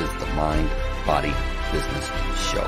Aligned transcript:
is 0.00 0.10
the 0.18 0.26
Mind 0.34 0.68
Body 1.06 1.32
Business 1.70 2.04
Show. 2.50 2.66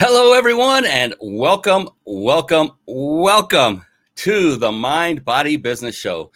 Hello, 0.00 0.32
everyone, 0.32 0.86
and 0.86 1.14
welcome, 1.20 1.90
welcome, 2.06 2.70
welcome 2.86 3.84
to 4.16 4.56
the 4.56 4.72
Mind 4.72 5.26
Body 5.26 5.58
Business 5.58 5.94
Show. 5.94 6.32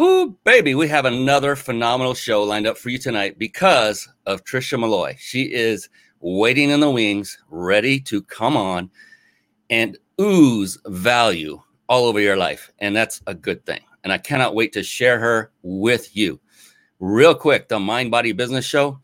Ooh, 0.00 0.38
baby, 0.44 0.74
we 0.74 0.88
have 0.88 1.04
another 1.04 1.54
phenomenal 1.54 2.14
show 2.14 2.42
lined 2.42 2.66
up 2.66 2.78
for 2.78 2.88
you 2.88 2.98
tonight 2.98 3.38
because 3.38 4.08
of 4.24 4.42
Tricia 4.44 4.78
Molloy. 4.78 5.16
She 5.18 5.42
is 5.42 5.90
waiting 6.20 6.70
in 6.70 6.80
the 6.80 6.90
wings, 6.90 7.36
ready 7.50 8.00
to 8.00 8.22
come 8.22 8.56
on 8.56 8.90
and 9.68 9.98
ooze 10.18 10.78
value 10.86 11.60
all 11.90 12.06
over 12.06 12.20
your 12.20 12.38
life. 12.38 12.72
And 12.78 12.96
that's 12.96 13.20
a 13.26 13.34
good 13.34 13.66
thing 13.66 13.80
and 14.04 14.12
I 14.12 14.18
cannot 14.18 14.54
wait 14.54 14.72
to 14.72 14.82
share 14.82 15.18
her 15.18 15.52
with 15.62 16.16
you. 16.16 16.40
Real 17.00 17.34
quick, 17.34 17.68
the 17.68 17.78
Mind 17.78 18.10
Body 18.10 18.32
Business 18.32 18.64
Show. 18.64 19.00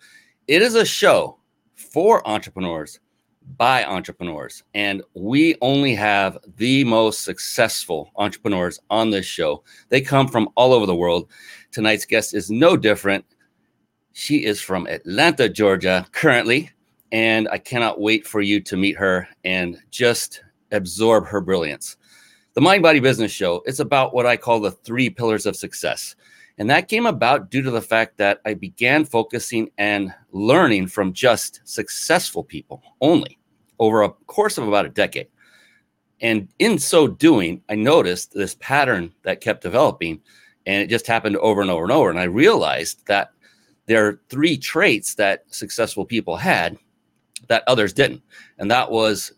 It 0.49 0.63
is 0.63 0.75
a 0.75 0.85
show 0.85 1.39
for 1.75 2.27
entrepreneurs 2.29 3.01
by 3.57 3.85
entrepreneurs, 3.85 4.63
and 4.75 5.03
we 5.15 5.57
only 5.61 5.95
have 5.95 6.39
the 6.57 6.85
most 6.85 7.23
successful 7.23 8.11
entrepreneurs 8.17 8.81
on 8.91 9.11
this 9.11 9.27
show. 9.27 9.63
They 9.91 10.01
come 10.01 10.29
from 10.29 10.49
all 10.57 10.73
over 10.73 10.87
the 10.87 10.95
world. 10.95 11.31
Tonight's 11.71 12.07
guest 12.07 12.35
is 12.35 12.51
no 12.51 12.77
different. 12.77 13.25
She 14.13 14.45
is 14.45 14.61
from 14.61 14.87
Atlanta, 14.87 15.49
Georgia, 15.49 16.07
currently, 16.13 16.71
and 17.13 17.49
I 17.51 17.59
cannot 17.59 18.01
wait 18.01 18.27
for 18.27 18.41
you 18.41 18.61
to 18.61 18.77
meet 18.77 18.97
her 18.97 19.29
and 19.45 19.79
just 19.91 20.43
absorb 20.73 21.27
her 21.27 21.41
brilliance. 21.41 21.97
The 22.55 22.61
Mind 22.61 22.85
Body 22.85 23.01
Business 23.01 23.33
Show 23.33 23.65
is 23.67 23.81
about 23.81 24.15
what 24.15 24.27
I 24.27 24.37
call 24.37 24.61
the 24.61 24.71
three 24.71 25.11
pillars 25.11 25.45
of 25.45 25.57
success. 25.57 26.15
And 26.57 26.71
that 26.71 26.87
came 26.87 27.05
about 27.05 27.51
due 27.51 27.63
to 27.63 27.71
the 27.73 27.83
fact 27.83 28.17
that 28.19 28.41
I 28.47 28.55
began 28.55 29.05
focusing 29.05 29.73
and 29.77 30.15
learning 30.31 30.87
from 30.87 31.13
just 31.13 31.63
successful 31.65 32.45
people 32.45 32.81
only 33.01 33.41
over 33.81 34.03
a 34.05 34.11
course 34.29 34.57
of 34.57 34.69
about 34.69 34.87
a 34.87 34.91
decade. 34.91 35.27
And 36.21 36.47
in 36.61 36.79
so 36.79 37.09
doing, 37.09 37.61
I 37.69 37.75
noticed 37.75 38.33
this 38.33 38.55
pattern 38.61 39.13
that 39.25 39.41
kept 39.41 39.61
developing, 39.61 40.21
and 40.65 40.81
it 40.81 40.89
just 40.89 41.09
happened 41.09 41.37
over 41.39 41.61
and 41.61 41.73
over 41.73 41.83
and 41.83 41.91
over. 41.91 42.09
And 42.09 42.21
I 42.21 42.25
realized 42.25 43.05
that 43.09 43.33
there 43.87 44.07
are 44.07 44.21
three 44.29 44.57
traits 44.57 45.15
that 45.15 45.43
successful 45.53 46.05
people 46.05 46.37
had 46.37 46.79
that 47.49 47.65
others 47.67 47.93
didn't. 47.93 48.23
And 48.59 48.71
that 48.71 48.93
was, 48.93 49.33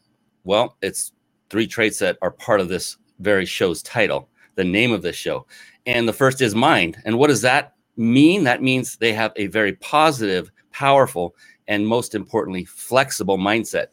well, 0.45 0.77
it's 0.83 1.12
three 1.48 1.67
traits 1.67 1.98
that 2.01 2.19
are 2.20 2.30
part 2.30 2.61
of 2.61 2.69
this 2.69 2.98
very 3.20 3.47
show's 3.47 3.83
title, 3.83 4.28
the 4.55 4.64
name 4.64 4.92
of 4.92 5.03
the 5.03 5.12
show. 5.12 5.47
And 5.86 6.09
the 6.09 6.12
first 6.12 6.41
is 6.41 6.55
mind. 6.55 6.98
And 7.05 7.19
what 7.19 7.28
does 7.28 7.42
that 7.42 7.75
mean? 7.97 8.45
That 8.45 8.62
means 8.62 8.97
they 8.97 9.12
have 9.12 9.33
a 9.36 9.47
very 9.47 9.75
positive, 9.75 10.50
powerful, 10.73 11.34
and 11.69 11.86
most 11.86 12.14
importantly, 12.14 12.64
flexible 12.64 13.39
mindset. 13.39 13.86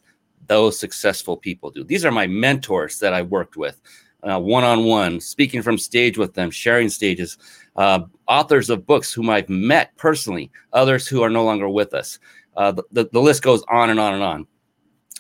Those 0.48 0.80
successful 0.80 1.38
people 1.38 1.72
do. 1.72 1.84
These 1.84 2.06
are 2.06 2.12
my 2.12 2.28
mentors 2.28 3.00
that 3.00 3.14
I 3.14 3.22
worked 3.22 3.56
with 3.56 3.82
one 4.24 4.64
on 4.64 4.86
one, 4.86 5.20
speaking 5.20 5.62
from 5.62 5.78
stage 5.78 6.18
with 6.18 6.34
them, 6.34 6.50
sharing 6.52 6.90
stages, 6.90 7.38
uh, 7.76 8.02
authors 8.28 8.70
of 8.70 8.86
books 8.86 9.12
whom 9.12 9.30
I've 9.30 9.50
met 9.50 9.96
personally, 9.98 10.52
others 10.72 11.08
who 11.08 11.22
are 11.24 11.30
no 11.30 11.44
longer 11.44 11.70
with 11.70 11.94
us. 11.94 12.20
Uh, 12.56 12.72
the, 12.72 12.84
the, 12.92 13.10
the 13.12 13.22
list 13.22 13.44
goes 13.44 13.64
on 13.70 13.90
and 13.90 14.00
on 14.00 14.14
and 14.14 14.24
on. 14.24 14.48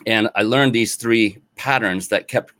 And 0.05 0.29
I 0.35 0.43
learned 0.43 0.73
these 0.73 0.95
three 0.95 1.39
patterns 1.55 2.09
that 2.09 2.27
kept 2.27 2.53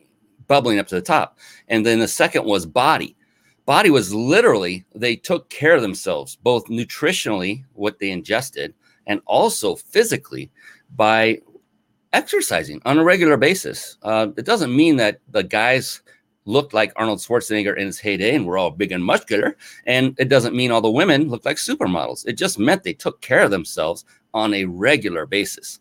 bubbling 0.54 0.78
up 0.78 0.86
to 0.86 0.94
the 0.94 1.02
top. 1.02 1.40
And 1.68 1.84
then 1.84 1.98
the 1.98 2.08
second 2.08 2.46
was 2.46 2.64
body. 2.64 3.16
Body 3.66 3.90
was 3.90 4.14
literally, 4.14 4.86
they 4.94 5.16
took 5.16 5.50
care 5.50 5.74
of 5.74 5.82
themselves, 5.82 6.36
both 6.36 6.68
nutritionally, 6.68 7.64
what 7.74 7.98
they 7.98 8.12
ingested, 8.12 8.76
and 9.08 9.20
also 9.26 9.76
physically 9.76 10.52
by 10.96 11.40
exercising 12.12 12.80
on 12.86 13.00
a 13.00 13.04
regular 13.04 13.36
basis. 13.36 13.98
Uh, 14.04 14.28
it 14.38 14.46
doesn't 14.46 14.76
mean 14.76 14.96
that 14.98 15.22
the 15.32 15.42
guys 15.42 16.04
looked 16.46 16.76
like 16.76 16.94
Arnold 16.98 17.18
Schwarzenegger 17.18 17.76
in 17.76 17.88
his 17.88 17.98
heyday 17.98 18.36
and 18.36 18.46
were 18.46 18.60
all 18.60 18.70
big 18.70 18.92
and 18.92 19.04
muscular. 19.04 19.58
And 19.88 20.14
it 20.20 20.30
doesn't 20.30 20.56
mean 20.56 20.70
all 20.70 20.82
the 20.82 20.92
women 20.92 21.30
looked 21.30 21.46
like 21.46 21.58
supermodels. 21.58 22.28
It 22.28 22.34
just 22.34 22.60
meant 22.60 22.84
they 22.84 22.94
took 22.94 23.22
care 23.22 23.42
of 23.42 23.50
themselves 23.50 24.06
on 24.36 24.54
a 24.54 24.66
regular 24.66 25.26
basis. 25.26 25.80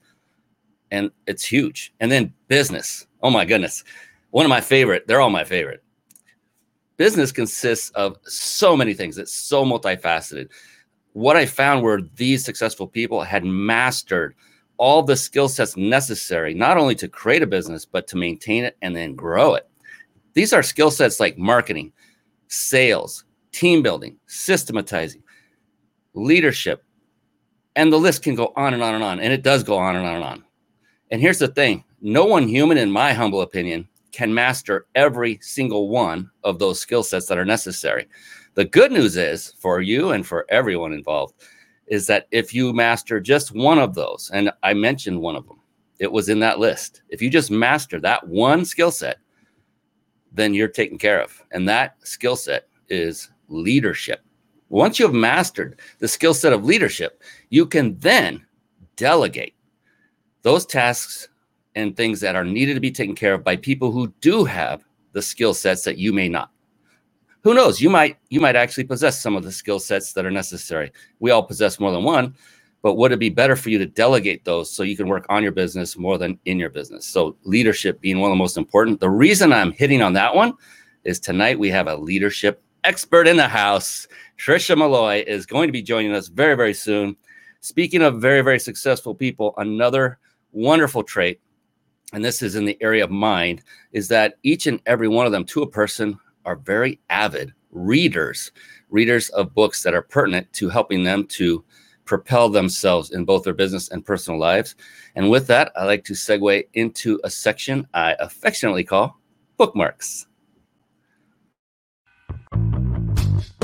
And 0.90 1.10
it's 1.26 1.44
huge. 1.44 1.92
And 2.00 2.10
then 2.10 2.32
business. 2.48 3.06
Oh 3.22 3.28
my 3.28 3.44
goodness 3.44 3.84
one 4.32 4.46
of 4.46 4.50
my 4.50 4.60
favorite. 4.60 5.06
They're 5.06 5.20
all 5.20 5.30
my 5.30 5.44
favorite. 5.44 5.84
Business 6.96 7.30
consists 7.30 7.90
of 7.90 8.16
so 8.24 8.76
many 8.76 8.94
things. 8.94 9.18
It's 9.18 9.32
so 9.32 9.64
multifaceted. 9.64 10.48
What 11.12 11.36
I 11.36 11.46
found 11.46 11.82
were 11.82 12.00
these 12.16 12.44
successful 12.44 12.88
people 12.88 13.22
had 13.22 13.44
mastered 13.44 14.34
all 14.78 15.02
the 15.02 15.16
skill 15.16 15.48
sets 15.48 15.76
necessary, 15.76 16.54
not 16.54 16.78
only 16.78 16.94
to 16.96 17.08
create 17.08 17.42
a 17.42 17.46
business, 17.46 17.84
but 17.84 18.08
to 18.08 18.16
maintain 18.16 18.64
it 18.64 18.76
and 18.80 18.96
then 18.96 19.14
grow 19.14 19.54
it. 19.54 19.68
These 20.32 20.54
are 20.54 20.62
skill 20.62 20.90
sets 20.90 21.20
like 21.20 21.36
marketing, 21.36 21.92
sales, 22.48 23.24
team 23.52 23.82
building, 23.82 24.16
systematizing, 24.26 25.22
leadership, 26.14 26.84
and 27.76 27.92
the 27.92 27.98
list 27.98 28.22
can 28.22 28.34
go 28.34 28.52
on 28.56 28.72
and 28.72 28.82
on 28.82 28.94
and 28.94 29.04
on. 29.04 29.20
And 29.20 29.32
it 29.32 29.42
does 29.42 29.62
go 29.62 29.76
on 29.76 29.94
and 29.94 30.06
on 30.06 30.14
and 30.14 30.24
on. 30.24 30.44
And 31.10 31.20
here's 31.20 31.38
the 31.38 31.48
thing 31.48 31.84
no 32.00 32.24
one 32.24 32.48
human, 32.48 32.78
in 32.78 32.90
my 32.90 33.12
humble 33.12 33.42
opinion, 33.42 33.88
can 34.12 34.32
master 34.32 34.86
every 34.94 35.38
single 35.42 35.88
one 35.88 36.30
of 36.44 36.58
those 36.58 36.78
skill 36.78 37.02
sets 37.02 37.26
that 37.26 37.38
are 37.38 37.44
necessary. 37.44 38.06
The 38.54 38.64
good 38.66 38.92
news 38.92 39.16
is 39.16 39.54
for 39.58 39.80
you 39.80 40.10
and 40.10 40.26
for 40.26 40.46
everyone 40.50 40.92
involved 40.92 41.34
is 41.86 42.06
that 42.06 42.28
if 42.30 42.54
you 42.54 42.72
master 42.72 43.20
just 43.20 43.54
one 43.54 43.78
of 43.78 43.94
those, 43.94 44.30
and 44.32 44.50
I 44.62 44.74
mentioned 44.74 45.20
one 45.20 45.36
of 45.36 45.46
them, 45.46 45.60
it 45.98 46.10
was 46.10 46.28
in 46.28 46.40
that 46.40 46.58
list. 46.58 47.02
If 47.08 47.20
you 47.20 47.30
just 47.30 47.50
master 47.50 48.00
that 48.00 48.26
one 48.26 48.64
skill 48.64 48.90
set, 48.90 49.18
then 50.32 50.54
you're 50.54 50.68
taken 50.68 50.98
care 50.98 51.20
of. 51.20 51.42
And 51.50 51.68
that 51.68 51.96
skill 52.06 52.36
set 52.36 52.68
is 52.88 53.30
leadership. 53.48 54.20
Once 54.68 54.98
you 54.98 55.06
have 55.06 55.14
mastered 55.14 55.80
the 55.98 56.08
skill 56.08 56.32
set 56.32 56.52
of 56.52 56.64
leadership, 56.64 57.22
you 57.50 57.66
can 57.66 57.98
then 57.98 58.44
delegate 58.96 59.54
those 60.42 60.64
tasks 60.64 61.28
and 61.74 61.96
things 61.96 62.20
that 62.20 62.36
are 62.36 62.44
needed 62.44 62.74
to 62.74 62.80
be 62.80 62.90
taken 62.90 63.14
care 63.14 63.34
of 63.34 63.44
by 63.44 63.56
people 63.56 63.90
who 63.90 64.12
do 64.20 64.44
have 64.44 64.84
the 65.12 65.22
skill 65.22 65.54
sets 65.54 65.84
that 65.84 65.98
you 65.98 66.12
may 66.12 66.28
not. 66.28 66.50
Who 67.42 67.54
knows? 67.54 67.80
You 67.80 67.90
might 67.90 68.18
you 68.28 68.40
might 68.40 68.56
actually 68.56 68.84
possess 68.84 69.20
some 69.20 69.36
of 69.36 69.42
the 69.42 69.52
skill 69.52 69.80
sets 69.80 70.12
that 70.12 70.24
are 70.24 70.30
necessary. 70.30 70.92
We 71.18 71.30
all 71.30 71.42
possess 71.42 71.80
more 71.80 71.90
than 71.92 72.04
one 72.04 72.34
but 72.82 72.94
would 72.94 73.12
it 73.12 73.20
be 73.20 73.30
better 73.30 73.54
for 73.54 73.70
you 73.70 73.78
to 73.78 73.86
delegate 73.86 74.44
those 74.44 74.68
so 74.70 74.82
you 74.82 74.96
can 74.96 75.06
work 75.06 75.24
on 75.28 75.42
your 75.42 75.52
business 75.52 75.96
more 75.96 76.18
than 76.18 76.38
in 76.44 76.58
your 76.58 76.68
business? 76.68 77.06
So 77.06 77.36
leadership 77.44 78.00
being 78.00 78.18
one 78.18 78.30
of 78.30 78.32
the 78.34 78.42
most 78.42 78.58
important. 78.58 79.00
The 79.00 79.08
reason 79.08 79.52
i'm 79.52 79.72
hitting 79.72 80.02
on 80.02 80.12
that 80.14 80.34
one 80.34 80.54
is 81.04 81.20
tonight 81.20 81.58
we 81.58 81.70
have 81.70 81.86
a 81.86 81.96
leadership 81.96 82.60
expert 82.84 83.28
in 83.28 83.36
the 83.36 83.48
house. 83.48 84.08
Tricia 84.36 84.76
Molloy 84.76 85.24
is 85.26 85.46
going 85.46 85.68
to 85.68 85.72
be 85.72 85.82
joining 85.82 86.12
us 86.12 86.26
very 86.26 86.56
very 86.56 86.74
soon. 86.74 87.16
Speaking 87.60 88.02
of 88.02 88.20
very 88.20 88.42
very 88.42 88.58
successful 88.58 89.14
people 89.14 89.54
another 89.58 90.18
wonderful 90.50 91.04
trait 91.04 91.40
and 92.12 92.24
this 92.24 92.42
is 92.42 92.54
in 92.54 92.64
the 92.64 92.78
area 92.80 93.04
of 93.04 93.10
mind, 93.10 93.62
is 93.92 94.08
that 94.08 94.34
each 94.42 94.66
and 94.66 94.80
every 94.86 95.08
one 95.08 95.26
of 95.26 95.32
them, 95.32 95.44
to 95.46 95.62
a 95.62 95.66
person, 95.66 96.18
are 96.44 96.56
very 96.56 97.00
avid 97.10 97.52
readers, 97.70 98.52
readers 98.90 99.30
of 99.30 99.54
books 99.54 99.82
that 99.82 99.94
are 99.94 100.02
pertinent 100.02 100.52
to 100.52 100.68
helping 100.68 101.02
them 101.02 101.26
to 101.26 101.64
propel 102.04 102.48
themselves 102.48 103.12
in 103.12 103.24
both 103.24 103.44
their 103.44 103.54
business 103.54 103.90
and 103.90 104.04
personal 104.04 104.38
lives. 104.38 104.74
And 105.14 105.30
with 105.30 105.46
that, 105.46 105.72
I 105.76 105.84
like 105.84 106.04
to 106.04 106.12
segue 106.12 106.66
into 106.74 107.20
a 107.24 107.30
section 107.30 107.86
I 107.94 108.16
affectionately 108.18 108.84
call 108.84 109.18
bookmarks. 109.56 110.26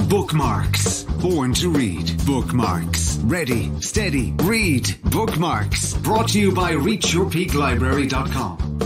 Bookmarks. 0.09 1.05
Born 1.21 1.53
to 1.55 1.69
read. 1.69 2.25
Bookmarks. 2.25 3.19
Ready, 3.25 3.71
steady, 3.83 4.33
read. 4.43 4.89
Bookmarks. 5.11 5.93
Brought 5.99 6.31
to 6.31 6.41
you 6.41 6.51
by 6.51 6.73
ReachYourPeakLibrary.com. 6.73 8.79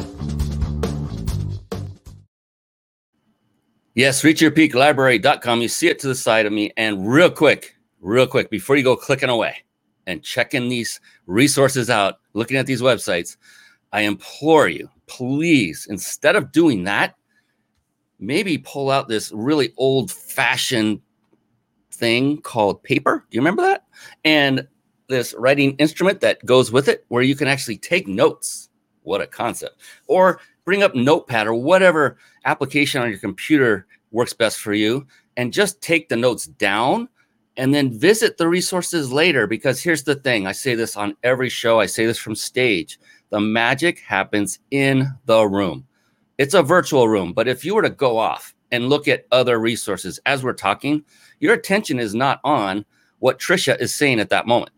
Yes, 3.94 4.22
reachyourpeaklibrary.com. 4.22 5.60
You 5.60 5.68
see 5.68 5.86
it 5.86 6.00
to 6.00 6.08
the 6.08 6.16
side 6.16 6.44
of 6.44 6.52
me. 6.52 6.72
And 6.76 7.06
real 7.06 7.30
quick, 7.30 7.76
real 8.00 8.26
quick, 8.26 8.50
before 8.50 8.74
you 8.74 8.82
go 8.82 8.96
clicking 8.96 9.28
away 9.28 9.58
and 10.08 10.24
checking 10.24 10.70
these 10.70 10.98
resources 11.26 11.88
out, 11.88 12.16
looking 12.32 12.56
at 12.56 12.66
these 12.66 12.82
websites, 12.82 13.36
I 13.92 14.00
implore 14.00 14.66
you, 14.66 14.90
please, 15.06 15.86
instead 15.88 16.34
of 16.34 16.50
doing 16.50 16.82
that, 16.84 17.14
maybe 18.18 18.58
pull 18.58 18.90
out 18.90 19.06
this 19.06 19.30
really 19.32 19.72
old 19.76 20.10
fashioned 20.10 21.00
thing 22.02 22.42
called 22.42 22.82
paper. 22.82 23.24
Do 23.30 23.36
you 23.36 23.40
remember 23.40 23.62
that? 23.62 23.86
And 24.24 24.66
this 25.08 25.34
writing 25.38 25.76
instrument 25.76 26.20
that 26.20 26.44
goes 26.44 26.72
with 26.72 26.88
it 26.88 27.04
where 27.08 27.22
you 27.22 27.36
can 27.36 27.46
actually 27.46 27.78
take 27.78 28.08
notes. 28.08 28.70
What 29.04 29.20
a 29.20 29.26
concept. 29.28 29.80
Or 30.08 30.40
bring 30.64 30.82
up 30.82 30.96
Notepad 30.96 31.46
or 31.46 31.54
whatever 31.54 32.18
application 32.44 33.00
on 33.00 33.08
your 33.08 33.20
computer 33.20 33.86
works 34.10 34.32
best 34.32 34.58
for 34.58 34.74
you 34.74 35.06
and 35.36 35.52
just 35.52 35.80
take 35.80 36.08
the 36.08 36.16
notes 36.16 36.46
down 36.46 37.08
and 37.56 37.72
then 37.72 37.96
visit 37.96 38.36
the 38.36 38.48
resources 38.48 39.12
later. 39.12 39.46
Because 39.46 39.80
here's 39.80 40.02
the 40.02 40.16
thing 40.16 40.48
I 40.48 40.52
say 40.52 40.74
this 40.74 40.96
on 40.96 41.16
every 41.22 41.48
show, 41.48 41.78
I 41.78 41.86
say 41.86 42.04
this 42.04 42.18
from 42.18 42.34
stage 42.34 42.98
the 43.30 43.40
magic 43.40 44.00
happens 44.00 44.58
in 44.72 45.06
the 45.26 45.46
room. 45.46 45.86
It's 46.36 46.54
a 46.54 46.64
virtual 46.64 47.08
room, 47.08 47.32
but 47.32 47.46
if 47.46 47.64
you 47.64 47.76
were 47.76 47.82
to 47.82 47.90
go 47.90 48.18
off 48.18 48.54
and 48.72 48.88
look 48.88 49.06
at 49.06 49.26
other 49.30 49.60
resources 49.60 50.18
as 50.26 50.42
we're 50.42 50.54
talking, 50.54 51.04
your 51.38 51.54
attention 51.54 52.00
is 52.00 52.14
not 52.14 52.40
on 52.42 52.84
what 53.20 53.38
Tricia 53.38 53.80
is 53.80 53.94
saying 53.94 54.18
at 54.18 54.30
that 54.30 54.46
moment. 54.46 54.72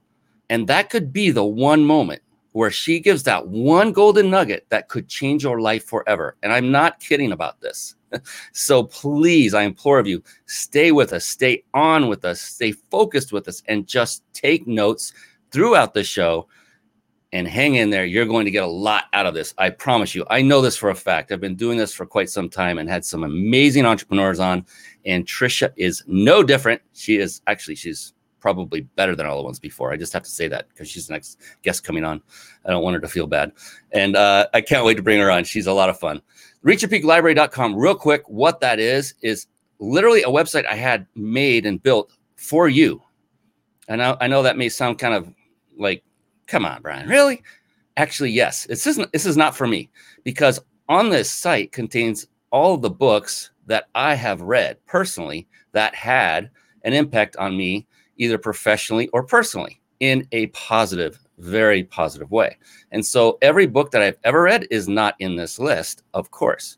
And 0.50 0.66
that 0.66 0.90
could 0.90 1.12
be 1.12 1.30
the 1.30 1.44
one 1.44 1.84
moment 1.84 2.20
where 2.52 2.70
she 2.70 3.00
gives 3.00 3.22
that 3.22 3.48
one 3.48 3.92
golden 3.92 4.30
nugget 4.30 4.66
that 4.68 4.88
could 4.88 5.08
change 5.08 5.42
your 5.42 5.60
life 5.60 5.86
forever. 5.86 6.36
And 6.42 6.52
I'm 6.52 6.70
not 6.70 7.00
kidding 7.00 7.32
about 7.32 7.60
this. 7.60 7.96
so 8.52 8.84
please, 8.84 9.54
I 9.54 9.62
implore 9.62 9.98
of 9.98 10.06
you, 10.06 10.22
stay 10.46 10.92
with 10.92 11.12
us, 11.12 11.24
stay 11.24 11.64
on 11.72 12.08
with 12.08 12.24
us, 12.24 12.40
stay 12.40 12.72
focused 12.72 13.32
with 13.32 13.48
us, 13.48 13.62
and 13.66 13.86
just 13.86 14.22
take 14.34 14.66
notes 14.66 15.12
throughout 15.50 15.94
the 15.94 16.04
show 16.04 16.46
and 17.34 17.48
hang 17.48 17.74
in 17.74 17.90
there. 17.90 18.04
You're 18.04 18.26
going 18.26 18.44
to 18.44 18.50
get 18.52 18.62
a 18.62 18.68
lot 18.68 19.06
out 19.12 19.26
of 19.26 19.34
this. 19.34 19.54
I 19.58 19.68
promise 19.68 20.14
you. 20.14 20.24
I 20.30 20.40
know 20.40 20.62
this 20.62 20.76
for 20.76 20.90
a 20.90 20.94
fact. 20.94 21.32
I've 21.32 21.40
been 21.40 21.56
doing 21.56 21.76
this 21.76 21.92
for 21.92 22.06
quite 22.06 22.30
some 22.30 22.48
time 22.48 22.78
and 22.78 22.88
had 22.88 23.04
some 23.04 23.24
amazing 23.24 23.84
entrepreneurs 23.84 24.38
on. 24.38 24.64
And 25.04 25.26
Tricia 25.26 25.72
is 25.76 26.04
no 26.06 26.44
different. 26.44 26.80
She 26.92 27.16
is 27.16 27.42
actually, 27.48 27.74
she's 27.74 28.14
probably 28.38 28.82
better 28.82 29.16
than 29.16 29.26
all 29.26 29.36
the 29.36 29.42
ones 29.42 29.58
before. 29.58 29.92
I 29.92 29.96
just 29.96 30.12
have 30.12 30.22
to 30.22 30.30
say 30.30 30.46
that 30.46 30.68
because 30.68 30.88
she's 30.88 31.08
the 31.08 31.12
next 31.12 31.40
guest 31.62 31.82
coming 31.82 32.04
on. 32.04 32.22
I 32.64 32.70
don't 32.70 32.84
want 32.84 32.94
her 32.94 33.00
to 33.00 33.08
feel 33.08 33.26
bad. 33.26 33.50
And 33.90 34.14
uh, 34.14 34.46
I 34.54 34.60
can't 34.60 34.84
wait 34.84 34.94
to 34.94 35.02
bring 35.02 35.18
her 35.18 35.30
on. 35.30 35.42
She's 35.42 35.66
a 35.66 35.72
lot 35.72 35.90
of 35.90 35.98
fun. 35.98 36.22
ReachYourPeakLibrary.com, 36.64 37.74
real 37.74 37.96
quick, 37.96 38.22
what 38.28 38.60
that 38.60 38.78
is, 38.78 39.14
is 39.22 39.48
literally 39.80 40.22
a 40.22 40.28
website 40.28 40.66
I 40.66 40.76
had 40.76 41.08
made 41.16 41.66
and 41.66 41.82
built 41.82 42.12
for 42.36 42.68
you. 42.68 43.02
And 43.88 44.00
I, 44.00 44.16
I 44.20 44.26
know 44.28 44.44
that 44.44 44.56
may 44.56 44.68
sound 44.68 45.00
kind 45.00 45.14
of 45.14 45.28
like, 45.76 46.04
come 46.46 46.64
on, 46.64 46.82
Brian, 46.82 47.08
really? 47.08 47.42
Actually, 47.96 48.30
yes. 48.30 48.66
This 48.66 48.86
isn't 48.86 49.12
this 49.12 49.26
is 49.26 49.36
not 49.36 49.56
for 49.56 49.66
me 49.66 49.88
because 50.24 50.60
on 50.88 51.10
this 51.10 51.30
site 51.30 51.72
contains 51.72 52.26
all 52.50 52.76
the 52.76 52.90
books 52.90 53.50
that 53.66 53.86
I 53.94 54.14
have 54.14 54.42
read 54.42 54.76
personally 54.86 55.46
that 55.72 55.94
had 55.94 56.50
an 56.82 56.92
impact 56.92 57.36
on 57.36 57.56
me 57.56 57.86
either 58.16 58.38
professionally 58.38 59.08
or 59.08 59.22
personally 59.22 59.80
in 60.00 60.26
a 60.32 60.46
positive, 60.48 61.18
very 61.38 61.84
positive 61.84 62.30
way. 62.30 62.58
And 62.92 63.04
so 63.04 63.38
every 63.42 63.66
book 63.66 63.90
that 63.90 64.02
I've 64.02 64.18
ever 64.24 64.42
read 64.42 64.66
is 64.70 64.88
not 64.88 65.14
in 65.18 65.36
this 65.36 65.58
list, 65.58 66.02
of 66.14 66.30
course. 66.30 66.76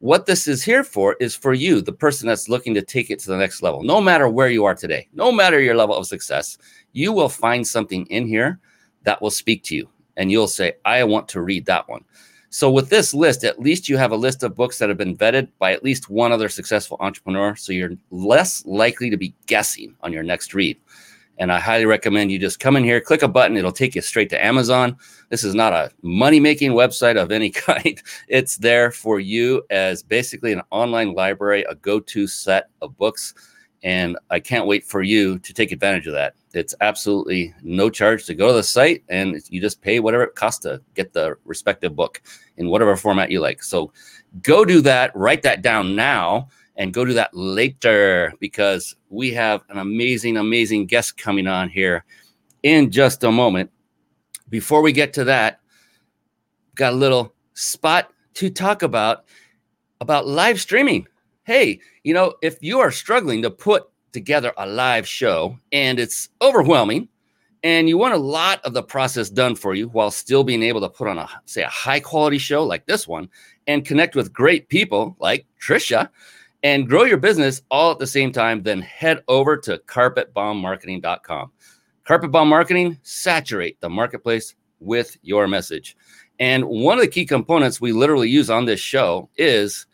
What 0.00 0.26
this 0.26 0.46
is 0.46 0.62
here 0.62 0.84
for 0.84 1.16
is 1.20 1.34
for 1.34 1.54
you, 1.54 1.80
the 1.80 1.92
person 1.92 2.28
that's 2.28 2.50
looking 2.50 2.74
to 2.74 2.82
take 2.82 3.10
it 3.10 3.18
to 3.20 3.30
the 3.30 3.36
next 3.36 3.62
level. 3.62 3.82
No 3.82 4.00
matter 4.00 4.28
where 4.28 4.50
you 4.50 4.64
are 4.66 4.74
today, 4.74 5.08
no 5.14 5.32
matter 5.32 5.58
your 5.58 5.74
level 5.74 5.96
of 5.96 6.06
success, 6.06 6.58
you 6.92 7.12
will 7.12 7.30
find 7.30 7.66
something 7.66 8.04
in 8.06 8.26
here 8.26 8.60
that 9.06 9.22
will 9.22 9.30
speak 9.30 9.62
to 9.64 9.74
you. 9.74 9.88
And 10.18 10.30
you'll 10.30 10.48
say, 10.48 10.74
I 10.84 11.02
want 11.04 11.28
to 11.28 11.40
read 11.40 11.64
that 11.66 11.88
one. 11.88 12.04
So 12.50 12.70
with 12.70 12.88
this 12.88 13.12
list, 13.12 13.44
at 13.44 13.60
least 13.60 13.88
you 13.88 13.96
have 13.96 14.12
a 14.12 14.16
list 14.16 14.42
of 14.42 14.54
books 14.54 14.78
that 14.78 14.88
have 14.88 14.98
been 14.98 15.16
vetted 15.16 15.48
by 15.58 15.72
at 15.72 15.84
least 15.84 16.10
one 16.10 16.32
other 16.32 16.48
successful 16.48 16.96
entrepreneur. 17.00 17.56
So 17.56 17.72
you're 17.72 17.92
less 18.10 18.64
likely 18.66 19.10
to 19.10 19.16
be 19.16 19.34
guessing 19.46 19.94
on 20.02 20.12
your 20.12 20.22
next 20.22 20.54
read. 20.54 20.78
And 21.38 21.52
I 21.52 21.60
highly 21.60 21.84
recommend 21.84 22.32
you 22.32 22.38
just 22.38 22.60
come 22.60 22.76
in 22.76 22.84
here, 22.84 23.00
click 23.00 23.22
a 23.22 23.28
button. 23.28 23.56
It'll 23.56 23.72
take 23.72 23.94
you 23.94 24.00
straight 24.00 24.30
to 24.30 24.42
Amazon. 24.42 24.96
This 25.28 25.44
is 25.44 25.54
not 25.54 25.74
a 25.74 25.90
money 26.02 26.40
making 26.40 26.72
website 26.72 27.20
of 27.20 27.30
any 27.30 27.50
kind. 27.66 28.00
It's 28.28 28.56
there 28.56 28.90
for 28.90 29.20
you 29.20 29.62
as 29.70 30.02
basically 30.02 30.52
an 30.52 30.62
online 30.70 31.14
library, 31.14 31.64
a 31.68 31.74
go 31.74 32.00
to 32.00 32.26
set 32.26 32.70
of 32.80 32.96
books. 32.96 33.34
And 33.82 34.18
I 34.30 34.40
can't 34.40 34.66
wait 34.66 34.84
for 34.84 35.02
you 35.02 35.38
to 35.40 35.52
take 35.52 35.70
advantage 35.70 36.06
of 36.06 36.14
that. 36.14 36.34
It's 36.54 36.74
absolutely 36.80 37.54
no 37.62 37.90
charge 37.90 38.24
to 38.26 38.34
go 38.34 38.48
to 38.48 38.54
the 38.54 38.62
site 38.62 39.04
and 39.08 39.40
you 39.50 39.60
just 39.60 39.82
pay 39.82 40.00
whatever 40.00 40.24
it 40.24 40.34
costs 40.34 40.60
to 40.60 40.80
get 40.94 41.12
the 41.12 41.36
respective 41.44 41.94
book 41.94 42.22
in 42.56 42.68
whatever 42.68 42.96
format 42.96 43.30
you 43.30 43.40
like. 43.40 43.62
So 43.62 43.92
go 44.42 44.64
do 44.64 44.80
that, 44.82 45.14
write 45.14 45.42
that 45.42 45.62
down 45.62 45.94
now, 45.94 46.48
and 46.76 46.92
go 46.92 47.04
do 47.04 47.14
that 47.14 47.34
later 47.34 48.32
because 48.40 48.96
we 49.08 49.32
have 49.32 49.62
an 49.68 49.78
amazing, 49.78 50.36
amazing 50.36 50.86
guest 50.86 51.16
coming 51.16 51.46
on 51.46 51.68
here 51.68 52.04
in 52.62 52.90
just 52.90 53.24
a 53.24 53.32
moment. 53.32 53.70
Before 54.48 54.82
we 54.82 54.92
get 54.92 55.12
to 55.14 55.24
that, 55.24 55.60
got 56.74 56.92
a 56.92 56.96
little 56.96 57.34
spot 57.54 58.12
to 58.34 58.50
talk 58.50 58.82
about 58.82 59.24
about 60.00 60.26
live 60.26 60.60
streaming. 60.60 61.06
Hey, 61.46 61.78
you 62.02 62.12
know, 62.12 62.34
if 62.42 62.58
you 62.60 62.80
are 62.80 62.90
struggling 62.90 63.40
to 63.42 63.52
put 63.52 63.84
together 64.10 64.52
a 64.58 64.66
live 64.66 65.06
show 65.06 65.56
and 65.70 66.00
it's 66.00 66.28
overwhelming 66.42 67.08
and 67.62 67.88
you 67.88 67.96
want 67.96 68.14
a 68.14 68.18
lot 68.18 68.60
of 68.64 68.72
the 68.72 68.82
process 68.82 69.30
done 69.30 69.54
for 69.54 69.72
you 69.72 69.86
while 69.90 70.10
still 70.10 70.42
being 70.42 70.64
able 70.64 70.80
to 70.80 70.88
put 70.88 71.06
on 71.06 71.18
a 71.18 71.28
say 71.44 71.62
a 71.62 71.68
high 71.68 72.00
quality 72.00 72.38
show 72.38 72.64
like 72.64 72.84
this 72.86 73.06
one 73.06 73.28
and 73.68 73.84
connect 73.84 74.16
with 74.16 74.32
great 74.32 74.68
people 74.68 75.14
like 75.20 75.46
Tricia 75.64 76.08
and 76.64 76.88
grow 76.88 77.04
your 77.04 77.16
business 77.16 77.62
all 77.70 77.92
at 77.92 78.00
the 78.00 78.08
same 78.08 78.32
time 78.32 78.64
then 78.64 78.80
head 78.80 79.22
over 79.28 79.56
to 79.56 79.78
carpetbombmarketing.com. 79.86 81.52
Carpet 82.02 82.32
Bomb 82.32 82.48
Marketing 82.48 82.98
saturate 83.02 83.80
the 83.80 83.88
marketplace 83.88 84.56
with 84.80 85.16
your 85.22 85.46
message. 85.46 85.96
And 86.40 86.64
one 86.64 86.98
of 86.98 87.02
the 87.02 87.10
key 87.10 87.24
components 87.24 87.80
we 87.80 87.92
literally 87.92 88.28
use 88.28 88.50
on 88.50 88.64
this 88.64 88.80
show 88.80 89.30
is 89.36 89.86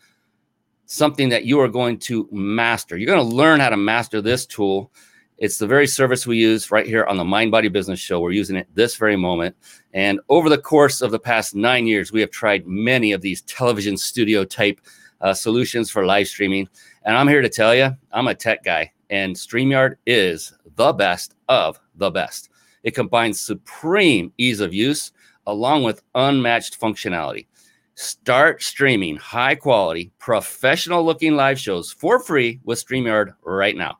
something 0.92 1.30
that 1.30 1.46
you 1.46 1.58
are 1.58 1.68
going 1.68 1.98
to 1.98 2.28
master. 2.30 2.98
You're 2.98 3.14
going 3.14 3.26
to 3.26 3.34
learn 3.34 3.60
how 3.60 3.70
to 3.70 3.78
master 3.78 4.20
this 4.20 4.44
tool. 4.44 4.92
It's 5.38 5.56
the 5.56 5.66
very 5.66 5.86
service 5.86 6.26
we 6.26 6.36
use 6.36 6.70
right 6.70 6.86
here 6.86 7.04
on 7.06 7.16
the 7.16 7.24
Mind 7.24 7.50
Body 7.50 7.68
Business 7.68 7.98
Show. 7.98 8.20
We're 8.20 8.32
using 8.32 8.56
it 8.56 8.68
this 8.74 8.96
very 8.96 9.16
moment. 9.16 9.56
And 9.94 10.20
over 10.28 10.50
the 10.50 10.58
course 10.58 11.00
of 11.00 11.10
the 11.10 11.18
past 11.18 11.54
nine 11.54 11.86
years, 11.86 12.12
we 12.12 12.20
have 12.20 12.30
tried 12.30 12.66
many 12.66 13.12
of 13.12 13.22
these 13.22 13.40
television 13.42 13.96
studio 13.96 14.44
type 14.44 14.82
uh, 15.22 15.32
solutions 15.32 15.90
for 15.90 16.04
live 16.04 16.28
streaming. 16.28 16.68
And 17.04 17.16
I'm 17.16 17.28
here 17.28 17.40
to 17.42 17.48
tell 17.48 17.74
you, 17.74 17.96
I'm 18.12 18.28
a 18.28 18.34
tech 18.34 18.62
guy, 18.62 18.92
and 19.08 19.34
StreamYard 19.34 19.96
is 20.06 20.52
the 20.76 20.92
best 20.92 21.34
of 21.48 21.80
the 21.96 22.10
best. 22.10 22.50
It 22.82 22.94
combines 22.94 23.40
supreme 23.40 24.30
ease 24.36 24.60
of 24.60 24.74
use 24.74 25.12
along 25.46 25.84
with 25.84 26.02
unmatched 26.14 26.78
functionality. 26.78 27.46
Start 27.94 28.62
streaming 28.62 29.16
high 29.16 29.54
quality, 29.54 30.12
professional 30.18 31.04
looking 31.04 31.36
live 31.36 31.58
shows 31.58 31.92
for 31.92 32.18
free 32.20 32.60
with 32.64 32.84
StreamYard 32.84 33.34
right 33.44 33.76
now. 33.76 33.98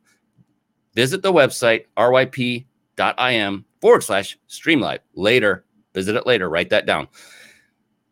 Visit 0.95 1.23
the 1.23 1.33
website 1.33 1.85
ryp.im 1.97 3.65
forward 3.81 4.03
slash 4.03 4.39
streamlive. 4.49 5.01
Later, 5.15 5.65
visit 5.95 6.17
it 6.17 6.27
later. 6.27 6.49
Write 6.49 6.71
that 6.71 6.87
down. 6.87 7.09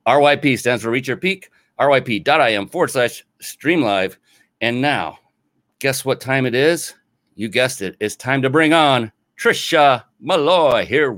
RYP 0.07 0.59
stands 0.59 0.83
for 0.83 0.91
Reach 0.91 1.09
Your 1.09 1.17
Peak, 1.17 1.51
ryp.im 1.79 2.69
forward 2.69 2.91
slash 2.91 3.25
streamlive. 3.43 4.17
And 4.61 4.83
now, 4.83 5.19
guess 5.79 6.05
what 6.05 6.21
time 6.21 6.47
it 6.47 6.55
is? 6.55 6.95
You 7.35 7.49
guessed 7.49 7.81
it. 7.81 7.97
It's 8.01 8.17
time 8.17 8.43
to 8.43 8.51
bring 8.51 8.73
on 8.73 9.13
Tricia 9.39 10.05
Molloy 10.21 10.85
here. 10.85 11.17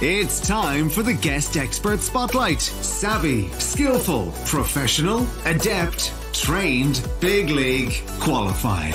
It's 0.00 0.38
time 0.38 0.88
for 0.88 1.02
the 1.02 1.12
guest 1.12 1.56
expert 1.56 1.98
spotlight. 1.98 2.60
Savvy, 2.60 3.48
skillful, 3.54 4.32
professional, 4.46 5.26
adept, 5.44 6.12
trained, 6.32 7.04
big 7.18 7.50
league, 7.50 8.00
qualified. 8.20 8.94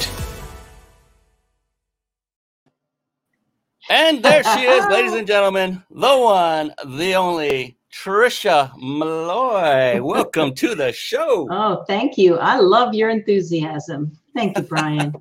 And 3.89 4.23
there 4.23 4.45
she 4.45 4.61
is, 4.61 4.85
ladies 4.85 5.11
and 5.11 5.27
gentlemen, 5.27 5.83
the 5.91 6.17
one, 6.17 6.73
the 6.85 7.15
only 7.15 7.77
Tricia 7.91 8.71
Molloy. 8.77 10.01
Welcome 10.01 10.53
to 10.53 10.73
the 10.73 10.93
show. 10.93 11.49
Oh, 11.51 11.83
thank 11.85 12.17
you. 12.17 12.37
I 12.37 12.59
love 12.59 12.93
your 12.93 13.09
enthusiasm. 13.09 14.17
Thank 14.33 14.57
you, 14.57 14.63
Brian. 14.63 15.13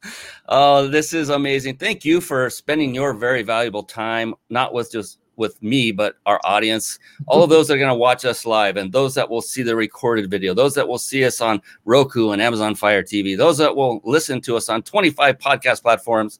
oh, 0.48 0.88
this 0.88 1.12
is 1.12 1.28
amazing. 1.28 1.76
Thank 1.76 2.06
you 2.06 2.22
for 2.22 2.48
spending 2.48 2.94
your 2.94 3.12
very 3.12 3.42
valuable 3.42 3.82
time, 3.82 4.34
not 4.48 4.72
with 4.72 4.90
just 4.90 5.18
with 5.36 5.62
me, 5.62 5.92
but 5.92 6.16
our 6.26 6.40
audience, 6.44 6.98
all 7.26 7.42
of 7.42 7.50
those 7.50 7.68
that 7.68 7.74
are 7.74 7.78
going 7.78 7.88
to 7.88 7.94
watch 7.94 8.24
us 8.24 8.44
live, 8.44 8.76
and 8.76 8.92
those 8.92 9.14
that 9.14 9.28
will 9.28 9.42
see 9.42 9.62
the 9.62 9.76
recorded 9.76 10.30
video, 10.30 10.54
those 10.54 10.74
that 10.74 10.88
will 10.88 10.98
see 10.98 11.24
us 11.24 11.40
on 11.40 11.60
Roku 11.84 12.30
and 12.30 12.42
Amazon 12.42 12.74
Fire 12.74 13.02
TV, 13.02 13.36
those 13.36 13.58
that 13.58 13.74
will 13.74 14.00
listen 14.04 14.40
to 14.42 14.56
us 14.56 14.68
on 14.68 14.82
25 14.82 15.38
podcast 15.38 15.82
platforms. 15.82 16.38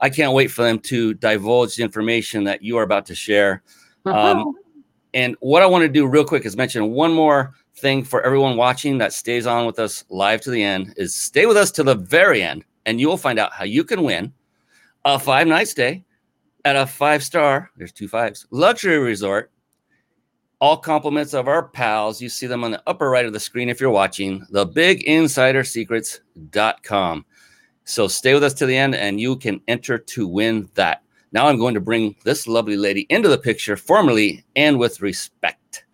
I 0.00 0.10
can't 0.10 0.32
wait 0.32 0.48
for 0.48 0.62
them 0.62 0.78
to 0.80 1.14
divulge 1.14 1.76
the 1.76 1.82
information 1.82 2.44
that 2.44 2.62
you 2.62 2.76
are 2.76 2.82
about 2.82 3.06
to 3.06 3.14
share. 3.14 3.62
Um, 4.04 4.54
and 5.14 5.36
what 5.40 5.62
I 5.62 5.66
want 5.66 5.82
to 5.82 5.88
do 5.88 6.06
real 6.06 6.24
quick 6.24 6.44
is 6.44 6.56
mention 6.56 6.90
one 6.90 7.12
more 7.12 7.54
thing 7.76 8.04
for 8.04 8.22
everyone 8.22 8.56
watching 8.56 8.98
that 8.98 9.12
stays 9.12 9.46
on 9.46 9.66
with 9.66 9.78
us 9.78 10.04
live 10.08 10.40
to 10.42 10.50
the 10.50 10.62
end 10.62 10.94
is 10.96 11.14
stay 11.14 11.46
with 11.46 11.56
us 11.56 11.70
to 11.72 11.82
the 11.82 11.94
very 11.94 12.42
end 12.42 12.64
and 12.86 13.00
you 13.00 13.08
will 13.08 13.16
find 13.16 13.38
out 13.38 13.52
how 13.52 13.64
you 13.64 13.84
can 13.84 14.02
win 14.02 14.32
a 15.04 15.18
five 15.18 15.46
night 15.46 15.68
stay 15.68 16.04
at 16.64 16.76
a 16.76 16.86
five 16.86 17.22
star 17.22 17.70
there's 17.76 17.92
two 17.92 18.08
fives 18.08 18.46
luxury 18.50 18.98
resort. 18.98 19.50
All 20.60 20.76
compliments 20.76 21.34
of 21.34 21.46
our 21.46 21.68
pals. 21.68 22.20
You 22.20 22.28
see 22.28 22.48
them 22.48 22.64
on 22.64 22.72
the 22.72 22.82
upper 22.84 23.08
right 23.08 23.24
of 23.24 23.32
the 23.32 23.38
screen 23.38 23.68
if 23.68 23.80
you're 23.80 23.90
watching 23.90 24.44
the 24.50 24.66
big 24.66 25.04
insider 25.04 25.62
secrets.com 25.62 27.24
so 27.88 28.06
stay 28.06 28.34
with 28.34 28.44
us 28.44 28.52
to 28.54 28.66
the 28.66 28.76
end 28.76 28.94
and 28.94 29.18
you 29.18 29.34
can 29.36 29.62
enter 29.66 29.96
to 29.96 30.28
win 30.28 30.68
that. 30.74 31.02
Now 31.32 31.48
i'm 31.48 31.58
going 31.58 31.74
to 31.74 31.80
bring 31.80 32.16
this 32.22 32.46
lovely 32.46 32.76
lady 32.76 33.06
into 33.08 33.28
the 33.28 33.38
picture 33.38 33.76
formally 33.76 34.44
and 34.56 34.78
with 34.78 35.00
respect. 35.00 35.84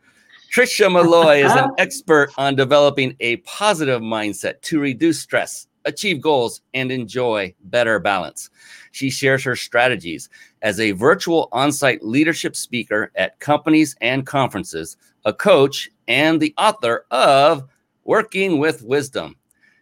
Tricia 0.52 0.90
Molloy 0.90 1.44
is 1.44 1.52
an 1.52 1.70
expert 1.78 2.32
on 2.36 2.56
developing 2.56 3.16
a 3.20 3.36
positive 3.38 4.00
mindset 4.00 4.60
to 4.62 4.80
reduce 4.80 5.20
stress, 5.20 5.68
achieve 5.84 6.20
goals, 6.20 6.60
and 6.72 6.90
enjoy 6.90 7.54
better 7.64 7.98
balance. 7.98 8.50
She 8.92 9.10
shares 9.10 9.42
her 9.44 9.56
strategies 9.56 10.28
as 10.62 10.80
a 10.80 10.92
virtual 10.92 11.48
on 11.52 11.72
site 11.72 12.04
leadership 12.04 12.56
speaker 12.56 13.10
at 13.14 13.40
companies 13.40 13.96
and 14.00 14.26
conferences, 14.26 14.96
a 15.24 15.32
coach, 15.32 15.90
and 16.08 16.40
the 16.40 16.54
author 16.58 17.06
of 17.10 17.64
Working 18.04 18.58
with 18.58 18.82
Wisdom. 18.82 19.36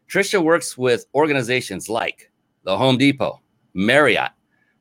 Tricia 0.09 0.43
works 0.43 0.79
with 0.79 1.07
organizations 1.15 1.89
like 1.89 2.31
the 2.65 2.77
Home 2.77 2.97
Depot, 2.97 3.41
Marriott, 3.75 4.31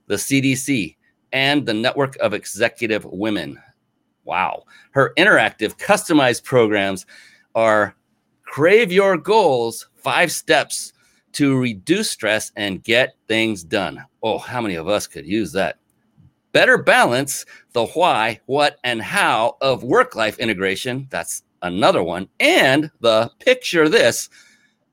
the 0.08 0.16
CDC, 0.16 0.96
and 1.34 1.66
the 1.66 1.74
Network 1.74 2.18
of 2.18 2.34
Executive 2.34 3.06
Women. 3.06 3.60
Wow. 4.25 4.63
Her 4.92 5.13
interactive, 5.18 5.78
customized 5.78 6.44
programs 6.44 7.06
are 7.56 7.96
Crave 8.44 8.92
Your 8.92 9.18
Goals 9.18 9.88
Five 9.96 10.32
Steps 10.32 10.94
to 11.34 11.58
Reduce 11.58 12.12
Stress 12.12 12.52
and 12.56 12.84
Get 12.84 13.16
Things 13.28 13.64
Done. 13.64 14.04
Oh, 14.24 14.38
how 14.38 14.62
many 14.62 14.76
of 14.76 14.88
us 14.88 15.08
could 15.08 15.26
use 15.26 15.52
that? 15.54 15.78
Better 16.52 16.78
balance 16.78 17.46
the 17.74 17.86
why, 17.88 18.40
what, 18.46 18.78
and 18.84 19.02
how 19.02 19.58
of 19.62 19.84
work 19.84 20.16
life 20.16 20.38
integration. 20.40 21.08
That's 21.10 21.44
another 21.62 22.04
one. 22.04 22.28
And 22.40 22.92
the 23.00 23.32
picture 23.40 23.88
this 23.88 24.30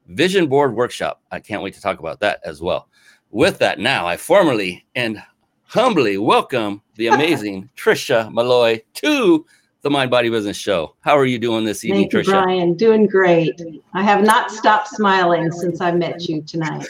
vision 0.07 0.47
board 0.47 0.75
workshop. 0.75 1.21
I 1.31 1.41
can't 1.41 1.63
wait 1.63 1.75
to 1.75 1.81
talk 1.81 1.99
about 1.99 2.21
that 2.21 2.41
as 2.45 2.63
well. 2.63 2.89
With 3.31 3.59
that, 3.59 3.79
now 3.79 4.07
I 4.07 4.17
formally 4.17 4.87
and 4.95 5.23
humbly 5.65 6.19
welcome 6.19 6.83
the 6.95 7.07
amazing 7.09 7.69
Tricia 7.77 8.33
Molloy 8.33 8.81
to 8.95 9.45
the 9.89 9.93
Mind 9.93 10.11
Body 10.11 10.29
Business 10.29 10.59
Show. 10.59 10.95
How 11.01 11.17
are 11.17 11.25
you 11.25 11.39
doing 11.39 11.65
this 11.65 11.83
evening, 11.83 12.11
Thank 12.11 12.27
you, 12.27 12.33
Tricia? 12.33 12.43
Brian. 12.43 12.75
Doing 12.75 13.07
great. 13.07 13.59
I 13.95 14.03
have 14.03 14.23
not 14.23 14.51
stopped 14.51 14.89
smiling 14.89 15.51
since 15.51 15.81
I 15.81 15.93
met 15.93 16.29
you 16.29 16.43
tonight. 16.43 16.87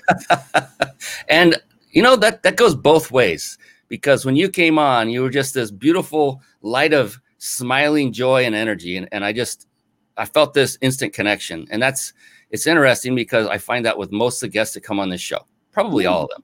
and 1.29 1.55
you 1.93 2.03
know 2.03 2.17
that 2.17 2.43
that 2.43 2.57
goes 2.57 2.75
both 2.75 3.13
ways 3.13 3.57
because 3.87 4.27
when 4.27 4.35
you 4.35 4.49
came 4.49 4.81
on, 4.81 5.11
you 5.11 5.23
were 5.23 5.31
just 5.31 5.55
this 5.55 5.71
beautiful 5.71 6.43
light 6.63 6.93
of 6.93 7.21
smiling 7.39 8.13
joy 8.13 8.45
and 8.45 8.55
energy, 8.57 8.97
and, 8.97 9.09
and 9.13 9.25
I 9.25 9.33
just 9.33 9.69
I 10.17 10.25
felt 10.25 10.53
this 10.53 10.77
instant 10.81 11.13
connection, 11.13 11.69
and 11.71 11.81
that's 11.81 12.13
it's 12.51 12.67
interesting 12.67 13.15
because 13.15 13.47
I 13.47 13.59
find 13.59 13.87
that 13.87 13.97
with 13.97 14.11
most 14.11 14.43
of 14.43 14.49
the 14.49 14.53
guests 14.53 14.75
that 14.75 14.81
come 14.81 14.99
on 14.99 15.09
this 15.09 15.21
show, 15.21 15.47
probably 15.71 16.07
all 16.07 16.25
of 16.25 16.31
them 16.31 16.43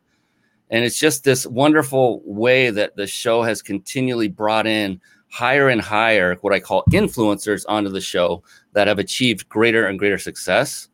and 0.71 0.85
it's 0.85 0.99
just 0.99 1.25
this 1.25 1.47
wonderful 1.47 2.23
way 2.25 2.71
that 2.71 2.97
the 2.97 3.07
show 3.07 3.43
has 3.43 3.61
continually 3.61 4.29
brought 4.29 4.67
in 4.67 5.01
higher 5.35 5.69
and 5.69 5.81
higher, 5.81 6.37
what 6.43 6.53
I 6.53 6.61
call 6.61 6.85
influencers 6.93 7.65
onto 7.69 7.91
the 7.91 8.01
show 8.01 8.45
that 8.73 8.87
have 8.87 9.01
achieved 9.01 9.49
greater 9.49 9.89
and 9.89 9.99
greater 9.99 10.17
success. 10.17 10.89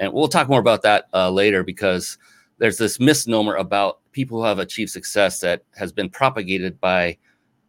And 0.00 0.12
we'll 0.12 0.26
talk 0.26 0.48
more 0.48 0.58
about 0.58 0.82
that 0.82 1.04
uh, 1.14 1.30
later 1.30 1.62
because 1.62 2.18
there's 2.58 2.78
this 2.78 2.98
misnomer 2.98 3.54
about 3.54 4.00
people 4.10 4.38
who 4.40 4.44
have 4.44 4.58
achieved 4.58 4.90
success 4.90 5.38
that 5.38 5.62
has 5.76 5.92
been 5.92 6.10
propagated 6.10 6.80
by 6.80 7.16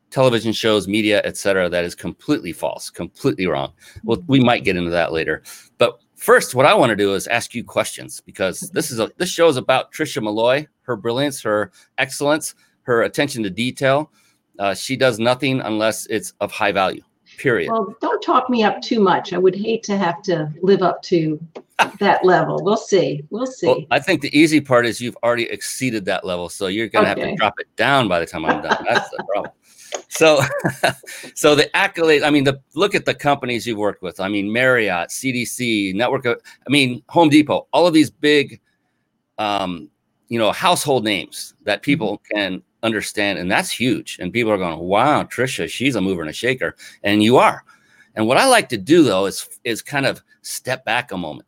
television 0.10 0.51
shows, 0.53 0.88
media, 0.88 1.22
etc., 1.24 1.70
that 1.70 1.86
is 1.86 1.93
completely 1.93 2.51
false, 2.51 2.89
completely 2.89 3.46
wrong. 3.46 3.72
Well, 4.03 4.24
we 4.25 4.39
might 4.39 4.63
get 4.63 4.77
into 4.77 4.89
that 4.89 5.13
later. 5.13 5.43
But 5.77 6.00
first, 6.15 6.55
what 6.55 6.65
I 6.65 6.74
want 6.74 6.89
to 6.89 6.96
do 6.96 7.13
is 7.13 7.27
ask 7.27 7.53
you 7.53 7.63
questions 7.63 8.22
because 8.22 8.72
this 8.74 8.89
is 8.89 9.00
a 9.00 9.12
this 9.17 9.29
show 9.29 9.50
is 9.50 9.58
about 9.58 9.93
Tricia 9.93 10.24
Molloy, 10.24 10.65
her 10.81 10.96
brilliance, 10.96 11.43
her 11.43 11.72
excellence, 12.00 12.55
her 12.81 13.03
attention 13.03 13.43
to 13.43 13.51
detail. 13.51 14.12
Uh, 14.62 14.75
she 14.75 14.96
does 14.96 15.18
nothing 15.18 15.60
unless 15.62 16.06
it's 16.06 16.34
of 16.39 16.51
high 16.51 16.72
value. 16.72 17.01
Period. 17.38 17.72
Well, 17.72 17.96
don't 18.00 18.22
talk 18.22 18.48
me 18.48 18.62
up 18.62 18.80
too 18.80 19.00
much. 19.00 19.34
I 19.34 19.39
would 19.39 19.56
hate 19.56 19.82
to 19.84 19.98
have 19.98 20.22
to 20.24 20.53
live 20.62 20.84
up 20.84 21.01
to 21.03 21.39
that 21.98 22.24
level. 22.24 22.63
We'll 22.63 22.77
see. 22.77 23.24
We'll 23.32 23.48
see. 23.48 23.65
Well, 23.65 23.80
I 23.89 24.00
think 24.00 24.22
the 24.22 24.38
easy 24.38 24.62
part 24.62 24.86
is 24.86 25.01
you've 25.01 25.18
already 25.24 25.46
exceeded 25.46 26.06
that 26.06 26.24
level, 26.24 26.48
so 26.48 26.68
you're 26.68 26.89
going 26.89 27.06
to 27.06 27.12
okay. 27.12 27.22
have 27.22 27.30
to 27.32 27.36
drop 27.38 27.53
it 27.58 27.75
down 27.75 28.08
by 28.08 28.20
the 28.20 28.25
time 28.27 28.46
I'm 28.46 28.62
done. 28.62 28.86
That's 28.88 29.10
the 29.10 29.24
problem. 29.34 29.51
So, 30.10 30.41
so 31.34 31.56
the 31.56 31.75
accolade. 31.75 32.22
I 32.22 32.30
mean, 32.30 32.44
the 32.44 32.62
look 32.75 32.94
at 32.94 33.06
the 33.06 33.15
companies 33.15 33.65
you've 33.65 33.80
worked 33.80 34.03
with. 34.03 34.20
I 34.20 34.27
mean, 34.27 34.53
Marriott, 34.53 35.10
CDC, 35.10 35.96
Network. 35.96 36.25
Of, 36.25 36.39
I 36.68 36.70
mean, 36.70 37.01
Home 37.10 37.30
Depot. 37.30 37.68
All 37.74 37.88
of 37.88 37.96
these 37.96 38.12
big, 38.12 38.62
um, 39.39 39.89
you 40.32 40.40
know, 40.40 40.52
household 40.52 41.04
names 41.04 41.54
that 41.64 41.82
people 41.82 42.18
mm-hmm. 42.18 42.38
can 42.38 42.64
understand, 42.84 43.38
and 43.38 43.52
that's 43.52 43.70
huge. 43.70 44.18
And 44.20 44.32
people 44.32 44.52
are 44.52 44.58
going, 44.58 44.80
"Wow, 44.80 45.24
Tricia, 45.24 45.70
she's 45.70 45.96
a 45.96 46.02
mover 46.02 46.22
and 46.22 46.30
a 46.30 46.34
shaker," 46.34 46.76
and 47.04 47.22
you 47.22 47.38
are. 47.38 47.64
And 48.16 48.28
what 48.28 48.38
I 48.38 48.46
like 48.46 48.70
to 48.70 48.78
do 48.78 49.04
though 49.04 49.26
is 49.26 49.48
is 49.64 49.82
kind 49.82 50.06
of 50.06 50.22
step 50.42 50.86
back 50.86 51.12
a 51.12 51.18
moment 51.18 51.48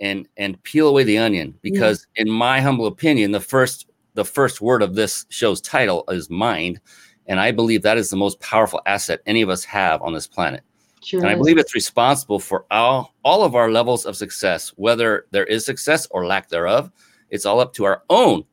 and 0.00 0.26
and 0.38 0.62
peel 0.62 0.88
away 0.88 1.04
the 1.04 1.18
onion 1.18 1.54
because, 1.62 2.00
mm-hmm. 2.00 2.26
in 2.26 2.30
my 2.30 2.60
humble 2.60 2.86
opinion, 2.86 3.30
the 3.30 3.40
first 3.40 3.88
the 4.14 4.24
first 4.24 4.60
word 4.60 4.80
of 4.80 4.94
this 4.94 5.26
show's 5.28 5.60
title 5.60 6.04
is 6.08 6.30
mind 6.30 6.80
and 7.26 7.40
I 7.40 7.52
believe 7.52 7.82
that 7.82 7.98
is 7.98 8.10
the 8.10 8.16
most 8.16 8.40
powerful 8.40 8.80
asset 8.86 9.20
any 9.26 9.42
of 9.42 9.48
us 9.48 9.64
have 9.64 10.02
on 10.02 10.12
this 10.12 10.26
planet. 10.26 10.62
Sure 11.02 11.20
and 11.20 11.28
I 11.28 11.34
believe 11.34 11.58
it's 11.58 11.74
responsible 11.74 12.38
for 12.38 12.64
all, 12.70 13.14
all 13.24 13.42
of 13.42 13.54
our 13.54 13.70
levels 13.70 14.06
of 14.06 14.16
success, 14.16 14.70
whether 14.76 15.26
there 15.30 15.44
is 15.44 15.64
success 15.64 16.06
or 16.10 16.26
lack 16.26 16.48
thereof. 16.48 16.90
It's 17.30 17.46
all 17.46 17.60
up 17.60 17.72
to 17.74 17.84
our 17.84 18.02
own 18.10 18.44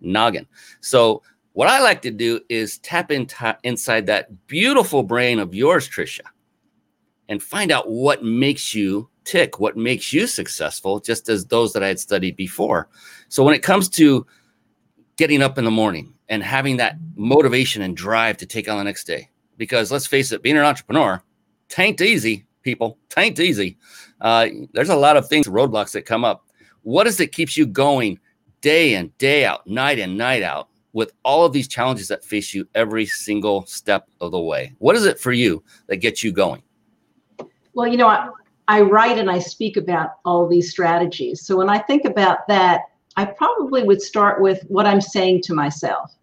noggin. 0.00 0.46
So, 0.80 1.22
what 1.52 1.68
I 1.68 1.80
like 1.80 2.02
to 2.02 2.10
do 2.10 2.40
is 2.48 2.78
tap 2.78 3.10
in 3.10 3.26
inside 3.64 4.06
that 4.06 4.46
beautiful 4.46 5.02
brain 5.02 5.38
of 5.38 5.54
yours, 5.54 5.88
Tricia, 5.88 6.20
and 7.28 7.42
find 7.42 7.72
out 7.72 7.90
what 7.90 8.22
makes 8.22 8.74
you 8.74 9.08
tick, 9.24 9.58
what 9.58 9.76
makes 9.76 10.12
you 10.12 10.26
successful, 10.26 11.00
just 11.00 11.28
as 11.28 11.46
those 11.46 11.72
that 11.72 11.82
I 11.82 11.88
had 11.88 11.98
studied 11.98 12.36
before. 12.36 12.88
So, 13.28 13.42
when 13.42 13.54
it 13.54 13.62
comes 13.62 13.88
to 13.90 14.26
getting 15.16 15.42
up 15.42 15.58
in 15.58 15.64
the 15.64 15.70
morning, 15.70 16.14
and 16.28 16.42
having 16.42 16.76
that 16.76 16.96
motivation 17.16 17.82
and 17.82 17.96
drive 17.96 18.36
to 18.38 18.46
take 18.46 18.68
on 18.68 18.78
the 18.78 18.84
next 18.84 19.04
day. 19.04 19.28
Because 19.56 19.90
let's 19.90 20.06
face 20.06 20.30
it, 20.32 20.42
being 20.42 20.56
an 20.56 20.64
entrepreneur, 20.64 21.22
tain't 21.68 22.00
easy, 22.00 22.46
people, 22.62 22.98
tain't 23.08 23.40
easy. 23.40 23.78
Uh, 24.20 24.48
there's 24.72 24.90
a 24.90 24.96
lot 24.96 25.16
of 25.16 25.28
things, 25.28 25.48
roadblocks 25.48 25.92
that 25.92 26.02
come 26.02 26.24
up. 26.24 26.44
What 26.88 27.06
is 27.06 27.20
it 27.20 27.32
keeps 27.32 27.54
you 27.54 27.66
going 27.66 28.18
day 28.62 28.94
in, 28.94 29.12
day 29.18 29.44
out, 29.44 29.66
night 29.66 29.98
in, 29.98 30.16
night 30.16 30.42
out 30.42 30.70
with 30.94 31.12
all 31.22 31.44
of 31.44 31.52
these 31.52 31.68
challenges 31.68 32.08
that 32.08 32.24
face 32.24 32.54
you 32.54 32.66
every 32.74 33.04
single 33.04 33.66
step 33.66 34.08
of 34.22 34.32
the 34.32 34.40
way? 34.40 34.72
What 34.78 34.96
is 34.96 35.04
it 35.04 35.20
for 35.20 35.32
you 35.32 35.62
that 35.88 35.98
gets 35.98 36.24
you 36.24 36.32
going? 36.32 36.62
Well, 37.74 37.86
you 37.86 37.98
know, 37.98 38.08
I, 38.08 38.30
I 38.68 38.80
write 38.80 39.18
and 39.18 39.30
I 39.30 39.38
speak 39.38 39.76
about 39.76 40.12
all 40.24 40.48
these 40.48 40.70
strategies. 40.70 41.44
So 41.44 41.58
when 41.58 41.68
I 41.68 41.78
think 41.78 42.06
about 42.06 42.48
that, 42.48 42.84
I 43.18 43.26
probably 43.26 43.82
would 43.82 44.00
start 44.00 44.40
with 44.40 44.62
what 44.68 44.86
I'm 44.86 45.02
saying 45.02 45.42
to 45.42 45.54
myself 45.54 46.18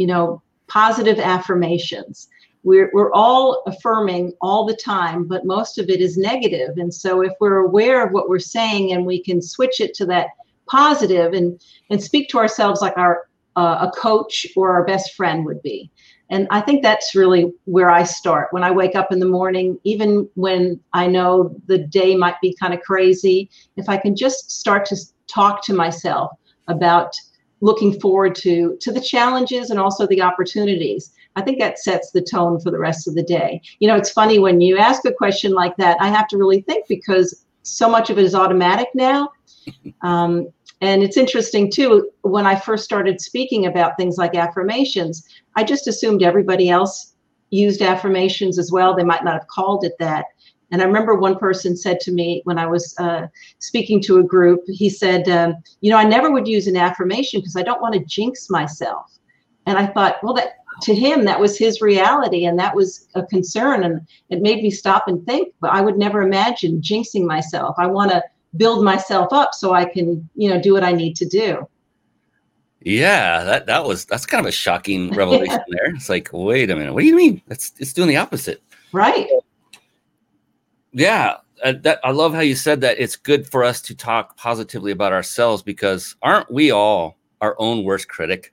you 0.00 0.06
know, 0.06 0.42
positive 0.66 1.18
affirmations. 1.18 2.28
We're, 2.62 2.90
we're 2.92 3.12
all 3.12 3.62
affirming 3.66 4.32
all 4.42 4.66
the 4.66 4.76
time, 4.76 5.24
but 5.26 5.46
most 5.46 5.78
of 5.78 5.88
it 5.88 6.00
is 6.00 6.18
negative. 6.18 6.76
And 6.76 6.92
so 6.92 7.22
if 7.22 7.32
we're 7.40 7.58
aware 7.58 8.04
of 8.04 8.12
what 8.12 8.28
we're 8.28 8.38
saying 8.38 8.92
and 8.92 9.06
we 9.06 9.22
can 9.22 9.40
switch 9.40 9.80
it 9.80 9.94
to 9.94 10.06
that 10.06 10.28
positive 10.68 11.32
and, 11.32 11.60
and 11.90 12.02
speak 12.02 12.28
to 12.30 12.38
ourselves 12.38 12.80
like 12.80 12.96
our 12.96 13.24
uh, 13.56 13.88
a 13.88 13.98
coach 13.98 14.46
or 14.56 14.70
our 14.70 14.84
best 14.84 15.14
friend 15.14 15.44
would 15.44 15.60
be. 15.62 15.90
And 16.30 16.46
I 16.50 16.60
think 16.60 16.82
that's 16.82 17.16
really 17.16 17.52
where 17.64 17.90
I 17.90 18.04
start 18.04 18.48
when 18.52 18.62
I 18.62 18.70
wake 18.70 18.94
up 18.94 19.10
in 19.10 19.18
the 19.18 19.26
morning, 19.26 19.78
even 19.82 20.28
when 20.34 20.78
I 20.92 21.08
know 21.08 21.56
the 21.66 21.78
day 21.78 22.14
might 22.14 22.40
be 22.40 22.56
kind 22.60 22.72
of 22.72 22.80
crazy. 22.80 23.50
If 23.76 23.88
I 23.88 23.96
can 23.96 24.14
just 24.14 24.52
start 24.52 24.84
to 24.86 24.96
talk 25.26 25.64
to 25.64 25.74
myself 25.74 26.30
about 26.68 27.12
looking 27.60 27.98
forward 28.00 28.34
to 28.36 28.78
to 28.80 28.92
the 28.92 29.00
challenges 29.00 29.70
and 29.70 29.80
also 29.80 30.06
the 30.06 30.22
opportunities 30.22 31.12
I 31.40 31.42
think 31.42 31.58
that 31.58 31.78
sets 31.78 32.10
the 32.10 32.20
tone 32.20 32.60
for 32.60 32.70
the 32.70 32.78
rest 32.78 33.08
of 33.08 33.14
the 33.14 33.22
day. 33.22 33.62
You 33.78 33.88
know, 33.88 33.96
it's 33.96 34.10
funny 34.10 34.38
when 34.38 34.60
you 34.60 34.76
ask 34.76 35.06
a 35.06 35.12
question 35.12 35.52
like 35.52 35.74
that, 35.78 35.96
I 35.98 36.08
have 36.08 36.28
to 36.28 36.36
really 36.36 36.60
think 36.60 36.86
because 36.86 37.46
so 37.62 37.88
much 37.88 38.10
of 38.10 38.18
it 38.18 38.24
is 38.26 38.34
automatic 38.34 38.88
now. 38.94 39.30
Um, 40.02 40.48
and 40.82 41.02
it's 41.02 41.16
interesting 41.16 41.70
too, 41.70 42.10
when 42.22 42.46
I 42.46 42.56
first 42.56 42.84
started 42.84 43.22
speaking 43.22 43.66
about 43.66 43.96
things 43.96 44.18
like 44.18 44.34
affirmations, 44.34 45.26
I 45.56 45.64
just 45.64 45.88
assumed 45.88 46.22
everybody 46.22 46.68
else 46.68 47.14
used 47.48 47.80
affirmations 47.80 48.58
as 48.58 48.70
well. 48.70 48.94
They 48.94 49.04
might 49.04 49.24
not 49.24 49.34
have 49.34 49.46
called 49.46 49.84
it 49.84 49.94
that. 49.98 50.26
And 50.72 50.82
I 50.82 50.84
remember 50.84 51.14
one 51.14 51.38
person 51.38 51.74
said 51.74 52.00
to 52.00 52.12
me 52.12 52.42
when 52.44 52.58
I 52.58 52.66
was 52.66 52.94
uh, 52.98 53.28
speaking 53.60 54.02
to 54.02 54.18
a 54.18 54.22
group, 54.22 54.60
he 54.66 54.90
said, 54.90 55.26
um, 55.28 55.54
You 55.80 55.90
know, 55.90 55.96
I 55.96 56.04
never 56.04 56.30
would 56.30 56.46
use 56.46 56.66
an 56.66 56.76
affirmation 56.76 57.40
because 57.40 57.56
I 57.56 57.62
don't 57.62 57.80
want 57.80 57.94
to 57.94 58.04
jinx 58.04 58.50
myself. 58.50 59.10
And 59.66 59.78
I 59.78 59.86
thought, 59.86 60.16
well, 60.22 60.34
that 60.34 60.59
to 60.82 60.94
him, 60.94 61.24
that 61.24 61.40
was 61.40 61.58
his 61.58 61.80
reality 61.80 62.44
and 62.44 62.58
that 62.58 62.74
was 62.74 63.08
a 63.14 63.24
concern. 63.24 63.84
And 63.84 64.06
it 64.28 64.40
made 64.40 64.62
me 64.62 64.70
stop 64.70 65.08
and 65.08 65.24
think, 65.26 65.54
but 65.60 65.70
I 65.70 65.80
would 65.80 65.96
never 65.96 66.22
imagine 66.22 66.80
jinxing 66.80 67.24
myself. 67.24 67.76
I 67.78 67.86
want 67.86 68.10
to 68.10 68.22
build 68.56 68.84
myself 68.84 69.32
up 69.32 69.54
so 69.54 69.72
I 69.72 69.84
can, 69.84 70.28
you 70.34 70.48
know, 70.50 70.60
do 70.60 70.72
what 70.72 70.84
I 70.84 70.92
need 70.92 71.16
to 71.16 71.26
do. 71.26 71.68
Yeah, 72.82 73.44
that 73.44 73.66
that 73.66 73.84
was 73.84 74.06
that's 74.06 74.24
kind 74.24 74.44
of 74.44 74.48
a 74.48 74.52
shocking 74.52 75.10
revelation 75.14 75.60
there. 75.68 75.94
It's 75.94 76.08
like, 76.08 76.30
wait 76.32 76.70
a 76.70 76.76
minute, 76.76 76.94
what 76.94 77.00
do 77.00 77.06
you 77.06 77.16
mean? 77.16 77.42
It's 77.48 77.72
it's 77.78 77.92
doing 77.92 78.08
the 78.08 78.16
opposite. 78.16 78.62
Right. 78.92 79.28
Yeah, 80.92 81.36
uh, 81.62 81.74
that 81.82 82.00
I 82.02 82.10
love 82.10 82.34
how 82.34 82.40
you 82.40 82.54
said 82.54 82.80
that. 82.80 82.98
It's 82.98 83.16
good 83.16 83.46
for 83.46 83.64
us 83.64 83.80
to 83.82 83.94
talk 83.94 84.36
positively 84.36 84.92
about 84.92 85.12
ourselves 85.12 85.62
because 85.62 86.16
aren't 86.22 86.50
we 86.50 86.70
all 86.70 87.18
our 87.40 87.54
own 87.58 87.84
worst 87.84 88.08
critic 88.08 88.52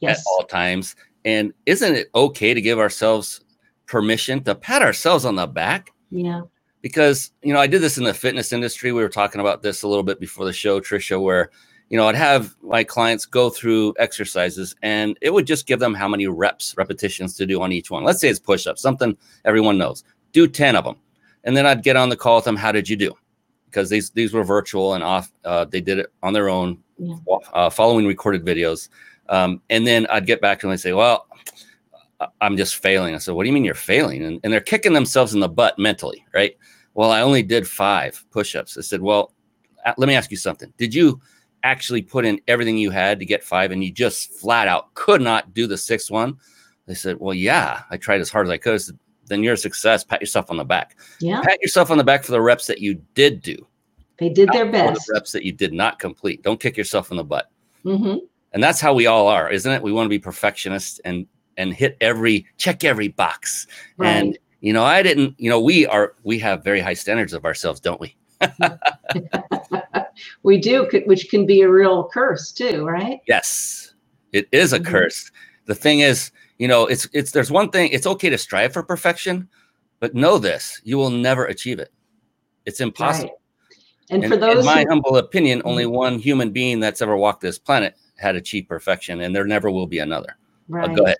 yes. 0.00 0.20
at 0.20 0.24
all 0.26 0.44
times? 0.44 0.94
And 1.24 1.52
isn't 1.66 1.94
it 1.94 2.10
okay 2.14 2.54
to 2.54 2.60
give 2.60 2.78
ourselves 2.78 3.40
permission 3.86 4.42
to 4.44 4.54
pat 4.54 4.82
ourselves 4.82 5.24
on 5.24 5.36
the 5.36 5.46
back? 5.46 5.92
Yeah. 6.10 6.42
Because 6.82 7.32
you 7.42 7.52
know, 7.52 7.60
I 7.60 7.66
did 7.66 7.80
this 7.80 7.98
in 7.98 8.04
the 8.04 8.14
fitness 8.14 8.52
industry. 8.52 8.92
We 8.92 9.02
were 9.02 9.08
talking 9.08 9.40
about 9.40 9.62
this 9.62 9.82
a 9.82 9.88
little 9.88 10.02
bit 10.02 10.20
before 10.20 10.44
the 10.44 10.52
show, 10.52 10.80
Tricia, 10.80 11.20
where 11.20 11.50
you 11.90 11.98
know, 11.98 12.08
I'd 12.08 12.16
have 12.16 12.56
my 12.62 12.82
clients 12.82 13.26
go 13.26 13.50
through 13.50 13.94
exercises 13.98 14.74
and 14.82 15.16
it 15.20 15.32
would 15.32 15.46
just 15.46 15.66
give 15.66 15.80
them 15.80 15.94
how 15.94 16.08
many 16.08 16.26
reps, 16.26 16.74
repetitions 16.76 17.36
to 17.36 17.46
do 17.46 17.62
on 17.62 17.72
each 17.72 17.90
one. 17.90 18.04
Let's 18.04 18.20
say 18.20 18.28
it's 18.28 18.38
push 18.38 18.66
ups, 18.66 18.82
something 18.82 19.16
everyone 19.44 19.78
knows. 19.78 20.02
Do 20.32 20.48
10 20.48 20.76
of 20.76 20.84
them. 20.84 20.96
And 21.44 21.56
then 21.56 21.66
I'd 21.66 21.82
get 21.82 21.96
on 21.96 22.08
the 22.08 22.16
call 22.16 22.36
with 22.36 22.46
them. 22.46 22.56
How 22.56 22.72
did 22.72 22.88
you 22.88 22.96
do? 22.96 23.12
Because 23.66 23.90
these 23.90 24.10
these 24.10 24.32
were 24.32 24.44
virtual 24.44 24.94
and 24.94 25.04
off. 25.04 25.30
Uh, 25.44 25.64
they 25.64 25.80
did 25.80 25.98
it 25.98 26.12
on 26.22 26.32
their 26.32 26.48
own, 26.48 26.78
yeah. 26.98 27.16
uh, 27.52 27.68
following 27.68 28.06
recorded 28.06 28.44
videos. 28.44 28.88
Um, 29.28 29.62
and 29.70 29.86
then 29.86 30.06
I'd 30.08 30.26
get 30.26 30.40
back 30.40 30.60
to 30.60 30.66
them 30.66 30.72
and 30.72 30.80
say, 30.80 30.92
"Well, 30.92 31.26
I'm 32.40 32.56
just 32.56 32.76
failing." 32.76 33.14
I 33.14 33.18
said, 33.18 33.34
"What 33.34 33.44
do 33.44 33.48
you 33.48 33.54
mean 33.54 33.64
you're 33.64 33.74
failing?" 33.74 34.24
And, 34.24 34.40
and 34.44 34.52
they're 34.52 34.60
kicking 34.60 34.92
themselves 34.92 35.34
in 35.34 35.40
the 35.40 35.48
butt 35.48 35.78
mentally, 35.78 36.24
right? 36.34 36.56
Well, 36.94 37.10
I 37.10 37.22
only 37.22 37.42
did 37.42 37.66
five 37.66 38.24
push-ups. 38.30 38.78
I 38.78 38.82
said, 38.82 39.00
"Well, 39.00 39.32
let 39.96 40.06
me 40.06 40.14
ask 40.14 40.30
you 40.30 40.36
something. 40.36 40.72
Did 40.76 40.94
you 40.94 41.20
actually 41.62 42.02
put 42.02 42.26
in 42.26 42.40
everything 42.46 42.76
you 42.76 42.90
had 42.90 43.18
to 43.18 43.24
get 43.24 43.42
five, 43.42 43.70
and 43.70 43.82
you 43.82 43.90
just 43.90 44.32
flat 44.34 44.68
out 44.68 44.92
could 44.94 45.20
not 45.20 45.54
do 45.54 45.66
the 45.66 45.78
sixth 45.78 46.10
one?" 46.10 46.38
They 46.86 46.94
said, 46.94 47.16
"Well, 47.18 47.34
yeah, 47.34 47.82
I 47.90 47.96
tried 47.96 48.20
as 48.20 48.30
hard 48.30 48.46
as 48.46 48.50
I 48.50 48.58
could." 48.58 48.74
I 48.74 48.78
said, 48.78 48.98
then 49.26 49.42
you're 49.42 49.54
a 49.54 49.58
success. 49.58 50.04
Pat 50.04 50.20
yourself 50.20 50.50
on 50.50 50.56
the 50.56 50.64
back. 50.64 50.96
Yeah. 51.20 51.40
Pat 51.42 51.60
yourself 51.62 51.90
on 51.90 51.98
the 51.98 52.04
back 52.04 52.24
for 52.24 52.32
the 52.32 52.40
reps 52.40 52.66
that 52.66 52.80
you 52.80 53.00
did 53.14 53.40
do. 53.42 53.56
They 54.18 54.28
did 54.28 54.50
their 54.50 54.70
best. 54.70 55.06
The 55.06 55.14
reps 55.14 55.32
that 55.32 55.44
you 55.44 55.52
did 55.52 55.72
not 55.72 55.98
complete. 55.98 56.42
Don't 56.42 56.60
kick 56.60 56.76
yourself 56.76 57.10
in 57.10 57.16
the 57.16 57.24
butt. 57.24 57.50
Mm-hmm. 57.84 58.18
And 58.54 58.62
that's 58.62 58.80
how 58.80 58.94
we 58.94 59.06
all 59.06 59.28
are, 59.28 59.50
isn't 59.50 59.70
it? 59.70 59.82
We 59.82 59.92
want 59.92 60.06
to 60.06 60.10
be 60.10 60.18
perfectionists 60.18 61.00
and 61.04 61.26
and 61.56 61.74
hit 61.74 61.96
every 62.00 62.46
check 62.56 62.82
every 62.84 63.08
box. 63.08 63.66
Right. 63.98 64.08
And 64.08 64.38
you 64.60 64.72
know, 64.72 64.84
I 64.84 65.02
didn't. 65.02 65.34
You 65.38 65.50
know, 65.50 65.60
we 65.60 65.86
are 65.86 66.14
we 66.22 66.38
have 66.38 66.64
very 66.64 66.80
high 66.80 66.94
standards 66.94 67.34
of 67.34 67.44
ourselves, 67.44 67.80
don't 67.80 68.00
we? 68.00 68.16
we 70.42 70.58
do, 70.58 70.88
which 71.04 71.28
can 71.28 71.44
be 71.44 71.60
a 71.60 71.68
real 71.68 72.08
curse 72.08 72.52
too, 72.52 72.86
right? 72.86 73.20
Yes, 73.26 73.92
it 74.32 74.48
is 74.52 74.72
a 74.72 74.78
mm-hmm. 74.78 74.90
curse. 74.90 75.30
The 75.66 75.74
thing 75.74 76.00
is, 76.00 76.30
you 76.58 76.68
know 76.68 76.86
it's 76.86 77.08
it's 77.12 77.32
there's 77.32 77.50
one 77.50 77.70
thing 77.70 77.90
it's 77.92 78.06
okay 78.06 78.30
to 78.30 78.38
strive 78.38 78.72
for 78.72 78.82
perfection 78.82 79.48
but 80.00 80.14
know 80.14 80.38
this 80.38 80.80
you 80.84 80.96
will 80.96 81.10
never 81.10 81.44
achieve 81.46 81.78
it 81.78 81.92
it's 82.64 82.80
impossible 82.80 83.28
right. 83.70 83.78
and, 84.10 84.24
and, 84.24 84.32
for 84.32 84.38
those 84.38 84.60
in 84.60 84.64
my 84.64 84.82
who, 84.82 84.88
humble 84.88 85.16
opinion 85.16 85.62
only 85.64 85.84
mm-hmm. 85.84 85.94
one 85.94 86.18
human 86.18 86.50
being 86.50 86.80
that's 86.80 87.02
ever 87.02 87.16
walked 87.16 87.40
this 87.40 87.58
planet 87.58 87.96
had 88.16 88.36
achieved 88.36 88.68
perfection 88.68 89.20
and 89.22 89.34
there 89.34 89.44
never 89.44 89.70
will 89.70 89.86
be 89.86 89.98
another 89.98 90.36
right 90.68 90.94
go 90.94 91.04
ahead 91.04 91.18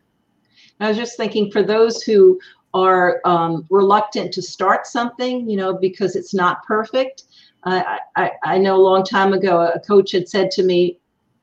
i 0.81 0.89
was 0.89 0.97
just 0.97 1.17
thinking 1.17 1.51
for 1.51 1.63
those 1.63 2.03
who 2.03 2.39
are 2.73 3.21
um, 3.25 3.65
reluctant 3.71 4.33
to 4.33 4.43
start 4.43 4.87
something 4.87 5.49
you 5.49 5.57
know 5.57 5.75
because 5.75 6.17
it's 6.17 6.35
not 6.35 6.65
perfect 6.65 7.25
uh, 7.65 7.99
I, 8.17 8.33
I 8.43 8.59
know 8.59 8.77
a 8.77 8.83
long 8.83 9.05
time 9.05 9.33
ago 9.33 9.61
a 9.61 9.81
coach 9.81 10.13
had 10.13 10.29
said 10.29 10.51
to 10.53 10.63
me 10.63 10.99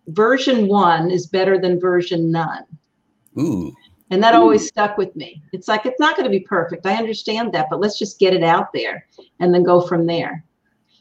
version 0.08 0.68
one 0.68 1.10
is 1.10 1.28
better 1.28 1.60
than 1.60 1.80
version 1.80 2.32
none 2.32 2.66
Ooh. 3.40 3.76
And 4.10 4.22
that 4.24 4.36
always 4.36 4.68
stuck 4.68 4.98
with 4.98 5.16
me. 5.16 5.42
It's 5.54 5.70
like, 5.70 5.86
it's 5.86 6.00
not 6.00 6.18
going 6.18 6.26
to 6.26 6.30
be 6.30 6.42
perfect. 6.42 6.86
I 6.86 6.96
understand 6.96 7.54
that, 7.54 7.68
but 7.70 7.80
let's 7.80 7.98
just 7.98 8.20
get 8.20 8.34
it 8.34 8.44
out 8.44 8.74
there 8.74 9.08
and 9.40 9.54
then 9.54 9.64
go 9.64 9.80
from 9.80 10.06
there. 10.06 10.44